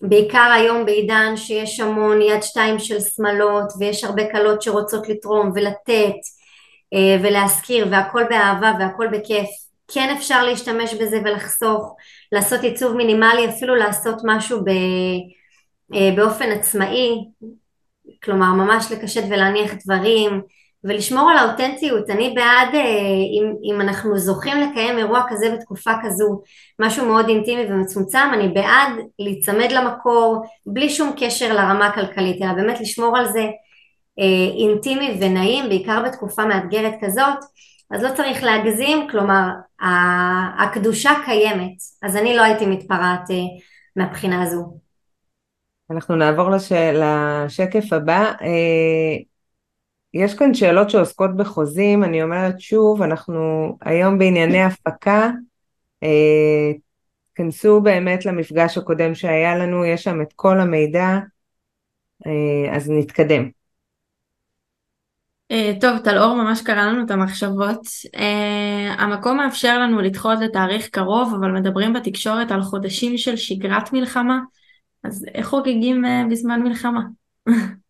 בעיקר 0.00 0.52
היום 0.54 0.86
בעידן 0.86 1.36
שיש 1.36 1.80
המון 1.80 2.22
יד 2.22 2.42
שתיים 2.42 2.78
של 2.78 3.00
שמלות 3.00 3.72
ויש 3.78 4.04
הרבה 4.04 4.32
כלות 4.32 4.62
שרוצות 4.62 5.08
לתרום 5.08 5.52
ולתת 5.54 6.20
אה, 6.94 7.16
ולהזכיר 7.22 7.86
והכל 7.90 8.24
באהבה 8.30 8.72
והכל 8.80 9.08
בכיף, 9.08 9.48
כן 9.92 10.14
אפשר 10.18 10.44
להשתמש 10.44 10.94
בזה 10.94 11.18
ולחסוך, 11.24 11.96
לעשות 12.32 12.60
עיצוב 12.60 12.96
מינימלי, 12.96 13.48
אפילו 13.48 13.74
לעשות 13.74 14.16
משהו 14.24 14.64
ב, 14.64 14.68
אה, 15.94 16.10
באופן 16.16 16.52
עצמאי, 16.52 17.24
כלומר 18.24 18.52
ממש 18.52 18.92
לקשט 18.92 19.24
ולהניח 19.30 19.72
דברים 19.84 20.42
ולשמור 20.84 21.30
על 21.30 21.36
האותנטיות. 21.36 22.10
אני 22.10 22.32
בעד, 22.34 22.74
אה, 22.74 22.80
אם, 23.38 23.52
אם 23.64 23.80
אנחנו 23.80 24.18
זוכים 24.18 24.56
לקיים 24.60 24.98
אירוע 24.98 25.22
כזה 25.28 25.56
בתקופה 25.56 25.90
כזו, 26.02 26.42
משהו 26.78 27.06
מאוד 27.06 27.28
אינטימי 27.28 27.64
ומצומצם, 27.64 28.28
אני 28.32 28.48
בעד 28.48 28.92
להיצמד 29.18 29.72
למקור 29.72 30.42
בלי 30.66 30.90
שום 30.90 31.12
קשר 31.18 31.54
לרמה 31.54 31.86
הכלכלית, 31.86 32.42
אלא 32.42 32.52
באמת 32.52 32.80
לשמור 32.80 33.18
על 33.18 33.28
זה 33.32 33.46
אה, 34.18 34.58
אינטימי 34.58 35.18
ונעים, 35.20 35.68
בעיקר 35.68 36.02
בתקופה 36.06 36.44
מאתגרת 36.44 36.94
כזאת. 37.00 37.38
אז 37.90 38.02
לא 38.02 38.14
צריך 38.14 38.42
להגזים, 38.42 39.08
כלומר 39.10 39.48
הקדושה 40.58 41.10
קיימת, 41.24 41.76
אז 42.02 42.16
אני 42.16 42.36
לא 42.36 42.42
הייתי 42.42 42.66
מתפרעת 42.66 43.30
אה, 43.30 43.36
מהבחינה 43.96 44.42
הזו. 44.42 44.74
אנחנו 45.90 46.16
נעבור 46.16 46.50
לש... 46.50 46.72
לשקף 46.72 47.92
הבא. 47.92 48.32
יש 50.14 50.34
כאן 50.34 50.54
שאלות 50.54 50.90
שעוסקות 50.90 51.36
בחוזים, 51.36 52.04
אני 52.04 52.22
אומרת 52.22 52.60
שוב, 52.60 53.02
אנחנו 53.02 53.76
היום 53.82 54.18
בענייני 54.18 54.62
הפקה, 54.62 55.30
אה, 56.02 56.72
כנסו 57.34 57.80
באמת 57.80 58.26
למפגש 58.26 58.78
הקודם 58.78 59.14
שהיה 59.14 59.58
לנו, 59.58 59.84
יש 59.84 60.04
שם 60.04 60.22
את 60.22 60.32
כל 60.36 60.60
המידע, 60.60 61.18
אה, 62.26 62.76
אז 62.76 62.90
נתקדם. 62.90 63.48
אה, 65.50 65.72
טוב, 65.80 65.98
טלאור 65.98 66.34
ממש 66.34 66.62
קרא 66.62 66.82
לנו 66.82 67.04
את 67.04 67.10
המחשבות. 67.10 67.86
Uh, 68.16 68.20
המקום 68.98 69.36
מאפשר 69.36 69.78
לנו 69.78 70.00
לדחות 70.00 70.38
לתאריך 70.40 70.88
קרוב, 70.88 71.34
אבל 71.34 71.50
מדברים 71.50 71.92
בתקשורת 71.92 72.50
על 72.50 72.62
חודשים 72.62 73.18
של 73.18 73.36
שגרת 73.36 73.92
מלחמה, 73.92 74.40
אז 75.04 75.26
איך 75.34 75.46
חוגגים 75.46 76.04
uh, 76.04 76.30
בזמן 76.30 76.62
מלחמה? 76.62 77.00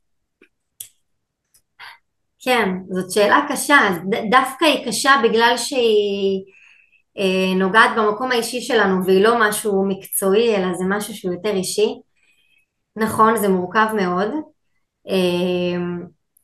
כן, 2.41 2.69
זאת 2.91 3.11
שאלה 3.11 3.47
קשה, 3.51 3.79
דווקא 4.31 4.65
היא 4.65 4.87
קשה 4.87 5.13
בגלל 5.25 5.55
שהיא 5.57 6.45
אה, 7.19 7.55
נוגעת 7.57 7.91
במקום 7.97 8.31
האישי 8.31 8.61
שלנו 8.61 9.05
והיא 9.05 9.25
לא 9.25 9.41
משהו 9.41 9.85
מקצועי 9.89 10.57
אלא 10.57 10.75
זה 10.75 10.85
משהו 10.89 11.15
שהוא 11.15 11.33
יותר 11.33 11.51
אישי. 11.51 11.95
נכון, 12.97 13.37
זה 13.37 13.49
מורכב 13.49 13.87
מאוד. 13.97 14.29
אה, 15.09 15.81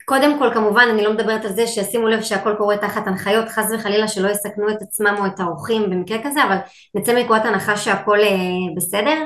קודם 0.04 0.38
כל 0.38 0.54
כמובן 0.54 0.86
אני 0.90 1.04
לא 1.04 1.12
מדברת 1.12 1.44
על 1.44 1.52
זה 1.52 1.66
שישימו 1.66 2.08
לב 2.08 2.22
שהכל 2.22 2.54
קורה 2.58 2.76
תחת 2.76 3.06
הנחיות, 3.06 3.48
חס 3.48 3.66
וחלילה 3.74 4.08
שלא 4.08 4.28
יסכנו 4.30 4.70
את 4.70 4.82
עצמם 4.82 5.14
או 5.18 5.26
את 5.26 5.40
האורחים 5.40 5.90
במקרה 5.90 6.18
כזה, 6.24 6.44
אבל 6.44 6.56
נצא 6.94 7.14
מנקודת 7.14 7.44
הנחה 7.44 7.76
שהכל 7.76 8.20
אה, 8.20 8.74
בסדר. 8.76 9.24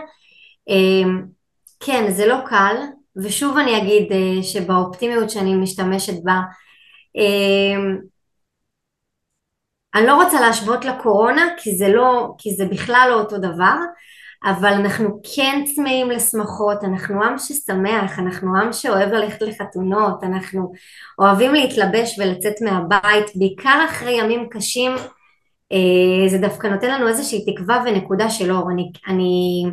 אה, 0.68 1.10
כן, 1.80 2.10
זה 2.10 2.26
לא 2.26 2.36
קל, 2.46 2.76
ושוב 3.24 3.58
אני 3.58 3.78
אגיד 3.78 4.12
אה, 4.12 4.42
שבאופטימיות 4.42 5.30
שאני 5.30 5.54
משתמשת 5.54 6.22
בה, 6.24 6.40
אה, 7.16 7.98
אני 9.94 10.06
לא 10.06 10.22
רוצה 10.22 10.40
להשוות 10.40 10.84
לקורונה 10.84 11.42
כי 11.56 11.76
זה, 11.76 11.88
לא, 11.88 12.34
כי 12.38 12.54
זה 12.54 12.64
בכלל 12.64 13.08
לא 13.10 13.20
אותו 13.20 13.38
דבר, 13.38 13.76
אבל 14.44 14.72
אנחנו 14.72 15.20
כן 15.34 15.64
צמאים 15.74 16.10
לשמחות, 16.10 16.84
אנחנו 16.84 17.24
עם 17.24 17.38
ששמח, 17.38 18.18
אנחנו 18.18 18.60
עם 18.60 18.72
שאוהב 18.72 19.12
ללכת 19.12 19.42
לחתונות, 19.42 20.24
אנחנו 20.24 20.72
אוהבים 21.18 21.54
להתלבש 21.54 22.18
ולצאת 22.18 22.54
מהבית, 22.60 23.26
בעיקר 23.34 23.86
אחרי 23.88 24.12
ימים 24.12 24.48
קשים, 24.50 24.92
אה, 25.72 26.28
זה 26.28 26.38
דווקא 26.38 26.66
נותן 26.66 26.90
לנו 26.90 27.08
איזושהי 27.08 27.54
תקווה 27.54 27.82
ונקודה 27.86 28.30
של 28.30 28.52
אור. 28.52 28.70
אני, 28.70 28.92
אני, 29.08 29.64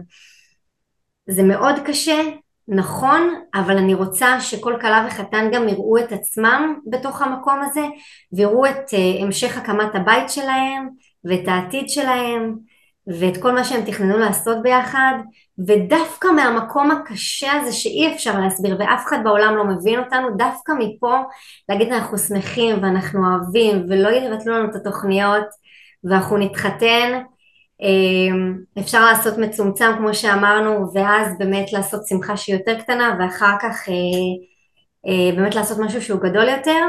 זה 1.30 1.44
מאוד 1.44 1.76
קשה, 1.86 2.22
נכון, 2.68 3.42
אבל 3.56 3.78
אני 3.78 3.94
רוצה 3.94 4.42
שכל 4.42 4.78
כלה 4.82 5.08
וחתן 5.08 5.50
גם 5.52 5.70
יראו 5.70 5.98
את 5.98 6.12
עצמם 6.12 6.80
בתוך 6.90 7.22
המקום 7.22 7.62
הזה 7.62 7.86
ויראו 8.34 8.66
את 8.66 8.90
uh, 8.90 9.24
המשך 9.24 9.58
הקמת 9.58 9.96
הבית 9.96 10.30
שלהם 10.30 10.90
ואת 11.26 11.48
העתיד 11.48 11.90
שלהם 11.90 12.56
ואת 13.08 13.38
כל 13.38 13.52
מה 13.52 13.64
שהם 13.64 13.86
תכננו 13.86 14.18
לעשות 14.18 14.58
ביחד 14.64 15.14
ודווקא 15.68 16.28
מהמקום 16.28 16.92
הקשה 16.92 17.52
הזה 17.52 17.72
שאי 17.72 18.14
אפשר 18.14 18.40
להסביר 18.40 18.76
ואף 18.80 19.06
אחד 19.08 19.18
בעולם 19.24 19.56
לא 19.56 19.64
מבין 19.64 20.00
אותנו 20.00 20.38
דווקא 20.38 20.72
מפה 20.80 21.16
להגיד 21.70 21.92
אנחנו 21.92 22.18
שמחים 22.18 22.84
ואנחנו 22.84 23.20
אוהבים 23.32 23.86
ולא 23.90 24.10
יבטלו 24.10 24.54
לנו 24.54 24.70
את 24.70 24.76
התוכניות 24.76 25.46
ואנחנו 26.04 26.38
נתחתן 26.38 27.22
אפשר 28.80 29.06
לעשות 29.06 29.38
מצומצם 29.38 29.92
כמו 29.98 30.14
שאמרנו 30.14 30.94
ואז 30.94 31.38
באמת 31.40 31.74
לעשות 31.74 32.08
שמחה 32.08 32.38
שהיא 32.38 32.56
יותר 32.56 32.80
קטנה 32.80 33.18
ואחר 33.20 33.56
כך 33.62 33.90
אה, 33.90 33.94
אה, 35.08 35.36
באמת 35.36 35.56
לעשות 35.56 35.78
משהו 35.80 36.02
שהוא 36.02 36.22
גדול 36.22 36.50
יותר. 36.50 36.82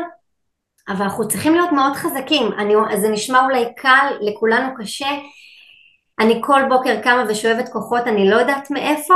אבל 0.88 1.02
אנחנו 1.02 1.28
צריכים 1.28 1.54
להיות 1.54 1.72
מאוד 1.72 1.92
חזקים, 1.92 2.52
אני, 2.58 2.74
זה 3.00 3.08
נשמע 3.08 3.44
אולי 3.44 3.64
קל, 3.76 4.06
לכולנו 4.20 4.68
קשה, 4.76 5.08
אני 6.20 6.40
כל 6.44 6.60
בוקר 6.68 7.00
קמה 7.02 7.24
ושואבת 7.28 7.68
כוחות, 7.68 8.06
אני 8.06 8.30
לא 8.30 8.36
יודעת 8.36 8.70
מאיפה, 8.70 9.14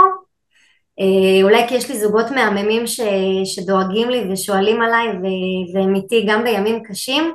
אה, 1.00 1.42
אולי 1.42 1.68
כי 1.68 1.74
יש 1.74 1.90
לי 1.90 1.98
זוגות 1.98 2.30
מהממים 2.30 2.86
ש, 2.86 3.00
שדואגים 3.44 4.10
לי 4.10 4.32
ושואלים 4.32 4.82
עליי 4.82 5.08
ו, 5.08 5.22
והם 5.74 5.94
איתי 5.94 6.26
גם 6.28 6.44
בימים 6.44 6.82
קשים, 6.82 7.32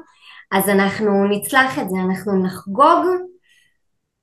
אז 0.51 0.69
אנחנו 0.69 1.25
נצלח 1.27 1.79
את 1.79 1.89
זה, 1.89 1.95
אנחנו 2.09 2.43
נחגוג 2.43 3.05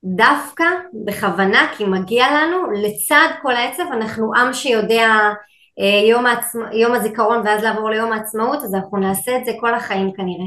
דווקא 0.05 0.65
בכוונה, 1.05 1.67
כי 1.77 1.85
מגיע 1.85 2.27
לנו, 2.31 2.71
לצד 2.71 3.29
כל 3.43 3.57
העצב, 3.57 3.85
אנחנו 3.93 4.33
עם 4.37 4.53
שיודע 4.53 5.09
אה, 5.81 6.09
יום, 6.11 6.27
העצמ... 6.27 6.59
יום 6.73 6.93
הזיכרון 6.95 7.43
ואז 7.45 7.63
לעבור 7.63 7.91
ליום 7.91 8.13
העצמאות, 8.13 8.63
אז 8.63 8.75
אנחנו 8.75 8.99
נעשה 8.99 9.37
את 9.37 9.45
זה 9.45 9.53
כל 9.61 9.75
החיים 9.75 10.13
כנראה. 10.13 10.47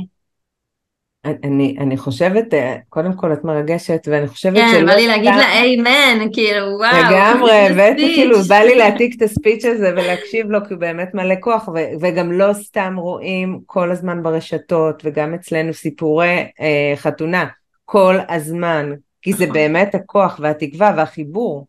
אני, 1.44 1.76
אני 1.80 1.98
חושבת, 1.98 2.54
אה, 2.54 2.76
קודם 2.90 3.14
כל 3.14 3.34
את 3.34 3.44
מרגשת, 3.44 4.08
ואני 4.08 4.28
חושבת 4.28 4.54
כן, 4.54 4.68
שלא... 4.72 4.80
כן, 4.80 4.86
בא 4.86 4.94
לי 4.94 5.08
להגיד 5.08 5.36
לה 5.36 5.52
איימן, 5.52 6.28
כאילו, 6.34 6.66
וואו. 6.66 6.98
לגמרי, 6.98 7.52
הבאתי, 7.52 8.14
כאילו, 8.16 8.40
בא 8.40 8.56
לי 8.56 8.76
להעתיק 8.76 9.16
את 9.18 9.22
הספיץ' 9.22 9.66
הזה 9.66 9.92
ולהקשיב 9.92 10.50
לו, 10.50 10.60
כי 10.68 10.74
הוא 10.74 10.82
באמת 10.82 11.14
מלא 11.14 11.36
כוח, 11.40 11.68
ו- 11.68 12.00
וגם 12.02 12.32
לא 12.32 12.54
סתם 12.54 12.96
רואים 12.98 13.60
כל 13.66 13.92
הזמן 13.92 14.24
ברשתות, 14.24 15.02
וגם 15.06 15.34
אצלנו 15.34 15.74
סיפורי 15.74 16.46
אה, 16.62 16.94
חתונה, 16.96 17.46
כל 17.86 18.16
הזמן, 18.30 18.92
כי 19.26 19.34
זה 19.34 19.44
נכון. 19.44 19.54
באמת 19.54 19.96
הכוח 19.96 20.40
והתקווה 20.42 20.94
והחיבור. 20.98 21.68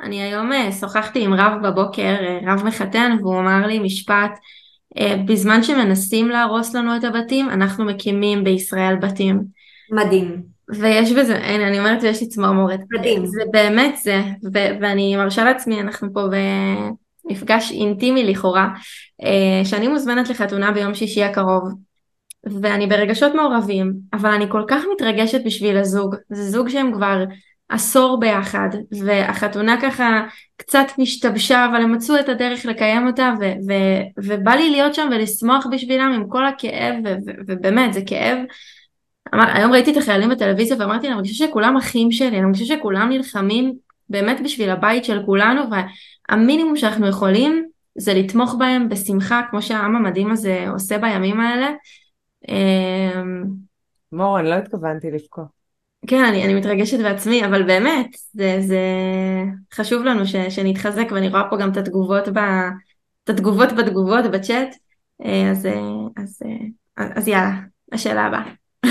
אני 0.00 0.22
היום 0.22 0.52
אה, 0.52 0.72
שוחחתי 0.72 1.24
עם 1.24 1.34
רב 1.34 1.52
בבוקר, 1.62 2.16
אה, 2.20 2.38
רב 2.46 2.64
מחתן, 2.64 3.16
והוא 3.20 3.38
אמר 3.38 3.66
לי 3.66 3.78
משפט, 3.78 4.38
אה, 4.98 5.16
בזמן 5.26 5.62
שמנסים 5.62 6.28
להרוס 6.28 6.74
לנו 6.74 6.96
את 6.96 7.04
הבתים, 7.04 7.48
אנחנו 7.50 7.84
מקימים 7.84 8.44
בישראל 8.44 8.96
בתים. 8.96 9.42
מדהים. 9.90 10.42
ויש 10.68 11.12
בזה, 11.12 11.36
הנה 11.36 11.68
אני 11.68 11.78
אומרת 11.78 12.02
ויש 12.02 12.20
לי 12.20 12.28
צמרמורת. 12.28 12.80
מדהים. 12.98 13.26
זה 13.26 13.42
באמת 13.52 13.96
זה, 13.96 14.20
ו- 14.54 14.80
ואני 14.80 15.16
מרשה 15.16 15.44
לעצמי, 15.44 15.80
אנחנו 15.80 16.08
פה 16.12 16.22
במפגש 17.30 17.72
אינטימי 17.72 18.24
לכאורה, 18.24 18.68
שאני 19.64 19.88
מוזמנת 19.88 20.28
לחתונה 20.28 20.72
ביום 20.72 20.94
שישי 20.94 21.24
הקרוב, 21.24 21.72
ואני 22.60 22.86
ברגשות 22.86 23.34
מעורבים, 23.34 23.92
אבל 24.12 24.30
אני 24.30 24.46
כל 24.50 24.62
כך 24.68 24.82
מתרגשת 24.94 25.40
בשביל 25.44 25.76
הזוג, 25.76 26.14
זה 26.30 26.42
זוג 26.50 26.68
שהם 26.68 26.92
כבר 26.92 27.24
עשור 27.68 28.20
ביחד, 28.20 28.68
והחתונה 29.04 29.80
ככה 29.80 30.22
קצת 30.56 30.86
משתבשה, 30.98 31.66
אבל 31.70 31.82
הם 31.82 31.92
מצאו 31.92 32.20
את 32.20 32.28
הדרך 32.28 32.66
לקיים 32.66 33.06
אותה, 33.06 33.32
ו- 33.40 33.44
ו- 33.44 34.22
ובא 34.24 34.52
לי 34.52 34.70
להיות 34.70 34.94
שם 34.94 35.08
ולשמוח 35.10 35.66
בשבילם 35.72 36.12
עם 36.14 36.28
כל 36.28 36.46
הכאב, 36.46 36.94
ו- 37.04 37.14
ו- 37.26 37.40
ובאמת 37.46 37.92
זה 37.92 38.00
כאב. 38.06 38.38
אמר, 39.34 39.44
היום 39.54 39.72
ראיתי 39.72 39.92
את 39.92 39.96
החיילים 39.96 40.28
בטלוויזיה 40.28 40.76
ואמרתי 40.80 41.08
אני 41.08 41.22
חושבת 41.22 41.48
שכולם 41.48 41.76
אחים 41.76 42.12
שלי, 42.12 42.38
אני 42.38 42.52
חושבת 42.52 42.78
שכולם 42.78 43.08
נלחמים 43.08 43.72
באמת 44.08 44.40
בשביל 44.44 44.70
הבית 44.70 45.04
של 45.04 45.22
כולנו, 45.26 45.62
והמינימום 46.30 46.76
שאנחנו 46.76 47.08
יכולים 47.08 47.64
זה 47.98 48.14
לתמוך 48.14 48.54
בהם 48.58 48.88
בשמחה, 48.88 49.42
כמו 49.50 49.62
שהעם 49.62 49.96
המדהים 49.96 50.30
הזה 50.30 50.64
עושה 50.72 50.98
בימים 50.98 51.40
האלה. 51.40 51.70
אמ, 52.48 53.44
מור, 54.12 54.40
אני 54.40 54.48
לא 54.48 54.54
התכוונתי 54.54 55.10
לבכות. 55.10 55.56
כן, 56.06 56.24
אני, 56.24 56.44
אני 56.44 56.54
מתרגשת 56.54 56.98
בעצמי, 56.98 57.44
אבל 57.44 57.62
באמת, 57.62 58.16
זה, 58.32 58.56
זה 58.60 58.80
חשוב 59.74 60.04
לנו 60.04 60.26
ש, 60.26 60.36
שנתחזק, 60.36 61.06
ואני 61.10 61.28
רואה 61.28 61.50
פה 61.50 61.56
גם 61.56 61.72
את 61.72 61.76
התגובות, 61.76 62.28
ב, 62.28 62.38
את 63.24 63.30
התגובות 63.30 63.72
בתגובות 63.72 64.24
בצ'אט, 64.32 64.76
אה, 65.24 65.50
אז, 65.50 65.66
אה, 65.66 65.72
אז, 66.16 66.42
אז, 66.96 67.12
אז 67.16 67.28
יאללה, 67.28 67.60
השאלה 67.92 68.26
הבאה. 68.26 68.52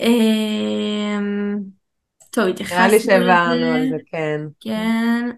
אמ, 0.00 1.58
טוב, 2.30 2.48
התייחסנו 2.48 2.76
לזה. 2.76 2.86
נראה 2.86 2.88
לי 2.88 3.00
שהעברנו 3.00 3.66
על 3.74 3.88
זה, 3.90 3.96
כן. 4.10 4.40
כן. 4.60 5.30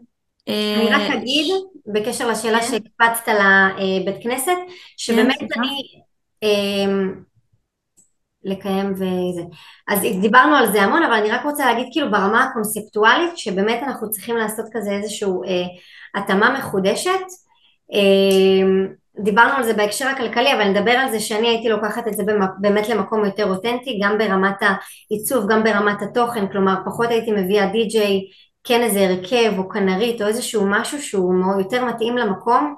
אני 0.49 0.89
רק 0.91 1.01
אה, 1.01 1.15
אגיד, 1.15 1.55
בקשר 1.87 2.29
לשאלה 2.29 2.61
כן. 2.61 2.67
שהקפצת 2.67 3.29
לבית 3.29 4.23
כנסת, 4.23 4.57
שבאמת 4.97 5.39
כן, 5.39 5.47
אני... 5.61 6.03
אמ, 6.43 7.15
לקיים 8.45 8.93
וזה. 8.93 9.43
אז 9.89 10.01
דיברנו 10.21 10.57
על 10.57 10.73
זה 10.73 10.83
המון, 10.83 11.03
אבל 11.03 11.13
אני 11.13 11.31
רק 11.31 11.45
רוצה 11.45 11.67
להגיד 11.67 11.89
כאילו 11.93 12.11
ברמה 12.11 12.45
הקונספטואלית, 12.45 13.39
שבאמת 13.39 13.83
אנחנו 13.83 14.11
צריכים 14.11 14.37
לעשות 14.37 14.67
כזה 14.73 14.91
איזושהי 14.91 15.29
אה, 15.29 16.21
התאמה 16.23 16.59
מחודשת. 16.59 17.11
אה, 17.93 18.87
דיברנו 19.25 19.53
על 19.53 19.63
זה 19.63 19.75
בהקשר 19.75 20.07
הכלכלי, 20.07 20.53
אבל 20.55 20.69
נדבר 20.69 20.91
על 20.91 21.11
זה 21.11 21.21
שאני 21.21 21.49
הייתי 21.49 21.69
לוקחת 21.69 22.09
את 22.09 22.13
זה 22.13 22.23
באמת 22.61 22.89
למקום 22.89 23.25
יותר 23.25 23.51
אותנטי, 23.51 24.01
גם 24.03 24.19
ברמת 24.19 24.57
העיצוב, 24.61 25.47
גם 25.51 25.65
ברמת 25.65 26.03
התוכן, 26.03 26.49
כלומר 26.49 26.75
פחות 26.85 27.11
הייתי 27.11 27.33
מביאה 27.33 27.67
די-ג'יי, 27.67 28.21
כן 28.65 28.83
איזה 28.83 29.01
הרכב 29.01 29.59
או 29.59 29.69
כנרית 29.69 30.23
או 30.23 30.27
איזשהו 30.27 30.67
משהו 30.67 31.03
שהוא 31.03 31.35
יותר 31.61 31.85
מתאים 31.85 32.17
למקום, 32.17 32.75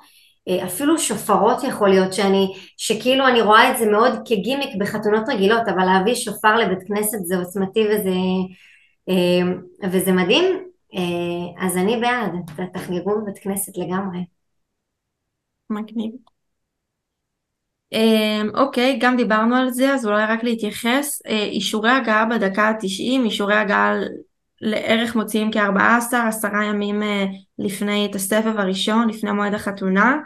אה, 0.48 0.66
אפילו 0.66 0.98
שופרות 0.98 1.64
יכול 1.64 1.88
להיות 1.88 2.12
שאני, 2.12 2.54
שכאילו 2.76 3.26
אני 3.28 3.42
רואה 3.42 3.72
את 3.72 3.78
זה 3.78 3.86
מאוד 3.90 4.12
כגימיק 4.24 4.70
בחתונות 4.80 5.28
רגילות, 5.28 5.62
אבל 5.68 5.84
להביא 5.84 6.14
שופר 6.14 6.56
לבית 6.56 6.88
כנסת 6.88 7.18
זה 7.24 7.36
עוצמתי 7.36 7.84
וזה, 7.86 8.10
אה, 9.08 9.54
וזה 9.90 10.12
מדהים, 10.12 10.44
אה, 10.94 11.66
אז 11.66 11.76
אני 11.76 11.96
בעד, 11.96 12.32
תחגגו 12.72 13.20
בבית 13.20 13.38
כנסת 13.38 13.78
לגמרי. 13.78 14.18
מגניב. 15.70 16.12
אוקיי, 18.54 18.98
גם 19.00 19.16
דיברנו 19.16 19.56
על 19.56 19.70
זה, 19.70 19.94
אז 19.94 20.06
אולי 20.06 20.26
רק 20.26 20.44
להתייחס. 20.44 21.22
אישורי 21.26 21.90
הגעה 21.90 22.24
בדקה 22.24 22.62
ה-90, 22.62 23.24
אישורי 23.24 23.54
הגעה 23.54 23.94
לערך 24.60 25.16
מוציאים 25.16 25.52
כ-14, 25.52 26.16
עשרה 26.28 26.64
ימים 26.64 27.02
אה, 27.02 27.24
לפני 27.58 28.06
את 28.06 28.14
הסבב 28.14 28.58
הראשון, 28.58 29.08
לפני 29.08 29.32
מועד 29.32 29.54
החתונה. 29.54 30.16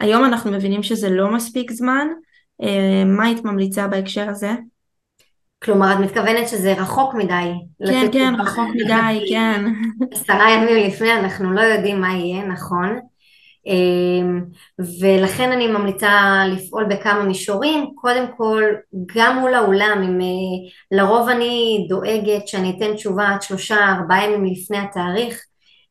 היום 0.00 0.24
אנחנו 0.24 0.50
מבינים 0.50 0.82
שזה 0.82 1.10
לא 1.10 1.34
מספיק 1.34 1.70
זמן. 1.70 2.06
אה, 2.62 3.04
מה 3.04 3.24
היית 3.24 3.44
ממליצה 3.44 3.88
בהקשר 3.88 4.28
הזה? 4.28 4.52
כלומר, 5.64 5.92
את 5.92 5.98
מתכוונת 5.98 6.48
שזה 6.48 6.72
רחוק 6.72 7.14
מדי. 7.14 7.52
כן, 7.86 8.06
כן, 8.12 8.34
רחוק 8.38 8.68
מדי, 8.74 9.26
כן. 9.28 9.64
עשרה 10.12 10.50
ימים 10.50 10.86
לפני 10.86 11.12
אנחנו 11.12 11.52
לא 11.52 11.60
יודעים 11.60 12.00
מה 12.00 12.12
יהיה, 12.12 12.46
נכון. 12.46 12.98
אמ, 13.66 14.44
ולכן 15.00 15.52
אני 15.52 15.66
ממליצה 15.66 16.42
לפעול 16.52 16.84
בכמה 16.84 17.22
מישורים, 17.22 17.90
קודם 17.94 18.24
כל 18.36 18.62
גם 19.16 19.38
מול 19.38 19.54
האולם, 19.54 20.02
אם 20.04 20.20
אה, 20.20 20.70
לרוב 20.98 21.28
אני 21.28 21.86
דואגת 21.88 22.48
שאני 22.48 22.74
אתן 22.76 22.94
תשובה 22.94 23.28
עד 23.28 23.42
שלושה 23.42 23.76
ארבעה 23.76 24.24
ימים 24.24 24.52
לפני 24.52 24.78
התאריך, 24.78 25.44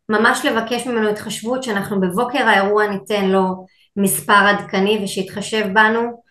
ממש 0.10 0.46
לבקש 0.46 0.88
ממנו 0.88 1.10
התחשבות 1.10 1.64
שאנחנו 1.64 2.02
בבוקר 2.02 2.48
האירוע 2.48 2.88
ניתן 2.88 3.30
לו 3.30 3.66
מספר 3.98 4.34
עדכני 4.34 5.00
ושיתחשב 5.04 5.66
בנו 5.74 6.24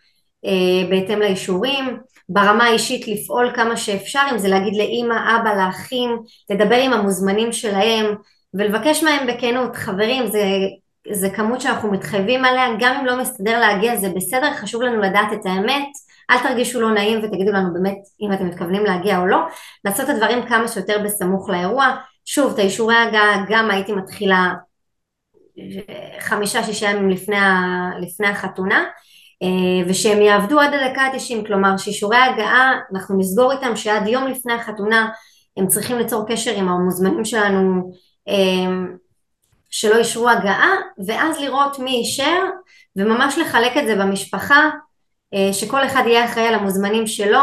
אה, 0.45 0.89
בהתאם 0.91 1.19
לאישורים, 1.19 1.99
ברמה 2.29 2.65
האישית 2.65 3.09
לפעול 3.09 3.53
כמה 3.55 3.77
שאפשר, 3.77 4.21
אם 4.33 4.39
זה 4.39 4.49
להגיד 4.49 4.77
לאימא, 4.77 5.15
אבא, 5.15 5.55
לאחים, 5.55 6.11
לדבר 6.51 6.77
עם 6.77 6.93
המוזמנים 6.93 7.53
שלהם 7.53 8.15
ולבקש 8.55 9.05
מהם 9.05 9.27
בכנות, 9.27 9.77
חברים 9.77 10.27
זה 10.27 10.45
זה 11.13 11.31
כמות 11.31 11.61
שאנחנו 11.61 11.93
מתחייבים 11.93 12.45
עליה, 12.45 12.67
גם 12.79 12.97
אם 13.01 13.07
לא 13.07 13.21
מסתדר 13.21 13.61
להגיע 13.61 13.97
זה 13.97 14.09
בסדר, 14.17 14.53
חשוב 14.55 14.83
לנו 14.83 15.01
לדעת 15.01 15.33
את 15.33 15.47
האמת, 15.47 15.89
אל 16.31 16.39
תרגישו 16.39 16.81
לא 16.81 16.91
נעים 16.91 17.19
ותגידו 17.23 17.53
לנו 17.53 17.73
באמת 17.75 17.99
אם 18.21 18.33
אתם 18.33 18.47
מתכוונים 18.47 18.85
להגיע 18.85 19.19
או 19.19 19.27
לא, 19.27 19.39
לעשות 19.85 20.11
את 20.11 20.15
הדברים 20.15 20.47
כמה 20.47 20.69
שיותר 20.69 21.03
בסמוך 21.05 21.51
לאירוע, 21.51 21.97
שוב 22.25 22.53
את 22.53 22.59
האישורי 22.59 22.97
הגעה 22.97 23.45
גם 23.49 23.71
הייתי 23.71 23.93
מתחילה 23.93 24.53
חמישה 26.19 26.65
שישה 26.65 26.91
ימים 26.91 27.11
לפני, 27.11 27.37
לפני 28.01 28.29
החתונה 28.29 28.85
אה, 29.43 29.89
ושהם 29.89 30.23
יעבדו 30.23 30.61
עד 30.61 30.75
הדקה 30.75 31.03
ה-90, 31.03 31.47
כלומר 31.47 31.77
שאישורי 31.77 32.17
הגעה 32.17 32.73
אנחנו 32.95 33.19
נסגור 33.19 33.53
איתם 33.53 33.77
שעד 33.77 34.07
יום 34.07 34.27
לפני 34.27 34.53
החתונה 34.53 35.09
הם 35.57 35.67
צריכים 35.67 35.99
ליצור 35.99 36.27
קשר 36.29 36.55
עם 36.57 36.69
המוזמנים 36.69 37.25
שלנו 37.25 37.93
אה, 38.29 38.75
שלא 39.73 39.97
אישרו 39.97 40.29
הגעה, 40.29 40.75
ואז 41.07 41.41
לראות 41.41 41.79
מי 41.79 41.91
אישר, 41.91 42.41
וממש 42.97 43.39
לחלק 43.39 43.77
את 43.77 43.87
זה 43.87 43.97
במשפחה, 43.97 44.71
אה, 45.35 45.53
שכל 45.53 45.87
אחד 45.87 46.03
יהיה 46.07 46.25
אחראי 46.25 46.47
על 46.47 46.55
המוזמנים 46.55 47.07
שלו, 47.07 47.41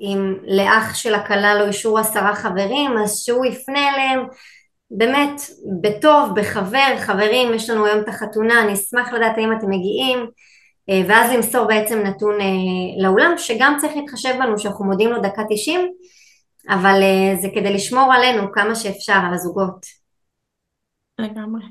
אם 0.00 0.34
לאח 0.46 0.94
של 0.94 1.14
הכלה 1.14 1.54
לא 1.54 1.66
אישרו 1.66 1.98
עשרה 1.98 2.34
חברים, 2.34 2.98
אז 2.98 3.16
שהוא 3.24 3.46
יפנה 3.46 3.94
אליהם. 3.94 4.26
באמת 4.90 5.40
בטוב, 5.82 6.40
בחבר, 6.40 6.96
חברים, 6.98 7.54
יש 7.54 7.70
לנו 7.70 7.86
היום 7.86 8.00
את 8.00 8.08
החתונה, 8.08 8.62
אני 8.62 8.72
אשמח 8.72 9.12
לדעת 9.12 9.38
האם 9.38 9.52
אתם 9.58 9.70
מגיעים, 9.70 10.18
אה, 10.90 11.02
ואז 11.08 11.32
למסור 11.32 11.66
בעצם 11.66 11.98
נתון 11.98 12.40
אה, 12.40 13.02
לאולם, 13.02 13.32
שגם 13.38 13.76
צריך 13.80 13.96
להתחשב 13.96 14.34
בנו 14.38 14.58
שאנחנו 14.58 14.84
מודיעים 14.84 15.12
לו 15.12 15.20
דקה 15.22 15.42
תשעים, 15.50 15.80
אבל 16.68 17.00
זה 17.40 17.48
כדי 17.54 17.72
לשמור 17.72 18.12
עלינו 18.12 18.52
כמה 18.52 18.74
שאפשר, 18.74 19.18
על 19.26 19.34
הזוגות. 19.34 20.05
לגמרי. 21.18 21.62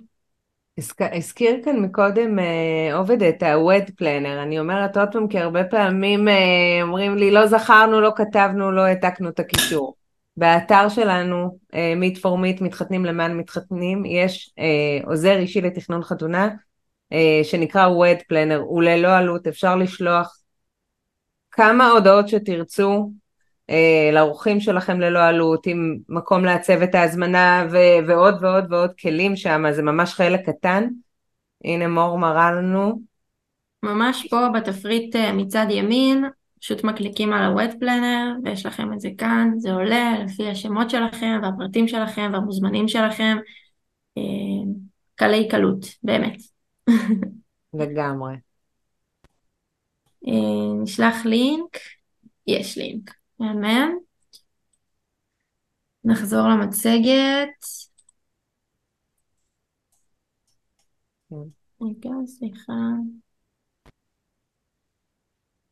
הזכיר 0.99 1.61
כאן 1.65 1.79
מקודם 1.79 2.39
אה, 2.39 2.95
עובד 2.97 3.23
את 3.23 3.43
ה-Wed 3.43 3.89
Planner, 3.89 4.43
אני 4.43 4.59
אומרת 4.59 4.97
עוד 4.97 5.09
פעם 5.11 5.27
כי 5.27 5.39
הרבה 5.39 5.63
פעמים 5.63 6.27
אה, 6.27 6.79
אומרים 6.81 7.15
לי 7.17 7.31
לא 7.31 7.47
זכרנו, 7.47 8.01
לא 8.01 8.11
כתבנו, 8.15 8.71
לא 8.71 8.81
העתקנו 8.81 9.29
את 9.29 9.39
הקישור. 9.39 9.95
באתר 10.37 10.89
שלנו, 10.89 11.57
מיט 11.95 12.17
פור 12.17 12.37
מיט, 12.37 12.61
מתחתנים 12.61 13.05
למען 13.05 13.37
מתחתנים, 13.37 14.05
יש 14.05 14.53
uh, 14.59 15.07
עוזר 15.07 15.37
אישי 15.37 15.61
לתכנון 15.61 16.03
חתונה, 16.03 16.49
שנקרא 17.43 17.87
ווד 17.87 18.17
פלנר, 18.27 18.57
הוא 18.57 18.83
ללא 18.83 19.17
עלות, 19.17 19.47
אפשר 19.47 19.75
לשלוח 19.75 20.37
כמה 21.51 21.87
הודעות 21.87 22.27
שתרצו 22.27 23.11
לאורחים 24.13 24.59
שלכם 24.59 24.99
ללא 24.99 25.23
עלות, 25.23 25.67
עם 25.67 25.97
מקום 26.09 26.45
לעצב 26.45 26.81
את 26.81 26.95
ההזמנה 26.95 27.67
ו- 27.71 28.07
ועוד 28.07 28.43
ועוד 28.43 28.73
ועוד 28.73 28.91
כלים 29.01 29.35
שם, 29.35 29.63
זה 29.71 29.83
ממש 29.83 30.13
חלק 30.13 30.49
קטן. 30.49 30.87
הנה 31.63 31.87
מור 31.87 32.19
מראה 32.19 32.51
לנו. 32.51 32.99
ממש 33.83 34.27
פה 34.29 34.49
בתפריט 34.53 35.15
מצד 35.15 35.65
ימין 35.69 36.25
פשוט 36.65 36.83
מקליקים 36.83 37.33
על 37.33 37.41
ה-Wet 37.43 37.73
Planner 37.73 38.39
ויש 38.43 38.65
לכם 38.65 38.93
את 38.93 38.99
זה 38.99 39.09
כאן, 39.17 39.51
זה 39.57 39.73
עולה 39.73 40.13
לפי 40.23 40.49
השמות 40.49 40.89
שלכם 40.89 41.39
והפרטים 41.43 41.87
שלכם 41.87 42.29
והמוזמנים 42.33 42.87
שלכם, 42.87 43.37
אה, 44.17 44.23
קלי 45.15 45.47
קלות, 45.49 45.85
באמת. 46.03 46.37
לגמרי. 47.73 48.35
אה, 50.27 50.83
נשלח 50.83 51.25
לינק, 51.25 51.77
יש 52.47 52.77
לינק, 52.77 53.11
מהמם. 53.39 53.97
נחזור 56.03 56.47
למצגת. 56.47 57.65
כן. 61.29 61.35
רגע, 61.81 62.09
סליחה. 62.25 62.73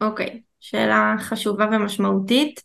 אוקיי. 0.02 0.42
שאלה 0.60 1.16
חשובה 1.20 1.66
ומשמעותית. 1.72 2.62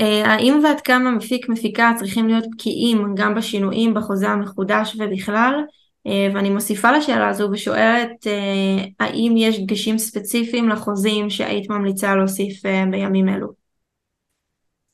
אה, 0.00 0.32
האם 0.32 0.60
ועד 0.64 0.80
כמה 0.80 1.10
מפיק 1.10 1.48
מפיקה 1.48 1.92
צריכים 1.98 2.28
להיות 2.28 2.44
בקיאים 2.52 3.14
גם 3.16 3.34
בשינויים 3.34 3.94
בחוזה 3.94 4.28
המחודש 4.28 4.96
ובכלל? 4.98 5.54
אה, 6.06 6.28
ואני 6.34 6.50
מוסיפה 6.50 6.92
לשאלה 6.92 7.28
הזו 7.28 7.48
ושואלת 7.52 8.26
אה, 8.26 8.84
האם 9.00 9.34
יש 9.36 9.60
דגשים 9.60 9.98
ספציפיים 9.98 10.68
לחוזים 10.68 11.30
שהיית 11.30 11.70
ממליצה 11.70 12.16
להוסיף 12.16 12.62
בימים 12.90 13.28
אלו? 13.28 13.57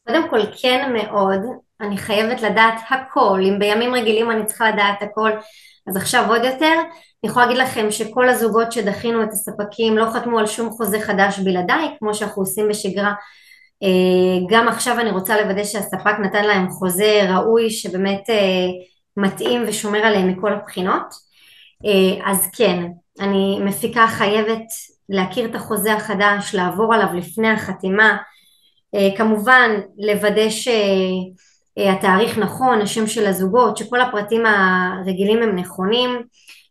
קודם 0.07 0.30
כל 0.30 0.40
כן 0.62 0.92
מאוד, 0.92 1.40
אני 1.80 1.96
חייבת 1.96 2.42
לדעת 2.42 2.74
הכל, 2.90 3.40
אם 3.44 3.59
בימים 3.59 3.94
רגילים 3.94 4.30
אני 4.30 4.46
צריכה 4.46 4.70
לדעת 4.70 5.02
הכל 5.02 5.30
אז 5.86 5.96
עכשיו 5.96 6.24
עוד 6.28 6.44
יותר, 6.44 6.74
אני 6.74 7.30
יכולה 7.30 7.46
להגיד 7.46 7.62
לכם 7.62 7.90
שכל 7.90 8.28
הזוגות 8.28 8.72
שדחינו 8.72 9.22
את 9.22 9.28
הספקים 9.32 9.98
לא 9.98 10.11
חתמו 10.11 10.38
על 10.38 10.46
שום 10.46 10.70
חוזה 10.70 11.00
חדש 11.00 11.38
בלעדיי, 11.38 11.96
כמו 11.98 12.14
שאנחנו 12.14 12.42
עושים 12.42 12.68
בשגרה. 12.68 13.12
אה, 13.82 14.46
גם 14.48 14.68
עכשיו 14.68 15.00
אני 15.00 15.11
רוצה 15.11 15.42
לוודא 15.42 15.64
שהספק 15.64 16.14
נתן 16.22 16.44
להם 16.44 16.70
חוזה 16.70 17.20
ראוי 17.30 17.70
שבאמת 17.70 18.30
אה, 18.30 18.66
מתאים 19.16 19.64
ושומר 19.66 19.98
עליהם 19.98 20.28
מכל 20.28 20.52
הבחינות. 20.52 21.14
אה, 21.86 22.30
אז 22.30 22.50
כן, 22.57 22.82
אני 23.20 23.59
מפיקה 23.64 24.07
חייבת 24.09 24.66
להכיר 25.09 25.44
את 25.50 25.55
החוזה 25.55 25.94
החדש, 25.94 26.55
לעבור 26.55 26.94
עליו 26.94 27.09
לפני 27.14 27.50
החתימה, 27.50 28.16
כמובן 29.16 29.70
לוודא 29.99 30.51
ש... 30.51 30.68
התאריך 31.76 32.38
נכון, 32.38 32.80
השם 32.80 33.07
של 33.07 33.26
הזוגות, 33.26 33.76
שכל 33.76 34.01
הפרטים 34.01 34.42
הרגילים 34.47 35.42
הם 35.42 35.57
נכונים, 35.57 36.22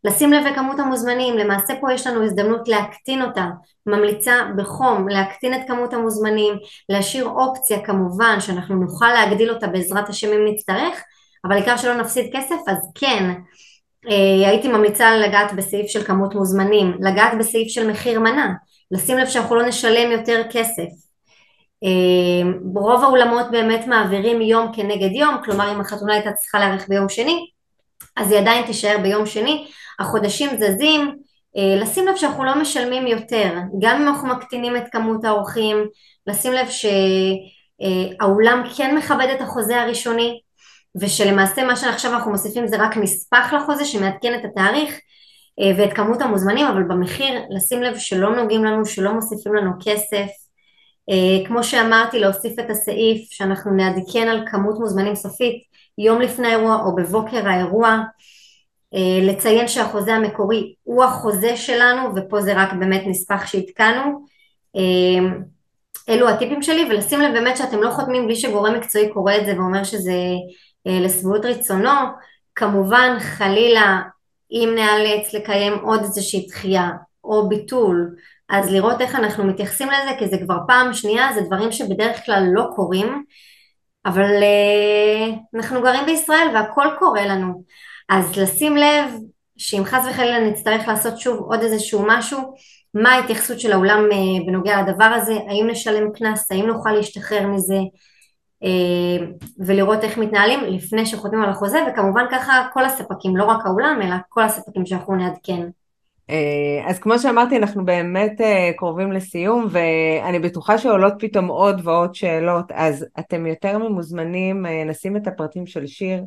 לשים 0.04 0.32
לב 0.32 0.46
לכמות 0.46 0.78
המוזמנים, 0.78 1.38
למעשה 1.38 1.74
פה 1.80 1.92
יש 1.92 2.06
לנו 2.06 2.24
הזדמנות 2.24 2.68
להקטין 2.68 3.22
אותה, 3.22 3.46
ממליצה 3.86 4.34
בחום 4.56 5.08
להקטין 5.08 5.54
את 5.54 5.60
כמות 5.68 5.94
המוזמנים, 5.94 6.54
להשאיר 6.88 7.28
אופציה 7.28 7.80
כמובן 7.80 8.40
שאנחנו 8.40 8.74
נוכל 8.74 9.08
להגדיל 9.08 9.50
אותה 9.50 9.66
בעזרת 9.66 10.08
השם 10.08 10.32
אם 10.32 10.44
נצטרך, 10.44 11.02
אבל 11.44 11.52
העיקר 11.52 11.76
שלא 11.76 11.94
נפסיד 11.94 12.30
כסף, 12.32 12.56
אז 12.66 12.92
כן, 12.94 13.34
אה, 14.08 14.48
הייתי 14.48 14.68
ממליצה 14.68 15.16
לגעת 15.16 15.52
בסעיף 15.52 15.86
של 15.86 16.02
כמות 16.02 16.34
מוזמנים, 16.34 16.96
לגעת 17.00 17.38
בסעיף 17.38 17.68
של 17.68 17.90
מחיר 17.90 18.20
מנה, 18.20 18.52
לשים 18.90 19.18
לב 19.18 19.26
שאנחנו 19.26 19.56
לא 19.56 19.66
נשלם 19.66 20.10
יותר 20.10 20.42
כסף, 20.50 20.82
אה, 20.82 21.03
רוב 22.74 23.04
האולמות 23.04 23.50
באמת 23.50 23.86
מעבירים 23.86 24.40
יום 24.42 24.72
כנגד 24.72 25.12
יום, 25.12 25.36
כלומר 25.44 25.72
אם 25.72 25.80
החתונה 25.80 26.14
הייתה 26.14 26.32
צריכה 26.32 26.58
להיערך 26.58 26.88
ביום 26.88 27.08
שני, 27.08 27.46
אז 28.16 28.30
היא 28.30 28.40
עדיין 28.40 28.66
תישאר 28.66 28.96
ביום 29.02 29.26
שני, 29.26 29.66
החודשים 29.98 30.50
זזים, 30.58 31.16
אה, 31.56 31.76
לשים 31.80 32.06
לב 32.08 32.16
שאנחנו 32.16 32.44
לא 32.44 32.60
משלמים 32.60 33.06
יותר, 33.06 33.54
גם 33.80 34.02
אם 34.02 34.08
אנחנו 34.08 34.28
מקטינים 34.28 34.76
את 34.76 34.84
כמות 34.92 35.24
האורחים, 35.24 35.76
לשים 36.26 36.52
לב 36.52 36.66
שהאולם 37.80 38.62
כן 38.76 38.96
מכבד 38.96 39.26
את 39.36 39.40
החוזה 39.40 39.80
הראשוני, 39.80 40.40
ושלמעשה 40.96 41.64
מה 41.64 41.76
שעכשיו 41.76 42.12
אנחנו 42.12 42.30
מוסיפים 42.30 42.66
זה 42.66 42.76
רק 42.76 42.96
נספח 42.96 43.52
לחוזה 43.52 43.84
שמעדכן 43.84 44.34
את 44.34 44.44
התאריך 44.44 45.00
אה, 45.60 45.72
ואת 45.76 45.92
כמות 45.92 46.22
המוזמנים, 46.22 46.66
אבל 46.66 46.82
במחיר 46.82 47.42
לשים 47.50 47.82
לב 47.82 47.98
שלא 47.98 48.36
נוגעים 48.36 48.64
לנו, 48.64 48.86
שלא 48.86 49.12
מוסיפים 49.12 49.54
לנו 49.54 49.70
כסף, 49.84 50.43
כמו 51.46 51.64
שאמרתי 51.64 52.18
להוסיף 52.18 52.58
את 52.58 52.70
הסעיף 52.70 53.28
שאנחנו 53.30 53.70
נעדכן 53.70 54.28
על 54.28 54.44
כמות 54.50 54.78
מוזמנים 54.78 55.14
סופית 55.14 55.62
יום 55.98 56.20
לפני 56.20 56.48
האירוע 56.48 56.82
או 56.84 56.94
בבוקר 56.94 57.48
האירוע. 57.48 57.98
uh, 58.94 58.98
לציין 59.22 59.68
שהחוזה 59.68 60.14
המקורי 60.14 60.74
הוא 60.82 61.04
החוזה 61.04 61.56
שלנו 61.56 62.08
ופה 62.16 62.42
זה 62.42 62.62
רק 62.62 62.72
באמת 62.72 63.02
נספח 63.06 63.46
שהתקנו. 63.46 64.26
uh, 64.76 65.22
אלו 66.08 66.28
הטיפים 66.28 66.62
שלי 66.62 66.84
ולשים 66.90 67.20
לב 67.20 67.32
באמת 67.32 67.56
שאתם 67.56 67.82
לא 67.82 67.90
חותמים 67.90 68.26
בלי 68.26 68.36
שגורם 68.36 68.74
מקצועי 68.74 69.12
קורא 69.12 69.34
את 69.34 69.46
זה 69.46 69.54
ואומר 69.56 69.84
שזה 69.84 70.12
לשביעות 70.86 71.44
רצונו. 71.44 71.90
כמובן 72.54 73.16
חלילה 73.20 74.02
אם 74.52 74.72
נאלץ 74.74 75.34
לקיים 75.34 75.72
עוד 75.82 76.00
איזושהי 76.00 76.46
דחייה 76.48 76.90
או 77.24 77.48
ביטול 77.48 78.14
אז 78.48 78.72
לראות 78.72 79.00
איך 79.00 79.14
אנחנו 79.14 79.44
מתייחסים 79.44 79.88
לזה, 79.88 80.10
כי 80.18 80.28
זה 80.28 80.36
כבר 80.44 80.56
פעם 80.66 80.92
שנייה, 80.92 81.32
זה 81.34 81.40
דברים 81.40 81.72
שבדרך 81.72 82.24
כלל 82.26 82.42
לא 82.52 82.64
קורים, 82.76 83.24
אבל 84.06 84.30
uh, 84.42 85.34
אנחנו 85.54 85.82
גרים 85.82 86.06
בישראל 86.06 86.48
והכל 86.54 86.86
קורה 86.98 87.26
לנו. 87.26 87.64
אז 88.08 88.38
לשים 88.38 88.76
לב 88.76 89.10
שאם 89.56 89.84
חס 89.84 90.06
וחלילה 90.10 90.40
נצטרך 90.40 90.88
לעשות 90.88 91.18
שוב 91.18 91.38
עוד 91.38 91.60
איזשהו 91.60 92.04
משהו, 92.06 92.54
מה 92.94 93.12
ההתייחסות 93.12 93.60
של 93.60 93.72
האולם 93.72 94.04
uh, 94.10 94.46
בנוגע 94.46 94.82
לדבר 94.82 95.04
הזה, 95.04 95.32
האם 95.32 95.66
נשלם 95.70 96.12
קנס, 96.12 96.52
האם 96.52 96.66
נוכל 96.66 96.92
להשתחרר 96.92 97.46
מזה, 97.46 97.78
uh, 98.64 99.22
ולראות 99.66 100.04
איך 100.04 100.18
מתנהלים 100.18 100.60
לפני 100.64 101.06
שחותמים 101.06 101.42
על 101.42 101.50
החוזה, 101.50 101.78
וכמובן 101.88 102.24
ככה 102.30 102.66
כל 102.72 102.84
הספקים, 102.84 103.36
לא 103.36 103.44
רק 103.44 103.66
האולם, 103.66 104.00
אלא 104.02 104.16
כל 104.28 104.42
הספקים 104.42 104.86
שאנחנו 104.86 105.16
נעדכן. 105.16 105.62
אה, 106.30 106.90
אז 106.90 106.98
כמו 106.98 107.18
שאמרתי, 107.18 107.56
אנחנו 107.56 107.84
באמת 107.84 108.40
אה, 108.40 108.70
קרובים 108.76 109.12
לסיום, 109.12 109.66
ואני 109.70 110.38
בטוחה 110.38 110.78
שעולות 110.78 111.12
פתאום 111.18 111.46
עוד 111.46 111.80
ועוד 111.84 112.14
שאלות, 112.14 112.72
אז 112.72 113.06
אתם 113.18 113.46
יותר 113.46 113.78
ממוזמנים, 113.78 114.66
אה, 114.66 114.84
נשים 114.84 115.16
את 115.16 115.26
הפרטים 115.26 115.66
של 115.66 115.86
שיר, 115.86 116.24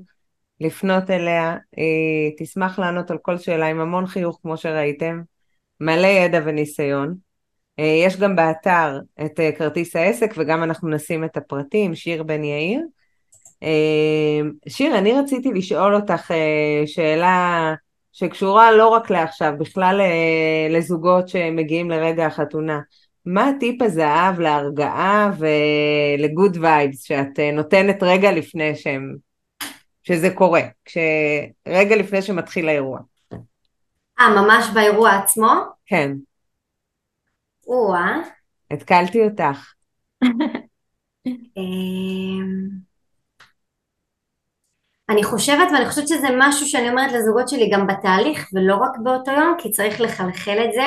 לפנות 0.62 1.10
אליה, 1.10 1.58
תשמח 2.40 2.80
לענות 2.80 3.12
על 3.12 3.18
כל 3.18 3.38
שאלה 3.38 3.68
עם 3.68 3.80
המון 3.80 4.08
חיוך 4.08 4.40
כמו 4.42 4.58
שראיתם, 4.58 5.22
מלא 5.82 6.08
ידע 6.08 6.40
וניסיון. 6.46 7.16
יש 7.78 8.18
גם 8.18 8.36
באתר 8.36 9.00
את 9.26 9.40
כרטיס 9.58 9.96
העסק 9.96 10.34
וגם 10.38 10.64
אנחנו 10.64 10.90
נשים 10.90 11.24
את 11.24 11.38
הפרטים, 11.38 11.96
שיר 11.96 12.24
בן 12.24 12.44
יאיר. 12.44 12.82
שיר, 14.68 14.98
אני 14.98 15.14
רציתי 15.14 15.50
לשאול 15.54 15.96
אותך 15.96 16.32
שאלה 16.86 17.74
שקשורה 18.20 18.72
לא 18.72 18.88
רק 18.88 19.10
לעכשיו, 19.10 19.54
בכלל 19.60 20.02
אה, 20.02 20.68
לזוגות 20.70 21.30
שמגיעים 21.30 21.90
לרגע 21.90 22.26
החתונה. 22.26 22.80
מה 23.26 23.52
טיפ 23.60 23.82
הזהב 23.82 24.40
להרגעה 24.40 25.32
ולגוד 25.38 26.58
וייבס 26.62 27.04
שאת 27.04 27.40
אה, 27.40 27.52
נותנת 27.52 28.04
רגע 28.04 28.32
לפני 28.32 28.76
שהם, 28.76 29.16
שזה 30.04 30.30
קורה, 30.30 30.62
רגע 31.68 31.96
לפני 31.96 32.22
שמתחיל 32.22 32.70
האירוע? 32.70 33.00
אה, 34.20 34.30
ממש 34.30 34.66
באירוע 34.74 35.12
עצמו? 35.12 35.52
כן. 35.86 36.12
או-אה. 37.68 38.18
התקלתי 38.72 39.24
אותך. 39.24 39.74
אני 45.10 45.24
חושבת, 45.24 45.68
ואני 45.74 45.90
חושבת 45.90 46.08
שזה 46.08 46.28
משהו 46.38 46.68
שאני 46.68 46.90
אומרת 46.90 47.12
לזוגות 47.12 47.50
שלי 47.50 47.70
גם 47.70 47.88
בתהליך 47.88 48.50
ולא 48.54 48.76
רק 48.76 48.98
באותו 49.04 49.32
יום, 49.32 49.56
כי 49.58 49.72
צריך 49.72 50.02
לחלחל 50.02 50.58
את 50.66 50.74
זה. 50.74 50.86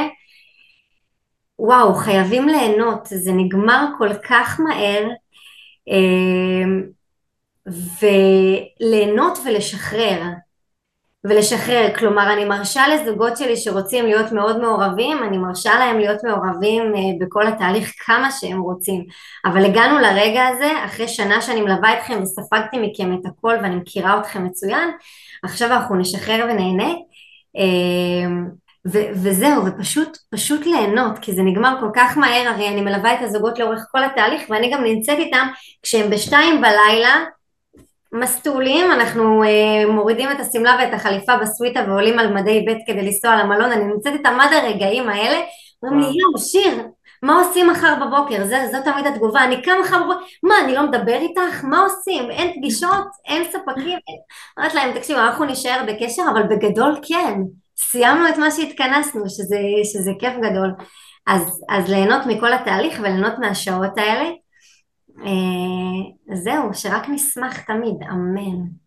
וואו, 1.58 1.94
חייבים 1.94 2.48
ליהנות, 2.48 3.00
זה 3.04 3.32
נגמר 3.32 3.86
כל 3.98 4.14
כך 4.14 4.60
מהר, 4.60 5.08
אמ, 5.88 6.82
וליהנות 8.00 9.38
ולשחרר. 9.44 10.22
ולשחרר, 11.24 11.94
כלומר 11.98 12.32
אני 12.32 12.44
מרשה 12.44 12.88
לזוגות 12.88 13.36
שלי 13.36 13.56
שרוצים 13.56 14.04
להיות 14.04 14.32
מאוד 14.32 14.60
מעורבים, 14.60 15.22
אני 15.22 15.38
מרשה 15.38 15.78
להם 15.78 15.98
להיות 15.98 16.24
מעורבים 16.24 16.82
אה, 16.82 17.00
בכל 17.26 17.46
התהליך 17.46 17.92
כמה 18.06 18.30
שהם 18.30 18.60
רוצים, 18.60 19.04
אבל 19.44 19.64
הגענו 19.64 19.98
לרגע 19.98 20.46
הזה 20.46 20.84
אחרי 20.84 21.08
שנה 21.08 21.42
שאני 21.42 21.60
מלווה 21.60 21.98
אתכם 21.98 22.22
וספגתי 22.22 22.78
מכם 22.78 23.14
את 23.14 23.26
הכל 23.26 23.56
ואני 23.62 23.76
מכירה 23.76 24.20
אתכם 24.20 24.44
מצוין, 24.44 24.90
עכשיו 25.42 25.72
אנחנו 25.72 25.96
נשחרר 25.96 26.46
ונהנה. 26.50 26.92
אה, 27.56 28.30
ו- 28.86 29.10
וזהו, 29.14 29.66
ופשוט 29.66 30.18
פשוט 30.30 30.66
ליהנות, 30.66 31.18
כי 31.18 31.32
זה 31.32 31.42
נגמר 31.42 31.76
כל 31.80 31.88
כך 31.94 32.18
מהר, 32.18 32.48
הרי 32.48 32.68
אני 32.68 32.80
מלווה 32.80 33.14
את 33.14 33.18
הזוגות 33.22 33.58
לאורך 33.58 33.86
כל 33.92 34.04
התהליך 34.04 34.42
ואני 34.50 34.72
גם 34.72 34.84
נמצאת 34.84 35.18
איתם 35.18 35.48
כשהם 35.82 36.10
בשתיים 36.10 36.60
בלילה 36.60 37.24
מסטולים, 38.12 38.92
אנחנו 38.92 39.42
אה, 39.42 39.92
מורידים 39.92 40.30
את 40.32 40.40
השמלה 40.40 40.76
ואת 40.78 40.94
החליפה 40.94 41.36
בסוויטה 41.36 41.80
ועולים 41.88 42.18
על 42.18 42.34
מדי 42.34 42.64
ב' 42.68 42.72
כדי 42.86 43.02
לנסוע 43.02 43.36
למלון, 43.36 43.72
אני 43.72 43.84
נמצאת 43.84 44.12
איתם 44.12 44.38
עד 44.40 44.52
הרגעים 44.52 45.08
האלה, 45.08 45.40
אומרים 45.82 46.00
לי 46.00 46.06
יואו 46.06 46.38
שיר, 46.38 46.86
מה 47.22 47.42
עושים 47.42 47.70
מחר 47.70 47.94
בבוקר? 48.06 48.44
זה, 48.44 48.68
זו 48.72 48.78
תמיד 48.84 49.06
התגובה, 49.06 49.44
אני 49.44 49.62
קם 49.62 49.72
מחר 49.80 50.02
בבוקר, 50.02 50.24
מה 50.42 50.54
אני 50.64 50.74
לא 50.74 50.82
מדבר 50.82 51.14
איתך? 51.14 51.64
מה 51.64 51.80
עושים? 51.80 52.30
אין 52.30 52.52
פגישות? 52.56 53.06
אין 53.26 53.44
ספקים? 53.44 53.98
אומרת 54.56 54.74
להם 54.74 54.98
תקשיבו 54.98 55.20
אנחנו 55.20 55.44
נשאר 55.44 55.84
בקשר 55.86 56.22
אבל 56.32 56.42
בגדול 56.42 56.98
כן, 57.02 57.34
סיימנו 57.78 58.28
את 58.28 58.38
מה 58.38 58.50
שהתכנסנו 58.50 59.28
שזה, 59.28 59.58
שזה 59.92 60.10
כיף 60.18 60.32
גדול, 60.42 60.70
אז, 61.26 61.64
אז 61.68 61.90
ליהנות 61.90 62.26
מכל 62.26 62.52
התהליך 62.52 62.98
וליהנות 63.00 63.38
מהשעות 63.38 63.98
האלה 63.98 64.30
זהו, 66.34 66.74
שרק 66.74 67.08
נשמח 67.08 67.60
תמיד, 67.60 67.96
אמן. 68.10 68.80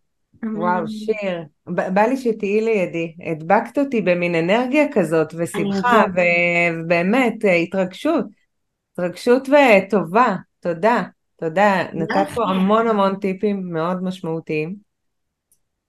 וואו, 0.56 0.88
שיר, 0.88 1.42
בא 1.66 2.02
לי 2.02 2.16
שתהיי 2.16 2.60
לידי, 2.60 3.14
הדבקת 3.30 3.78
אותי 3.78 4.00
במין 4.00 4.34
אנרגיה 4.34 4.84
כזאת, 4.92 5.34
ושמחה, 5.36 6.04
ובאמת, 6.14 7.44
אה, 7.44 7.54
התרגשות, 7.54 8.24
התרגשות 8.92 9.48
וטובה, 9.48 10.36
תודה, 10.60 11.02
תודה, 11.36 11.82
נתת 11.92 12.26
פה 12.34 12.44
המון 12.44 12.88
המון 12.88 13.16
טיפים 13.16 13.72
מאוד 13.72 14.02
משמעותיים. 14.02 14.76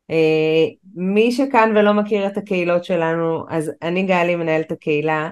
אה, 0.10 0.66
מי 0.96 1.32
שכאן 1.32 1.74
ולא 1.78 1.94
מכיר 1.94 2.28
את 2.28 2.38
הקהילות 2.38 2.84
שלנו, 2.84 3.46
אז 3.50 3.72
אני 3.82 4.04
גלי 4.04 4.36
מנהלת 4.36 4.72
הקהילה, 4.72 5.22
אה, 5.24 5.30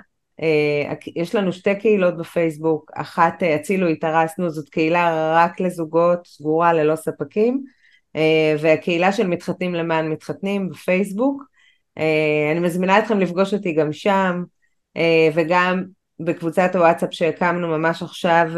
יש 1.16 1.36
לנו 1.36 1.54
שתי 1.54 1.76
קהילות 1.76 2.18
בפייסבוק, 2.18 2.92
אחת 2.96 3.44
אה, 3.44 3.56
הצילו 3.56 3.88
התארסנו, 3.88 4.50
זאת 4.50 4.70
קהילה 4.70 5.34
רק 5.36 5.60
לזוגות, 5.60 6.28
סגורה 6.28 6.74
ללא 6.74 6.96
ספקים, 6.96 7.64
אה, 8.16 8.56
והקהילה 8.60 9.12
של 9.12 9.28
מתחתנים 9.28 9.76
למען 9.76 10.08
מתחתנים 10.08 10.70
בפייסבוק. 10.70 11.44
אני 12.52 12.60
מזמינה 12.60 13.00
אתכם 13.00 13.20
לפגוש 13.20 13.54
אותי 13.54 13.74
גם 13.74 13.94
שם, 13.94 14.44
וגם 15.34 15.84
בקבוצת 16.20 16.76
הוואטסאפ 16.76 17.14
שהקמנו 17.14 17.68
ממש 17.68 18.04
עכשיו 18.04 18.52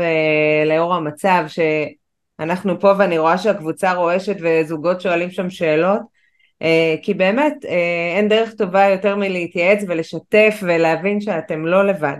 לאור 0.65 0.93
המצב, 0.93 1.45
שאנחנו 1.47 2.79
פה 2.79 2.93
ואני 2.97 3.17
רואה 3.17 3.37
שהקבוצה 3.37 3.93
רועשת 3.93 4.35
וזוגות 4.41 5.01
שואלים 5.01 5.31
שם 5.31 5.49
שאלות. 5.49 6.14
אה, 6.61 6.95
כי 7.01 7.13
באמת 7.13 7.65
אה, 7.65 8.13
אין 8.17 8.29
דרך 8.29 8.53
טובה 8.53 8.85
יותר 8.85 9.15
מלהתייעץ 9.15 9.83
ולשתף 9.87 10.59
ולהבין 10.61 11.21
שאתם 11.21 11.65
לא 11.65 11.87
לבד. 11.87 12.17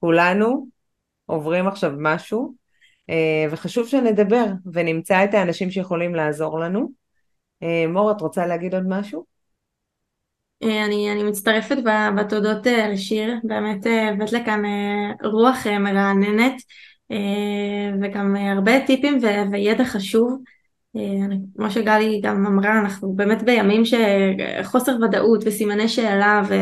כולנו 0.00 0.66
עוברים 1.26 1.68
עכשיו 1.68 1.92
משהו, 1.98 2.54
אה, 3.10 3.46
וחשוב 3.50 3.88
שנדבר 3.88 4.44
ונמצא 4.72 5.24
את 5.24 5.34
האנשים 5.34 5.70
שיכולים 5.70 6.14
לעזור 6.14 6.58
לנו. 6.58 7.04
מור, 7.88 8.10
את 8.10 8.20
רוצה 8.20 8.46
להגיד 8.46 8.74
עוד 8.74 8.82
משהו? 8.88 9.24
אני, 10.62 11.12
אני 11.12 11.22
מצטרפת 11.22 11.76
בתודות 12.18 12.66
לשיר, 12.66 13.34
באמת 13.44 13.86
הבאת 13.86 14.32
לכאן 14.32 14.62
רוח 15.24 15.66
מרעננת 15.66 16.54
וגם 18.02 18.36
הרבה 18.36 18.86
טיפים 18.86 19.18
וידע 19.52 19.84
חשוב. 19.84 20.42
אה, 20.96 21.36
כמו 21.56 21.70
שגלי 21.70 22.20
גם 22.22 22.46
אמרה, 22.46 22.80
אנחנו 22.80 23.12
באמת 23.12 23.42
בימים 23.42 23.82
שחוסר 23.84 24.96
ודאות 25.02 25.42
וסימני 25.46 25.88
שאלה 25.88 26.42
ו... 26.48 26.54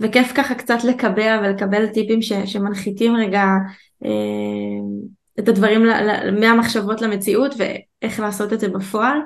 וכיף 0.00 0.32
ככה 0.34 0.54
קצת 0.54 0.84
לקבע 0.84 1.40
ולקבל 1.42 1.86
טיפים 1.86 2.22
ש... 2.22 2.32
שמנחיתים 2.32 3.16
רגע 3.16 3.44
אה, 4.04 4.10
את 5.38 5.48
הדברים 5.48 5.86
מהמחשבות 6.40 7.00
למציאות 7.02 7.54
ואיך 7.58 8.20
לעשות 8.20 8.52
את 8.52 8.60
זה 8.60 8.68
בפועל. 8.68 9.18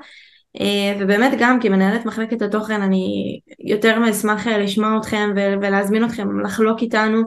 אה, 0.61 0.97
ובאמת 1.01 1.39
גם 1.39 1.61
כמנהלת 1.61 2.07
מחלקת 2.07 2.43
התוכן 2.43 2.83
אני 2.83 3.39
יותר 3.59 3.99
מאשמח 3.99 4.47
לשמוע 4.47 4.99
אתכם 4.99 5.31
ולהזמין 5.37 6.05
אתכם 6.05 6.41
לחלוק 6.41 6.83
איתנו 6.83 7.23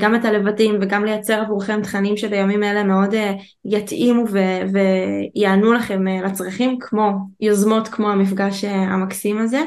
גם 0.00 0.14
את 0.14 0.24
הלבטים 0.24 0.78
וגם 0.80 1.04
לייצר 1.04 1.40
עבורכם 1.40 1.82
תכנים 1.82 2.16
שבימים 2.16 2.62
אלה 2.62 2.82
מאוד 2.82 3.14
אה, 3.14 3.32
יתאימו 3.64 4.24
ויענו 4.72 5.72
לכם 5.72 6.08
אה, 6.08 6.22
לצרכים 6.22 6.78
כמו 6.80 7.12
יוזמות 7.40 7.88
כמו 7.88 8.10
המפגש 8.10 8.64
המקסים 8.64 9.38
הזה. 9.38 9.60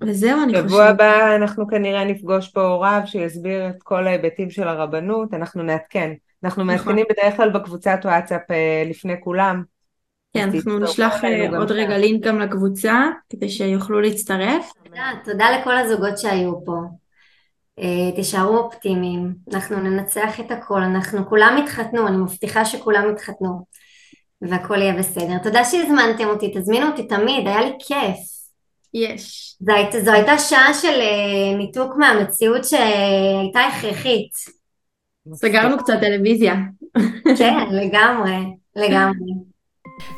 וזהו 0.00 0.42
אני 0.42 0.52
חושבת. 0.52 0.68
שבוע 0.68 0.84
הבא 0.84 1.36
אנחנו 1.36 1.68
כנראה 1.68 2.04
נפגוש 2.04 2.48
פה 2.48 2.60
רב 2.60 3.02
שיסביר 3.06 3.68
את 3.68 3.82
כל 3.82 4.06
ההיבטים 4.06 4.50
של 4.50 4.68
הרבנות, 4.68 5.34
אנחנו 5.34 5.62
נעדכן. 5.62 6.12
אנחנו 6.44 6.62
נכון. 6.62 6.74
מעדכנים 6.74 7.06
בדרך 7.10 7.36
כלל 7.36 7.50
בקבוצת 7.50 7.98
וואטסאפ 8.04 8.42
לפני 8.90 9.14
כולם. 9.20 9.62
כן, 10.32 10.50
אנחנו 10.54 10.78
נשלח 10.78 11.14
עוד 11.58 11.72
רגע 11.72 11.98
לינק 11.98 12.24
גם 12.24 12.38
לקבוצה 12.38 13.02
כדי 13.30 13.48
שיוכלו 13.48 14.00
להצטרף. 14.00 14.72
תודה, 14.84 15.10
תודה 15.24 15.46
לכל 15.58 15.76
הזוגות 15.76 16.18
שהיו 16.18 16.64
פה. 16.64 16.80
אה, 17.78 18.12
תישארו 18.16 18.56
אופטימיים, 18.56 19.34
אנחנו 19.52 19.76
ננצח 19.76 20.40
את 20.40 20.50
הכל, 20.50 20.82
אנחנו 20.82 21.28
כולם 21.28 21.60
התחתנו, 21.64 22.08
אני 22.08 22.16
מבטיחה 22.16 22.64
שכולם 22.64 23.10
התחתנו 23.12 23.64
והכל 24.42 24.78
יהיה 24.78 24.94
בסדר. 24.98 25.38
תודה 25.42 25.64
שהזמנתם 25.64 26.24
אותי, 26.28 26.52
תזמינו 26.54 26.86
אותי 26.86 27.06
תמיד, 27.06 27.46
היה 27.46 27.60
לי 27.60 27.72
כיף. 27.78 28.34
יש. 28.94 29.56
זו, 29.60 29.72
היית, 29.72 30.04
זו 30.04 30.12
הייתה 30.12 30.38
שעה 30.38 30.74
של 30.74 31.00
אה, 31.00 31.56
ניתוק 31.58 31.92
מהמציאות 31.96 32.64
שהייתה 32.64 33.60
הכרחית. 33.60 34.30
סגרנו 35.34 35.78
קצת 35.78 35.94
טלוויזיה. 36.00 36.54
כן, 37.38 37.56
לגמרי, 37.70 38.36
לגמרי. 38.76 39.32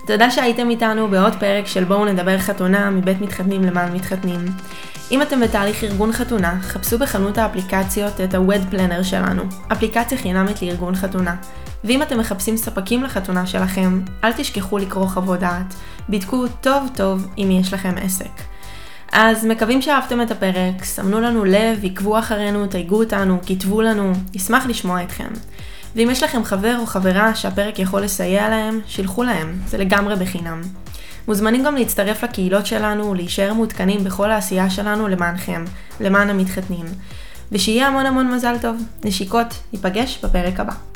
תודה 0.07 0.31
שהייתם 0.31 0.71
איתנו 0.71 1.09
בעוד 1.09 1.33
פרק 1.41 1.67
של 1.67 1.85
בואו 1.85 2.05
נדבר 2.05 2.39
חתונה 2.39 2.91
מבית 2.91 3.21
מתחתנים 3.21 3.63
למען 3.63 3.97
מתחתנים. 3.97 4.41
אם 5.11 5.23
אתם 5.23 5.41
בתהליך 5.41 5.85
ארגון 5.85 6.13
חתונה, 6.13 6.59
חפשו 6.63 6.99
בחנות 6.99 7.39
האפליקציות 7.39 8.21
את 8.21 8.35
ה-Wed 8.35 8.75
Planner 8.75 9.05
שלנו, 9.05 9.43
אפליקציה 9.73 10.19
חינמית 10.19 10.63
לארגון 10.63 10.95
חתונה. 10.95 11.37
ואם 11.85 12.03
אתם 12.03 12.19
מחפשים 12.19 12.57
ספקים 12.57 13.03
לחתונה 13.03 13.47
שלכם, 13.47 14.01
אל 14.25 14.33
תשכחו 14.33 14.79
לקרוא 14.79 15.07
חוות 15.07 15.41
דעת, 15.41 15.75
בדקו 16.09 16.47
טוב 16.61 16.89
טוב 16.95 17.27
אם 17.39 17.51
יש 17.51 17.73
לכם 17.73 17.95
עסק. 18.01 18.31
אז 19.13 19.45
מקווים 19.45 19.83
שאהבתם 19.83 20.23
את 20.23 20.31
הפרק, 20.31 20.85
סמנו 20.85 21.21
לנו 21.21 21.45
לב, 21.45 21.85
עקבו 21.85 22.19
אחרינו, 22.19 22.67
תייגו 22.67 23.03
אותנו, 23.03 23.39
כתבו 23.47 23.83
לנו, 23.83 24.13
נשמח 24.35 24.67
לשמוע 24.67 25.03
אתכם. 25.03 25.29
ואם 25.97 26.09
יש 26.11 26.23
לכם 26.23 26.45
חבר 26.45 26.77
או 26.81 26.87
חברה 26.87 27.35
שהפרק 27.35 27.79
יכול 27.79 28.03
לסייע 28.03 28.49
להם, 28.49 28.81
שילחו 28.87 29.23
להם, 29.23 29.59
זה 29.67 29.79
לגמרי 29.79 30.17
בחינם. 30.17 30.61
מוזמנים 31.29 31.65
גם 31.65 31.75
להצטרף 31.77 32.25
לקהילות 32.25 32.67
שלנו 32.67 33.11
ולהישאר 33.11 33.53
מעודכנים 33.55 34.05
בכל 34.05 34.31
העשייה 34.31 34.71
שלנו 34.71 35.09
למענכם, 35.09 35.65
למען 36.01 36.31
המתחתנים. 36.31 36.87
ושיהיה 37.53 37.89
המון 37.89 38.07
המון 38.07 38.35
מזל 38.35 38.57
טוב. 38.63 38.77
נשיקות, 39.05 39.55
ניפגש 39.73 40.25
בפרק 40.25 40.61
הבא. 40.61 40.96